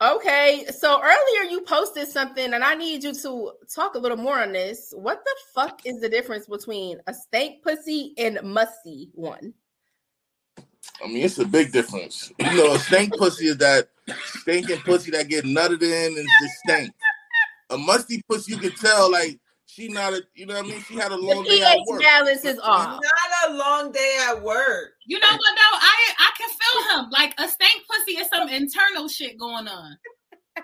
[0.00, 0.66] okay.
[0.72, 4.52] So earlier you posted something, and I need you to talk a little more on
[4.52, 4.94] this.
[4.96, 9.52] What the fuck is the difference between a stank pussy and musty one?
[11.04, 12.32] I mean, it's a big difference.
[12.38, 13.88] You know, a stank pussy is that
[14.24, 16.92] stinking pussy that get nutted in and just stank.
[17.70, 19.38] A musty pussy, you can tell like
[19.78, 20.82] she not a, you know what I mean?
[20.82, 22.02] She had a The long day at pH work.
[22.02, 23.00] balance is off.
[23.02, 24.94] Not a long day at work.
[25.06, 25.78] You know what though?
[25.78, 27.10] I I can feel him.
[27.10, 29.96] Like a stank pussy is some internal shit going on.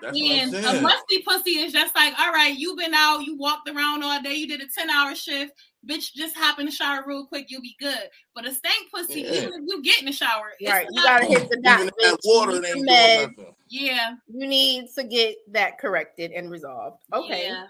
[0.01, 3.69] That's And a musty pussy is just like, all right, you've been out, you walked
[3.69, 5.53] around all day, you did a 10 hour shift,
[5.89, 8.09] bitch, just hop in the shower real quick, you'll be good.
[8.35, 9.31] But a stank pussy, Yeah.
[9.31, 10.85] even if you get in the shower, Right.
[10.91, 11.79] You gotta hit the dot.
[11.79, 13.21] Even that water You need doing meds.
[13.37, 13.55] nothing.
[13.69, 14.11] Yeah.
[14.27, 16.97] You need to get that corrected and resolved.
[17.13, 17.45] Okay.
[17.47, 17.67] Yeah.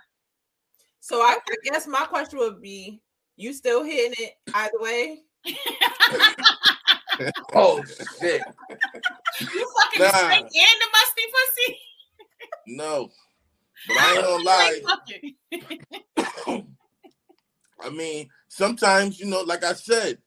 [1.05, 2.99] So I, I guess my question would be:
[3.35, 5.19] You still hitting it either way?
[7.53, 7.81] Oh
[8.19, 8.41] shit.
[9.39, 10.11] you fucking Nah.
[10.11, 11.79] the stank and the musty pussy.
[12.67, 13.09] No.
[13.87, 14.43] But I ain't gonna
[16.51, 16.63] lie.
[17.81, 20.17] I mean, sometimes, you know, like I said,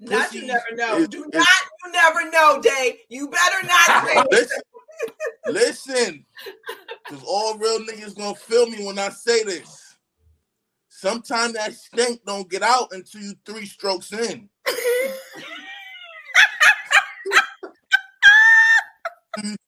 [0.00, 0.96] Not Pussy you never know.
[0.98, 1.46] is- Do is- not
[1.86, 2.98] you never know, Dae.
[3.08, 4.26] You better not say it.
[4.30, 4.62] listen,
[5.46, 6.26] listen,
[7.08, 9.83] because all real niggas gonna feel me when I say this.
[11.04, 14.48] Sometimes that stink don't get out until you three strokes in.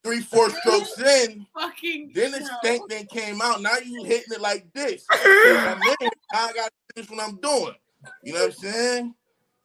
[0.02, 3.60] Three, four strokes in, fucking then the stink then came out.
[3.60, 5.06] Now you hitting it like this.
[5.44, 7.74] Then I gotta finish what I'm doing.
[8.22, 9.14] You know what I'm saying?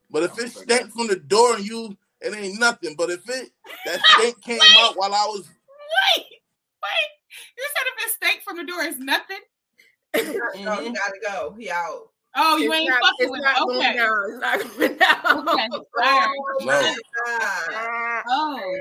[0.09, 2.95] But if it stank from the door and you, it ain't nothing.
[2.97, 3.51] But if it
[3.85, 7.11] that stink came out while I was Wait, wait.
[7.57, 9.39] You said if it stank from the door is nothing.
[10.13, 10.93] No, you mm-hmm.
[10.93, 11.55] gotta go.
[11.57, 12.09] He out.
[12.35, 13.59] Oh, you It's ain't not- fucking it's with not it.
[13.59, 13.93] going Okay.
[13.97, 14.17] down.
[14.29, 15.47] It's not going down.
[15.49, 15.67] Okay.
[15.71, 16.37] All right.
[16.37, 16.65] Oh No.
[16.65, 16.95] my
[17.27, 18.23] God.
[18.27, 18.75] Oh.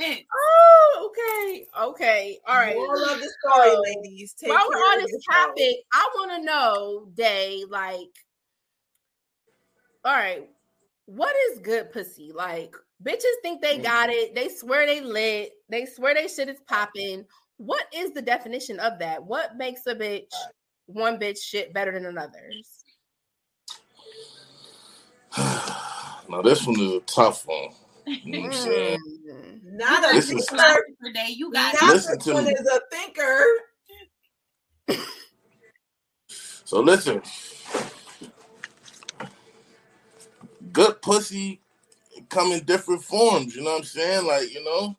[0.00, 0.24] shit.
[0.34, 1.66] Oh, okay.
[1.82, 2.38] Okay.
[2.46, 2.74] All right.
[2.76, 4.34] Moral of the story, So, ladies.
[4.34, 5.48] Take While we're on this yourself.
[5.48, 8.24] topic, I want to know, Dae, like,
[10.04, 10.48] all right,
[11.06, 12.32] what is good pussy?
[12.34, 13.82] Like, bitches think they mm.
[13.82, 14.34] got it.
[14.34, 15.52] They swear they lit.
[15.68, 17.24] They swear they shit is popping.
[17.56, 19.22] What is the definition of that?
[19.24, 20.32] What makes a bitch
[20.88, 22.84] one bitch shit better than another's?
[25.38, 27.70] now this one is a tough one.
[28.24, 28.98] You know what I'm saying?
[29.30, 29.60] Mm.
[29.64, 30.86] Not a This thinker.
[31.00, 32.52] Per day, you got Not Listen this to one me.
[32.52, 33.44] is a thinker.
[36.64, 37.22] So listen,
[40.72, 41.60] good pussy
[42.28, 43.54] come in different forms.
[43.56, 44.26] You know what I'm saying?
[44.26, 44.96] Like you know,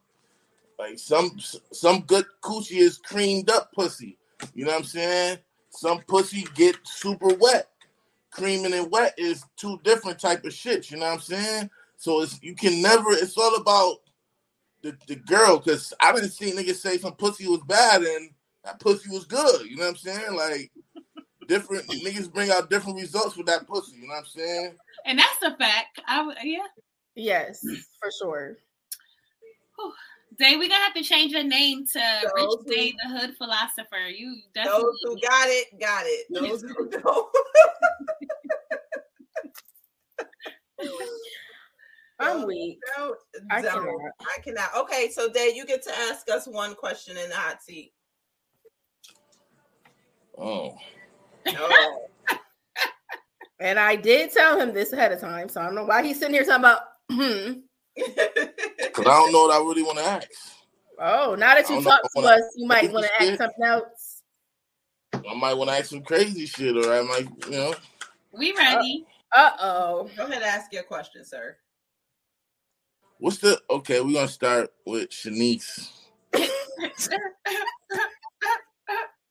[0.78, 1.38] like some
[1.72, 4.18] some good coochie is creamed up pussy.
[4.54, 5.40] You know what I'm saying?
[5.70, 7.70] Some pussy get super wet.
[8.32, 10.92] Creaming and wet is two different type of shit.
[10.92, 11.70] You know what I'm saying?
[11.98, 13.12] So it's you can never.
[13.12, 13.98] It's all about
[14.82, 18.30] the, the girl because I didn't see niggas say some pussy was bad and
[18.64, 19.66] that pussy was good.
[19.66, 20.36] You know what I'm saying?
[20.36, 20.72] Like
[21.48, 23.98] different niggas bring out different results with that pussy.
[23.98, 24.76] You know what I'm saying?
[25.06, 26.02] And that's a fact.
[26.08, 26.60] I would, yeah.
[27.16, 27.60] Yes,
[28.00, 28.58] for sure.
[30.40, 33.36] Dae, we're gonna have to change your name to Those Rich who- Dae, the Hood
[33.38, 34.08] Philosopher.
[34.08, 36.26] You definitely Those who got it, got it.
[36.34, 37.36] Those who don't.
[42.22, 42.80] I'm weak.
[42.98, 43.18] don't,
[43.50, 43.74] I don't.
[43.86, 44.12] cannot.
[44.22, 44.76] I cannot.
[44.78, 47.94] Okay, so Dave, you get to ask us one question in the hot seat.
[50.38, 50.76] Oh,
[51.46, 51.70] No.
[53.62, 56.18] And I did tell him this ahead of time, so I don't know why he's
[56.18, 56.80] sitting here talking about.
[57.12, 57.60] Hmm.
[58.06, 60.30] Because I don't know what I really want to ask.
[61.02, 64.24] Oh, now that you talk to wanna us, you might want to ask something else.
[65.14, 67.74] I might want to ask some crazy shit, or I might, you know.
[68.32, 69.06] we ready.
[69.32, 70.10] Uh oh.
[70.18, 71.56] Go ahead and ask your question, sir.
[73.20, 74.02] What's the okay?
[74.02, 75.90] We're gonna start with Shanice.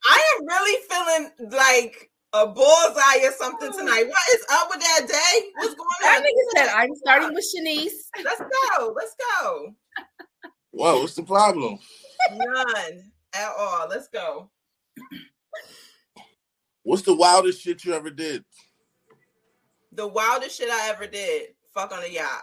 [0.09, 3.79] I am really feeling like a bullseye or something hmm.
[3.79, 4.05] tonight.
[4.07, 5.49] What is up with that day?
[5.57, 6.03] What's going on?
[6.03, 6.23] That on?
[6.23, 7.93] nigga said I'm starting with Shanice.
[8.25, 8.95] Let's go.
[8.95, 9.75] Let's go.
[10.71, 11.79] Whoa, what's the problem?
[12.35, 13.03] None
[13.35, 13.89] at all.
[13.89, 14.51] Let's go.
[16.83, 18.45] What's the wildest shit you ever did?
[19.93, 21.49] The wildest shit I ever did.
[21.75, 22.43] Fuck on a yacht.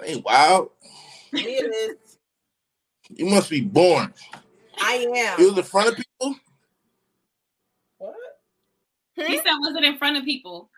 [0.00, 0.70] I ain't wild.
[1.32, 2.18] Me it is.
[3.10, 4.12] You must be born.
[4.80, 5.40] I am.
[5.40, 6.36] You was in front of people?
[9.14, 9.28] What?
[9.28, 10.70] He said, was it in front of people?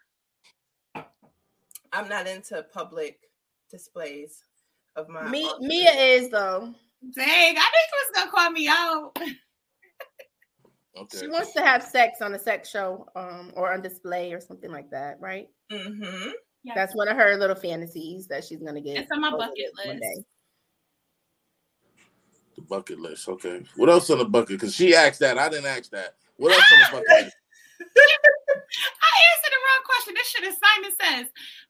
[1.93, 3.19] I'm not into public
[3.71, 4.43] displays
[4.97, 5.61] of my Me, art.
[5.63, 6.75] Mia is though.
[7.15, 9.13] Dang, I think he was gonna call me out.
[10.99, 11.19] Okay.
[11.19, 14.71] She wants to have sex on a sex show, um, or on display or something
[14.71, 15.49] like that, right?
[15.71, 16.33] Mhm.
[16.63, 16.75] Yes.
[16.75, 18.97] That's one of her little fantasies that she's gonna get.
[18.99, 20.03] It's on my bucket with one list.
[20.03, 20.25] day.
[22.57, 23.29] The bucket list.
[23.29, 23.63] Okay.
[23.77, 24.59] What else on the bucket?
[24.59, 25.37] Because she asked that.
[25.39, 26.17] I didn't ask that.
[26.37, 27.37] What else on the bucket list?
[29.67, 30.15] I answered the wrong question.
[30.15, 31.27] This shit is Simon says.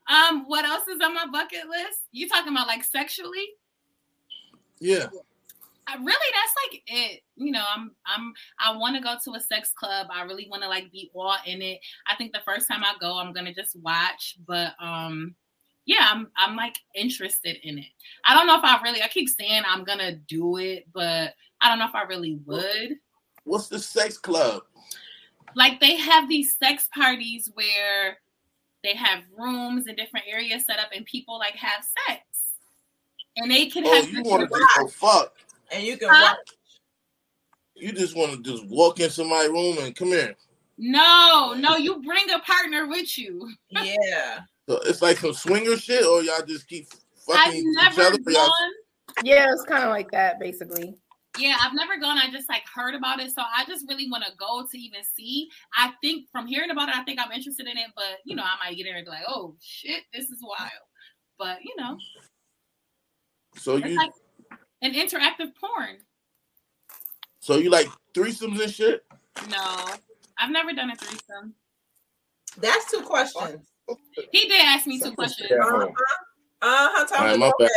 [0.09, 2.01] Um, what else is on my bucket list?
[2.12, 3.47] You talking about like sexually?
[4.81, 5.06] Yeah.
[5.89, 7.23] I really that's like it.
[7.36, 10.09] You know, I'm I'm I want to go to a sex club.
[10.12, 11.78] I really want to like be all in it.
[12.09, 15.35] I think the first time I go, I'm gonna just watch, but um
[15.85, 17.86] yeah, I'm I'm like interested in it.
[18.24, 21.68] I don't know if I really I keep saying I'm gonna do it, but I
[21.68, 22.97] don't know if I really would.
[23.44, 24.64] What's the sex club?
[25.56, 28.18] Like they have these sex parties where
[28.84, 32.22] they have rooms and different areas set up and people like have sex.
[33.38, 35.34] And they can Oh, have you want to just go fuck.
[35.72, 36.36] And you can Huh?
[36.36, 36.56] watch.
[37.74, 40.34] You just want to just walk into my room and come here.
[40.78, 43.50] No, no, you bring a partner with you.
[43.70, 44.40] Yeah.
[44.68, 46.86] So it's like some swinger shit, or y'all just keep
[47.30, 48.02] I've fucking each other.
[48.26, 48.70] or y'all- gone.
[49.24, 50.94] Yeah, it's kind of like that, basically.
[51.38, 52.18] Yeah, I've never gone.
[52.18, 55.00] I just like heard about it, so I just really want to go to even
[55.16, 55.48] see.
[55.76, 58.42] I think from hearing about it, I think I'm interested in it, but you know,
[58.42, 60.70] I might get there and be like, "Oh shit, this is wild."
[61.38, 61.98] But you know,
[63.56, 64.12] So it's you, like
[64.82, 65.98] an interactive porn.
[67.40, 69.04] so you like threesomes and shit.
[69.50, 69.86] No,
[70.38, 71.54] I've never done a threesome.
[72.58, 73.66] That's two questions.
[74.32, 75.50] He did ask me two questions.
[75.50, 75.88] Uh-huh.
[76.62, 77.06] Uh-huh.
[77.06, 77.52] Tell All right, me.
[77.58, 77.70] Go ahead.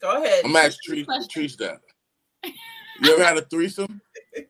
[0.00, 0.44] Go ahead.
[0.44, 1.78] I'm asking Treese, Treese that.
[3.02, 4.00] You ever had a threesome?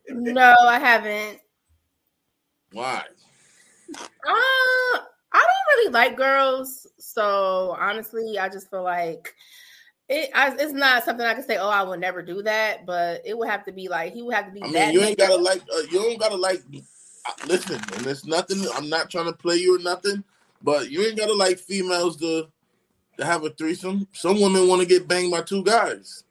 [0.09, 1.39] No, I haven't.
[2.71, 3.03] Why?
[3.93, 4.99] Uh, I
[5.33, 9.33] don't really like girls, so honestly, I just feel like
[10.09, 10.29] it.
[10.33, 11.57] I, it's not something I can say.
[11.57, 14.35] Oh, I will never do that, but it would have to be like he would
[14.35, 14.61] have to be.
[14.61, 15.27] I mean, that you ain't nigga.
[15.27, 15.61] gotta like.
[15.73, 16.61] Uh, you don't gotta like.
[17.25, 18.65] Uh, listen, and it's nothing.
[18.75, 20.23] I'm not trying to play you or nothing,
[20.61, 22.47] but you ain't gotta like females to
[23.17, 24.07] to have a threesome.
[24.11, 26.24] Some women want to get banged by two guys.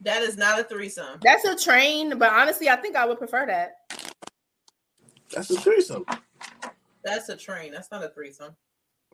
[0.00, 1.18] That is not a threesome.
[1.22, 3.76] That's a train, but honestly, I think I would prefer that.
[5.34, 6.04] That's a threesome.
[7.04, 7.72] That's a train.
[7.72, 8.54] That's not a threesome.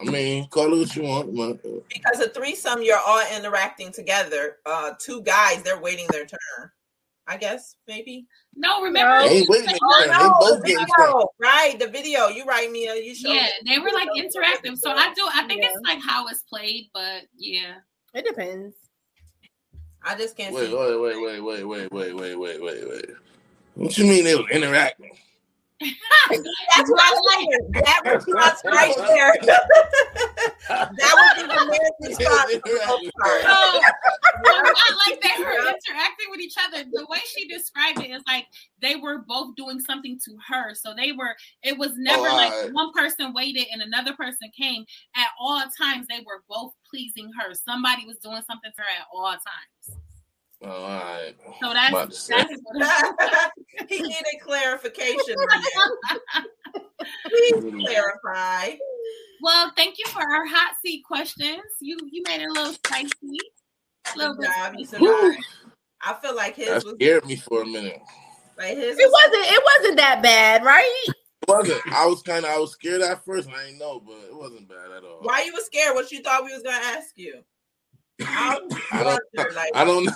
[0.01, 1.35] I mean, call it what you want.
[1.35, 4.57] But, uh, Because a threesome, you're all interacting together.
[4.67, 6.71] Uh, two guys, they're waiting their turn.
[7.27, 8.27] I guess maybe.
[8.55, 9.21] No, remember?
[9.21, 9.29] No.
[9.29, 9.75] they ain't waiting.
[9.83, 10.19] Oh, their turn.
[10.19, 11.79] no, they both the getting video, right?
[11.79, 12.29] The video.
[12.29, 12.97] You right, Mia.
[12.97, 13.33] You showed.
[13.33, 13.73] Yeah, me.
[13.75, 14.77] they were like interactive.
[14.77, 15.27] So I do.
[15.33, 15.71] I think Yeah.
[15.73, 17.77] it's like how it's played, but yeah.
[18.13, 18.75] It depends.
[20.05, 20.75] I just can't Wait, see.
[20.77, 23.07] wait, wait, wait, wait, wait, wait, wait, wait, wait, wait.
[23.75, 25.11] What you mean they was interacting?
[25.81, 27.71] That's what I'm saying.
[27.73, 29.37] That response right there.
[30.69, 32.53] that would be the man's response.
[32.53, 33.43] to the part.
[33.43, 33.81] No,
[34.45, 34.77] no, not
[35.07, 36.85] like they were interacting with each other.
[36.93, 38.47] The way she described it is like
[38.81, 40.75] they were both doing something to her.
[40.75, 42.73] So they were, it was never Oh, like alright.
[42.73, 44.85] one person waited and another person came.
[45.17, 47.53] At all times, they were both pleasing her.
[47.55, 49.99] Somebody was doing something to her at all times.
[50.63, 51.35] Oh, all right.
[51.61, 52.53] So About that's, that's
[53.89, 55.37] he needed clarification.
[57.27, 58.77] Please clarify.
[59.43, 61.61] Well, thank you for our hot seat questions.
[61.81, 63.13] You you made it a little spicy.
[64.15, 64.75] A little bit job.
[64.75, 64.85] Spicy.
[64.85, 65.45] survived.
[66.03, 68.01] I feel like his That was scared me for a minute.
[68.57, 68.99] like his.
[68.99, 69.47] It wasn't.
[69.53, 71.05] It wasn't that bad, right?
[71.09, 71.15] It
[71.49, 71.83] wasn't.
[71.93, 72.51] I was kind of.
[72.51, 73.49] I was scared at first.
[73.49, 75.19] and I didn't know, but it wasn't bad at all.
[75.23, 75.95] Why you was scared?
[75.95, 77.43] What you thought we was gonna ask you?
[78.23, 78.61] I,
[78.93, 79.55] I don't.
[79.55, 80.13] like, I don't know.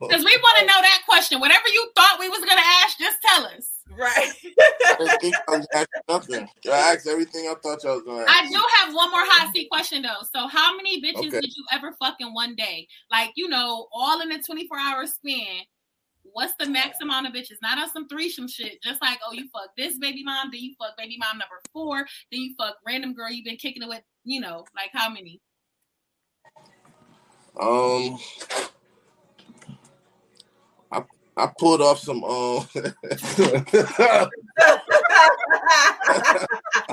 [0.00, 1.40] Because we want to know that question.
[1.40, 3.70] Whatever you thought we was gonna ask, just tell us.
[3.96, 4.32] right.
[4.86, 5.66] I didn't think I was
[6.08, 6.48] nothing.
[6.66, 8.30] I asked everything I thought y'all was gonna ask.
[8.30, 10.22] I do have one more hot seat question though.
[10.34, 11.40] So, how many bitches Okay.
[11.40, 12.88] did you ever fuck in one day?
[13.10, 15.62] Like, you know, all in a 24 hour span.
[16.32, 17.56] What's the max amount of bitches?
[17.62, 18.82] Not on some threesome shit.
[18.82, 21.98] Just like, oh, you fuck this baby mom, then you fuck baby mom number four,
[22.32, 24.02] then you fuck random girl you've been kicking it with.
[24.24, 25.40] You know, like how many?
[27.58, 28.18] Um,
[30.92, 31.02] I
[31.36, 32.66] I pulled off some um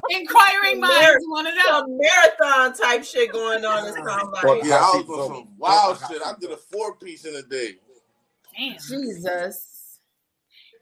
[0.09, 1.85] Inquiring minds want to know.
[1.87, 3.85] Marathon type shit going on.
[3.85, 4.63] It sounds like.
[4.63, 6.21] yeah, I was on some wild shit.
[6.23, 7.75] I did a four piece in a day.
[8.57, 8.77] Damn.
[8.77, 9.72] Jesus.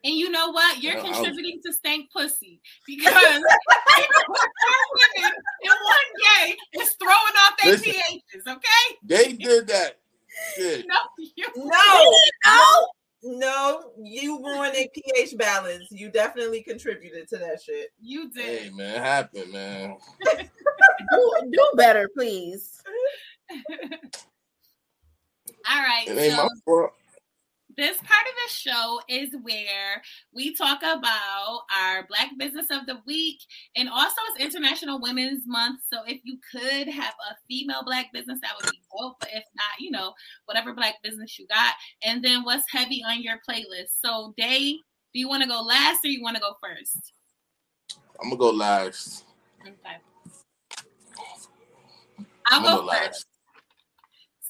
[0.04, 0.82] And you know what?
[0.82, 3.44] You're Yeah, I was- contributing to stank pussy because women
[5.62, 6.12] in one
[6.44, 7.94] day is throwing off their Listen.
[7.94, 8.48] pHs.
[8.52, 8.98] Okay?
[9.04, 10.00] They did that
[10.56, 10.86] shit.
[10.88, 10.96] No,
[11.36, 12.16] you No,
[12.46, 12.88] no,
[13.24, 13.92] no.
[14.02, 15.86] You ruined a pH balance.
[15.92, 17.90] You definitely contributed to that shit.
[18.00, 18.62] you did.
[18.64, 19.98] Hey man, it happened, man.
[21.12, 22.82] Do, do better, please.
[25.70, 26.08] All right.
[26.08, 26.92] It ain't so my fault.
[27.78, 30.02] This part of the show is where
[30.34, 33.40] we talk about our Black Business of the Week,
[33.76, 35.82] and also it's International Women's Month.
[35.92, 39.18] So if you could have a female Black business, that would be dope.
[39.20, 40.14] But if not, you know,
[40.46, 41.74] whatever Black business you got,
[42.04, 44.00] and then what's heavy on your playlist.
[44.04, 44.74] So, Dae,
[45.14, 47.14] do you want to go last or you want to go first?
[48.22, 49.26] I'm gonna go last.
[49.62, 49.98] Okay.
[52.48, 53.02] I'll go go first.
[53.04, 53.31] last.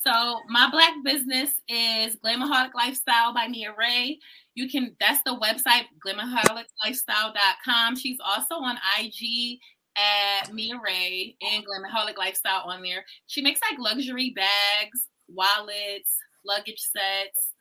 [0.03, 4.19] So my black business is Glamaholic Lifestyle by Mia Ray.
[4.56, 7.95] You can that's the website glamoholiclifestyle.com.
[7.98, 9.60] She's also on IG
[9.95, 13.06] at Mia Ray and Glamaholic Lifestyle on there.
[13.28, 16.15] She makes like luxury bags, wallets,
[16.45, 17.53] luggage sets.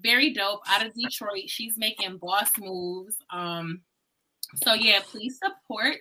[0.00, 1.48] Very dope out of Detroit.
[1.48, 3.16] She's making boss moves.
[3.30, 3.82] Um
[4.64, 5.96] so yeah, please support.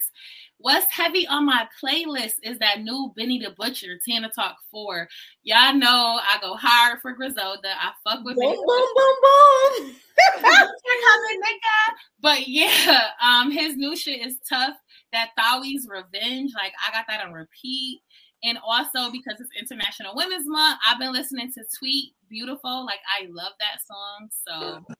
[0.61, 5.07] What's heavy on my playlist is that new Benny the Butcher, Tana Talk 4.
[5.43, 7.69] Y'all know I go hard for Griselda.
[7.69, 9.95] I fuck with Boom, Benny boom, boom, boom.
[10.35, 11.95] Butcher coming, nigga.
[12.21, 14.75] But yeah, um, his new shit is tough.
[15.13, 18.01] That Thowie's Revenge, like I got that on repeat.
[18.43, 22.85] And also because it's International Women's Month, I've been listening to Tweet Beautiful.
[22.85, 24.29] Like I love that song.
[24.47, 24.95] So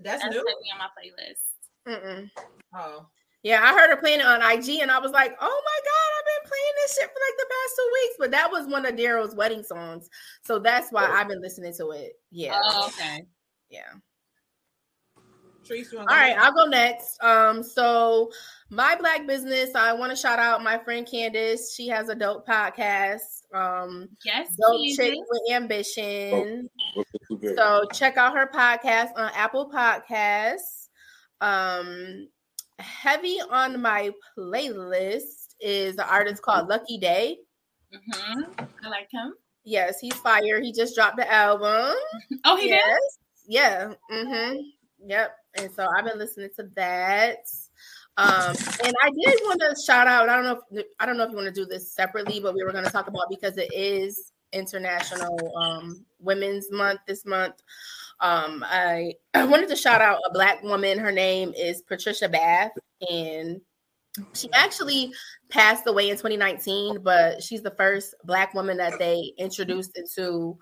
[0.00, 0.38] That's, that's new.
[0.38, 1.46] heavy on my playlist.
[1.86, 2.30] Mm-mm.
[2.74, 3.06] Oh,
[3.42, 6.10] Yeah, I heard her playing it on IG, and I was like, "Oh my god,
[6.18, 8.84] I've been playing this shit for like the past two weeks." But that was one
[8.86, 10.08] of Daryl's wedding songs,
[10.42, 12.14] so that's why I've been listening to it.
[12.30, 13.24] Yeah, Oh, okay.
[13.70, 13.82] yeah.
[15.68, 16.44] Treese, you All wanna go right, next?
[16.44, 17.22] I'll go next.
[17.24, 18.30] Um, so
[18.70, 21.74] my black business, I want to shout out my friend Candace.
[21.74, 23.42] She has a dope podcast.
[23.52, 24.96] Um, Yes, dope Candace.
[24.96, 26.68] chick with ambition.
[26.94, 30.88] What's the super- So check out her podcast on Apple Podcasts.
[31.40, 32.28] Um,
[32.78, 37.38] heavy on my playlist is the artist called Lucky Daye.
[37.92, 38.42] hmm
[38.84, 39.34] I like him.
[39.64, 40.60] Yes, he's fire.
[40.60, 41.94] He just dropped the album.
[42.44, 42.84] Oh, he yes.
[42.84, 43.54] did.
[43.54, 43.92] Yeah.
[44.12, 44.60] Mm-hmm.
[45.06, 45.36] Yep.
[45.58, 47.38] And so I've been listening to that.
[48.16, 48.54] Um,
[48.84, 50.28] and I did want to shout out.
[50.28, 52.54] I don't know if I don't know if you want to do this separately, but
[52.54, 57.56] we were going to talk about because it is International um, Women's Month this month.
[58.20, 60.98] Um, I, I wanted to shout out a black woman.
[60.98, 62.72] Her name is Patricia Bath,
[63.10, 63.60] and
[64.32, 65.12] she actually
[65.50, 70.56] passed away in 2019, but she's the first black woman that they introduced into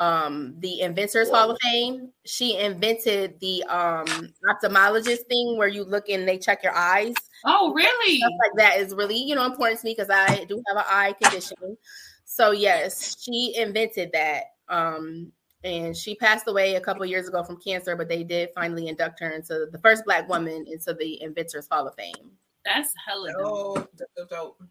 [0.00, 4.04] um the inventors hall of fame she invented the um
[4.50, 7.14] ophthalmologist thing where you look and they check your eyes
[7.44, 8.18] Oh, really?
[8.18, 10.84] stuff like that is really you know important to me because i do have an
[10.88, 11.76] eye condition
[12.24, 15.30] so yes she invented that um
[15.64, 19.18] and she passed away a couple years ago from cancer but they did finally induct
[19.18, 22.30] her into the first black woman into the inventors hall of fame
[22.64, 23.40] That's hella dope.
[23.42, 24.62] Oh, dope, dope, dope.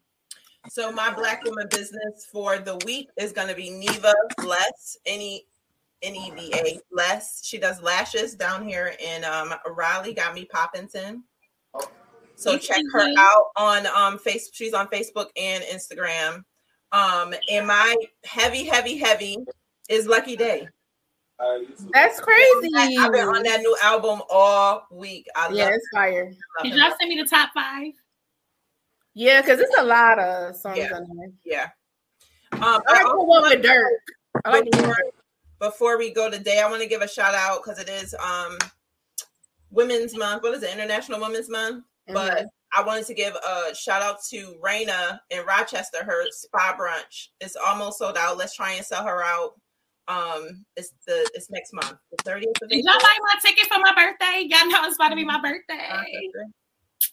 [0.70, 5.46] So my black woman business for the week is gonna be Neva Bless, any
[6.02, 7.46] N E V A Bless.
[7.46, 11.22] She does lashes down here in um Raleigh, got me Poppington.
[12.36, 13.16] So Thank check her Lee.
[13.18, 14.50] out on um face.
[14.54, 16.44] She's on Facebook and Instagram.
[16.94, 19.38] Um, and my heavy, heavy, heavy
[19.90, 20.68] is Lucky Daye.
[21.94, 25.26] That's crazy I've been on that new album all week.
[25.36, 26.78] I love, yeah it, it's fire love Did it.
[26.78, 27.92] y'all send me the top five?
[29.14, 30.94] yeah because it's a lot of songs Yeah.
[30.94, 31.68] on there Yeah.
[32.54, 34.00] Um, i like also the one with dirt
[34.46, 35.12] I like the before, one
[35.60, 38.58] before we go today, I want to give a shout out because it is um
[39.72, 40.44] Women's Month.
[40.44, 40.72] What is it?
[40.74, 41.86] International Women's Month.
[42.08, 46.04] But I wanted to give a shout out to Raina in Rochester.
[46.04, 48.38] Her spa brunch is almost sold out.
[48.38, 49.52] Let's try and sell her out.
[50.08, 53.80] Um, it's the it's next month, the thirtieth of Did y'all buy my ticket for
[53.80, 54.46] my birthday?
[54.50, 56.30] Y'all know it's about to be my birthday.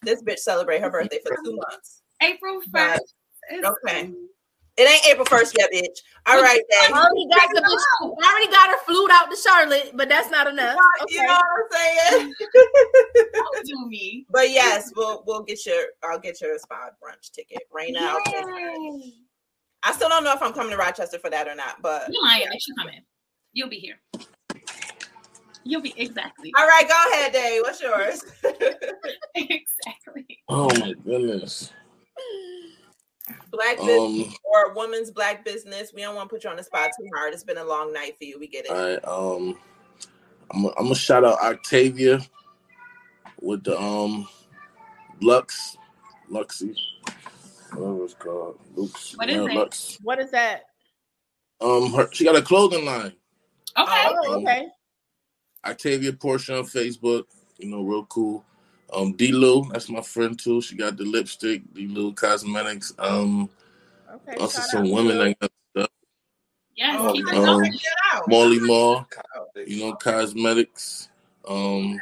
[0.03, 2.01] This bitch celebrate her birthday for two months.
[2.21, 2.99] April But-
[3.51, 3.63] 1st.
[3.85, 4.11] okay.
[4.77, 5.99] It ain't April first yet, bitch.
[6.25, 6.93] All right, I then.
[6.97, 10.47] already got the bitch, I already got her flued out to Charlotte, but that's not
[10.47, 10.77] enough.
[11.03, 11.15] Okay.
[11.15, 12.33] You know what I'm saying?
[13.33, 14.25] Don't do me.
[14.29, 17.63] But yes, we'll we'll get your I'll get your spa brunch ticket.
[17.75, 18.21] Raina, I'll.
[18.27, 19.13] Yay.
[19.83, 22.21] I still don't know if I'm coming to Rochester for that or not, but You
[22.23, 22.47] lying.
[22.51, 23.01] They should come in.
[23.53, 23.95] You'll be here.
[25.63, 26.51] You'll be exactly.
[26.57, 27.61] All right, go ahead, Dave.
[27.61, 28.23] What's yours?
[29.35, 30.39] exactly.
[30.49, 31.71] Oh my goodness.
[33.51, 35.91] black business Um, or woman's black business.
[35.93, 37.33] We don't want to put you on the spot too hard.
[37.33, 38.39] It's been a long night for you.
[38.39, 38.71] We get it.
[38.71, 39.05] all right.
[39.05, 39.57] Um,
[40.51, 42.21] I'm I'm gonna shout out Octavia
[43.39, 44.27] with the um
[45.21, 45.77] Lux,
[46.31, 46.75] Luxy,
[47.73, 49.17] whatever it's called, Lux.
[49.17, 49.55] What is it?
[49.55, 49.97] Lux.
[50.03, 50.63] What is that?
[51.59, 53.13] Um, her, she got a clothing line.
[53.77, 54.05] Okay.
[54.07, 54.67] Oh, okay.
[55.65, 57.25] Octavia Portia on Facebook.
[57.57, 58.43] You know, real cool.
[58.93, 59.31] Um, D.
[59.31, 60.61] Lou, that's my friend too.
[60.61, 61.61] She got the lipstick.
[61.73, 61.87] D.
[61.87, 62.93] Lou Cosmetics.
[62.99, 63.49] Um,
[64.13, 64.37] Okay.
[64.37, 64.91] also some out.
[64.91, 65.89] women that got stuff.
[66.75, 66.97] Yes.
[66.99, 67.71] Oh, keep it um, going.
[67.71, 68.27] check it out.
[68.27, 69.07] Molly Mall.
[69.65, 71.09] You know, cosmetics.
[71.47, 71.99] Um,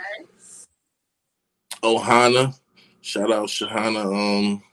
[1.84, 2.58] Ohana.
[3.02, 4.06] Shout out Shahana.
[4.06, 4.64] Um,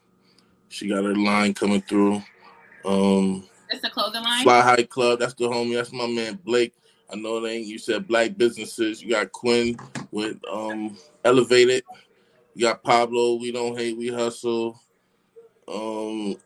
[0.76, 2.22] she got her line coming through.
[2.84, 4.42] Um, It's a clothing line.
[4.42, 5.18] Fly High Club.
[5.18, 5.74] That's the homie.
[5.74, 6.74] That's my man Blake.
[7.10, 7.66] I know they ain't.
[7.66, 9.02] You said black businesses.
[9.02, 9.76] You got Quinn
[10.10, 11.82] with um Elevated.
[12.54, 13.36] You got Pablo.
[13.36, 13.96] We don't hate.
[13.96, 14.80] We hustle.
[15.66, 16.36] Um,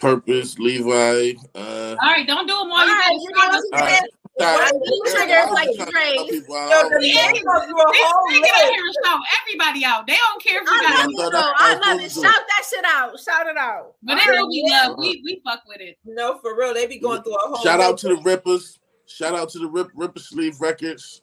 [0.00, 0.58] Purpose.
[0.58, 1.34] Levi.
[1.54, 2.78] Uh, All right, don't do them all.
[2.78, 4.10] All You right, gotta you start know all right.
[4.36, 4.80] Why Sorry.
[4.84, 6.16] you triggers like I'm trying to Dre's?
[6.16, 8.54] tell people I Yo, don't- the man go through a This whole nigga list.
[8.54, 10.06] out here is shout everybody out.
[10.06, 11.10] They don't care if you I got love it.
[11.12, 11.38] it thought though.
[11.38, 12.04] that's I how love it.
[12.04, 13.20] it's Shout that shit out.
[13.20, 13.94] Shout it out.
[14.02, 14.96] But they know we love.
[14.98, 15.98] We we fuck with it.
[16.06, 16.72] No, for real.
[16.72, 18.02] They be going through a whole Shout out list.
[18.02, 18.78] to the Rippers.
[19.06, 21.20] Shout out to the Rip Ripper Sleeve Records.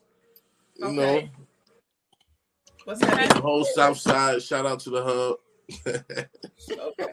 [0.76, 1.30] You know, Okay.
[2.84, 3.30] What's that?
[3.34, 4.40] the whole South Side.
[4.42, 5.36] Shout out to the Hub.
[5.86, 6.02] Okay.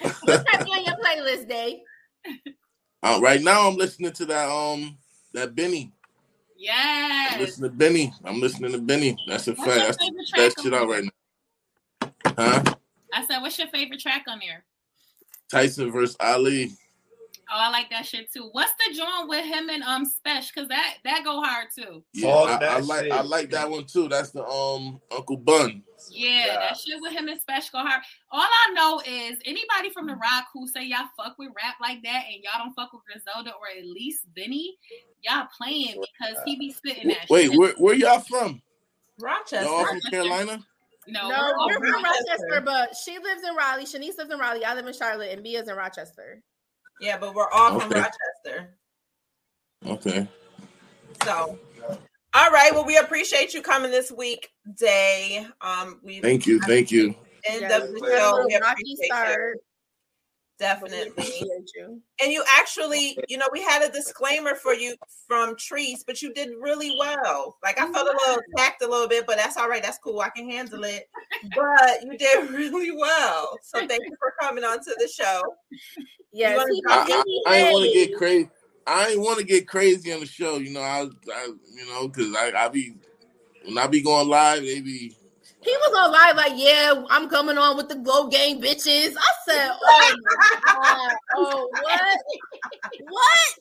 [0.00, 1.82] What's that on your playlist, Dae?
[3.06, 4.98] Uh, right now, I'm listening to that um
[5.32, 5.92] that Benny.
[5.92, 7.38] I'm Yes.
[7.38, 8.12] listening to Benny.
[8.24, 9.16] I'm listening to Benny.
[9.28, 9.78] That's a What's fact.
[9.86, 12.10] That's favorite the best shit out right now.
[12.36, 12.74] Huh?
[13.12, 14.64] I said, what's your favorite track on there?
[15.48, 16.72] Tyson versus Ali.
[17.48, 18.48] Oh, I like that shit too.
[18.52, 20.52] What's the joint with him and um Spesh?
[20.54, 22.02] Cause that that go hard too.
[22.12, 23.12] Yeah, I, I like shit.
[23.12, 24.08] I like that one too.
[24.08, 25.82] That's the um Uncle Bun.
[26.10, 26.58] Yeah, Yeah.
[26.58, 28.02] that shit with him and Spesh go hard.
[28.32, 32.02] All I know is anybody from the rock who say y'all fuck with rap like
[32.02, 34.76] that and y'all don't fuck with Griselda or at least Benny,
[35.22, 37.58] y'all playing because he be spitting that Wait, shit.
[37.58, 38.60] where where y'all from?
[39.20, 39.64] Rochester.
[39.64, 40.64] Y'all from Carolina?
[41.06, 42.26] no, No, we're we're from Rochester.
[42.50, 43.84] Rochester, but she lives in Raleigh.
[43.84, 44.64] Shanice lives in Raleigh.
[44.64, 46.42] I live in Charlotte, and Mia's in Rochester.
[47.00, 48.74] Yeah, but we're all from Rochester.
[49.86, 50.28] Okay.
[51.24, 51.58] So,
[52.34, 52.70] all right.
[52.72, 55.46] Well, we appreciate you coming this week, Dae.
[55.60, 56.60] Um, we Thank you.
[56.60, 57.14] Thank you.
[57.44, 58.44] end Yes, of the show.
[58.46, 59.54] We appreciate you.
[60.56, 60.80] Start.
[60.80, 61.50] but we Definitely.
[61.74, 62.00] you.
[62.22, 64.96] And you actually, you know, we had a disclaimer for you
[65.26, 67.56] from Treese, but you did really well.
[67.62, 69.82] Like I felt a little attacked a little bit, but that's all right.
[69.82, 70.20] That's cool.
[70.20, 71.08] I can handle it.
[71.54, 73.58] But you did really well.
[73.62, 75.42] So thank you for coming on to the show.
[76.32, 78.50] Yes, wanna I, he I, I ain't want to get crazy.
[78.86, 80.58] I ain't want to get crazy on the show.
[80.58, 82.94] You know, I, I you know, because I, I be
[83.64, 85.16] when I be going live, they be
[85.66, 89.14] He was on live like, yeah, I'm coming on with the Glow Gang bitches.
[89.18, 92.18] I said, oh my god, oh what,
[93.00, 93.56] what?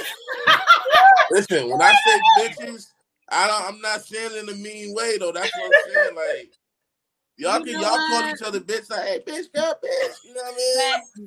[1.30, 1.68] listen.
[1.68, 2.86] When I say bitches,
[3.28, 3.74] I don't.
[3.74, 5.32] I'm not saying in a mean way though.
[5.32, 6.16] That's what I'm saying.
[6.16, 6.52] Like
[7.40, 8.90] y'all You can y'all call each other bitch.
[8.90, 10.14] Like hey, bitch, girl, bitch.
[10.24, 10.76] You know what I mean?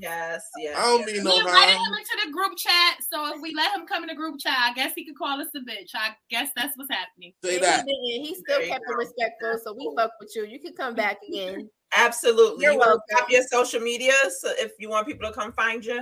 [0.01, 0.75] Yes, yes.
[0.77, 1.07] I don't yes.
[1.07, 4.07] mean We invited him into the group chat, so if we let him come in
[4.07, 5.91] the group chat, I guess he could call us a bitch.
[5.95, 7.33] I guess that's what's happening.
[7.43, 7.85] Say that.
[7.85, 8.25] He, didn't.
[8.25, 10.45] he still There kept it respectful, so we fuck with you.
[10.45, 11.69] You can come back again.
[11.95, 12.63] Absolutely.
[12.63, 13.01] You're you welcome.
[13.09, 16.01] drop your social media so if you want people to come find you?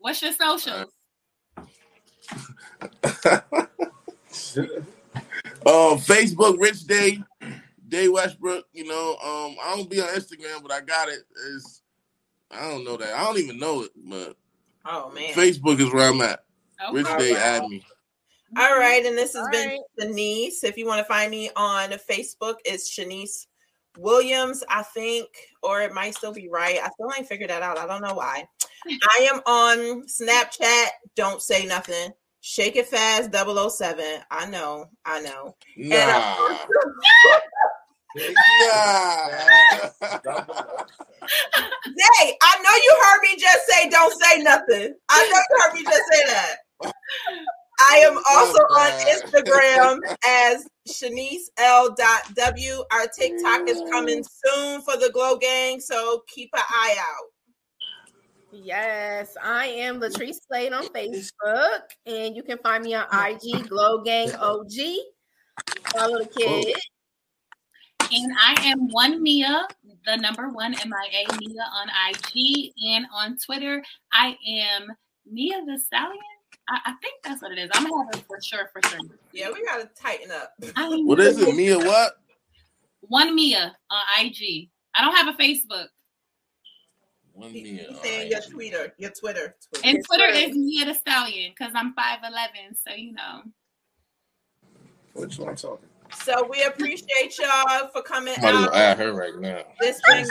[0.00, 0.90] What's your socials?
[5.66, 7.22] um, Facebook, Rich Dae,
[7.90, 8.66] Dae Westbrook.
[8.72, 11.20] You know, um, I don't be on Instagram, but I got it.
[11.54, 11.82] It's
[12.50, 13.14] I don't know that.
[13.14, 14.36] I don't even know it, but
[14.86, 15.32] Oh man.
[15.34, 16.44] Facebook is where I'm at.
[16.88, 16.96] Okay.
[16.96, 17.84] Rich Dae, add me.
[18.58, 19.78] All right, and this has All been right.
[20.00, 20.64] Shanice.
[20.64, 23.46] If you want to find me on Facebook, it's Shanice
[23.96, 25.28] Williams, I think,
[25.62, 26.78] or it might still be right.
[26.82, 27.78] I still ain't figured that out.
[27.78, 28.44] I don't know why.
[28.88, 30.86] I am on Snapchat.
[31.14, 32.10] Don't say nothing.
[32.40, 34.22] Shake it fast 007.
[34.30, 34.86] I know.
[35.04, 35.56] I know.
[35.76, 36.58] Nah.
[38.16, 39.28] nah.
[42.18, 44.94] Hey, I know you heard me just say don't say nothing.
[45.08, 46.56] I know you heard me just say that.
[47.80, 51.94] I am also on Instagram as Shanice L.
[52.34, 52.84] W.
[52.92, 57.26] Our TikTok is coming soon for the Glow Gang, so keep an eye out.
[58.52, 64.02] Yes, I am Latrice Slade on Facebook, and you can find me on IG Glow
[64.02, 64.72] Gang OG.
[65.92, 66.76] Follow the kid.
[68.12, 69.68] And I am one Mia,
[70.04, 73.82] the number one MIA Mia on IG and on Twitter.
[74.12, 74.88] I am
[75.30, 76.18] Mia the Stallion.
[76.68, 77.70] I, I think that's what it is.
[77.72, 78.98] I'm gonna have it for sure, for sure.
[79.32, 80.52] Yeah, we gotta tighten up.
[81.04, 81.54] What is it?
[81.54, 82.14] Mia what?
[83.02, 84.70] One Mia on IG.
[84.94, 85.86] I don't have a Facebook.
[87.32, 87.86] One Mia.
[87.88, 89.56] He's saying your Twitter, your Twitter.
[89.72, 89.88] Twitter.
[89.88, 90.50] And Twitter Twitter.
[90.50, 93.42] is Mia the Stallion because I'm 5'11, so you know.
[95.12, 95.89] Which one I'm talking?
[96.14, 98.74] So we appreciate y'all for coming Somebody will out.
[98.74, 99.62] add her right now.
[99.80, 100.26] This been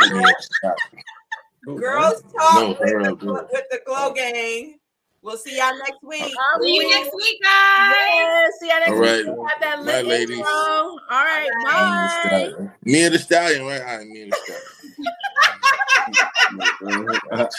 [1.65, 3.47] Who, oh, Girls No, Talk with, her, the, girl.
[3.51, 4.79] with the Glow Gang.
[5.21, 6.21] We'll see y'all next week.
[6.23, 7.91] All See you next week, guys.
[7.91, 9.25] Yes, see y'all next All week.
[9.37, 10.37] We'll Have that Bye, lit ladies.
[10.37, 10.49] intro.
[10.51, 12.69] All right, All bye.
[12.85, 13.81] Mia the Stallion, right?
[13.81, 14.65] All right, Mia the Stallion.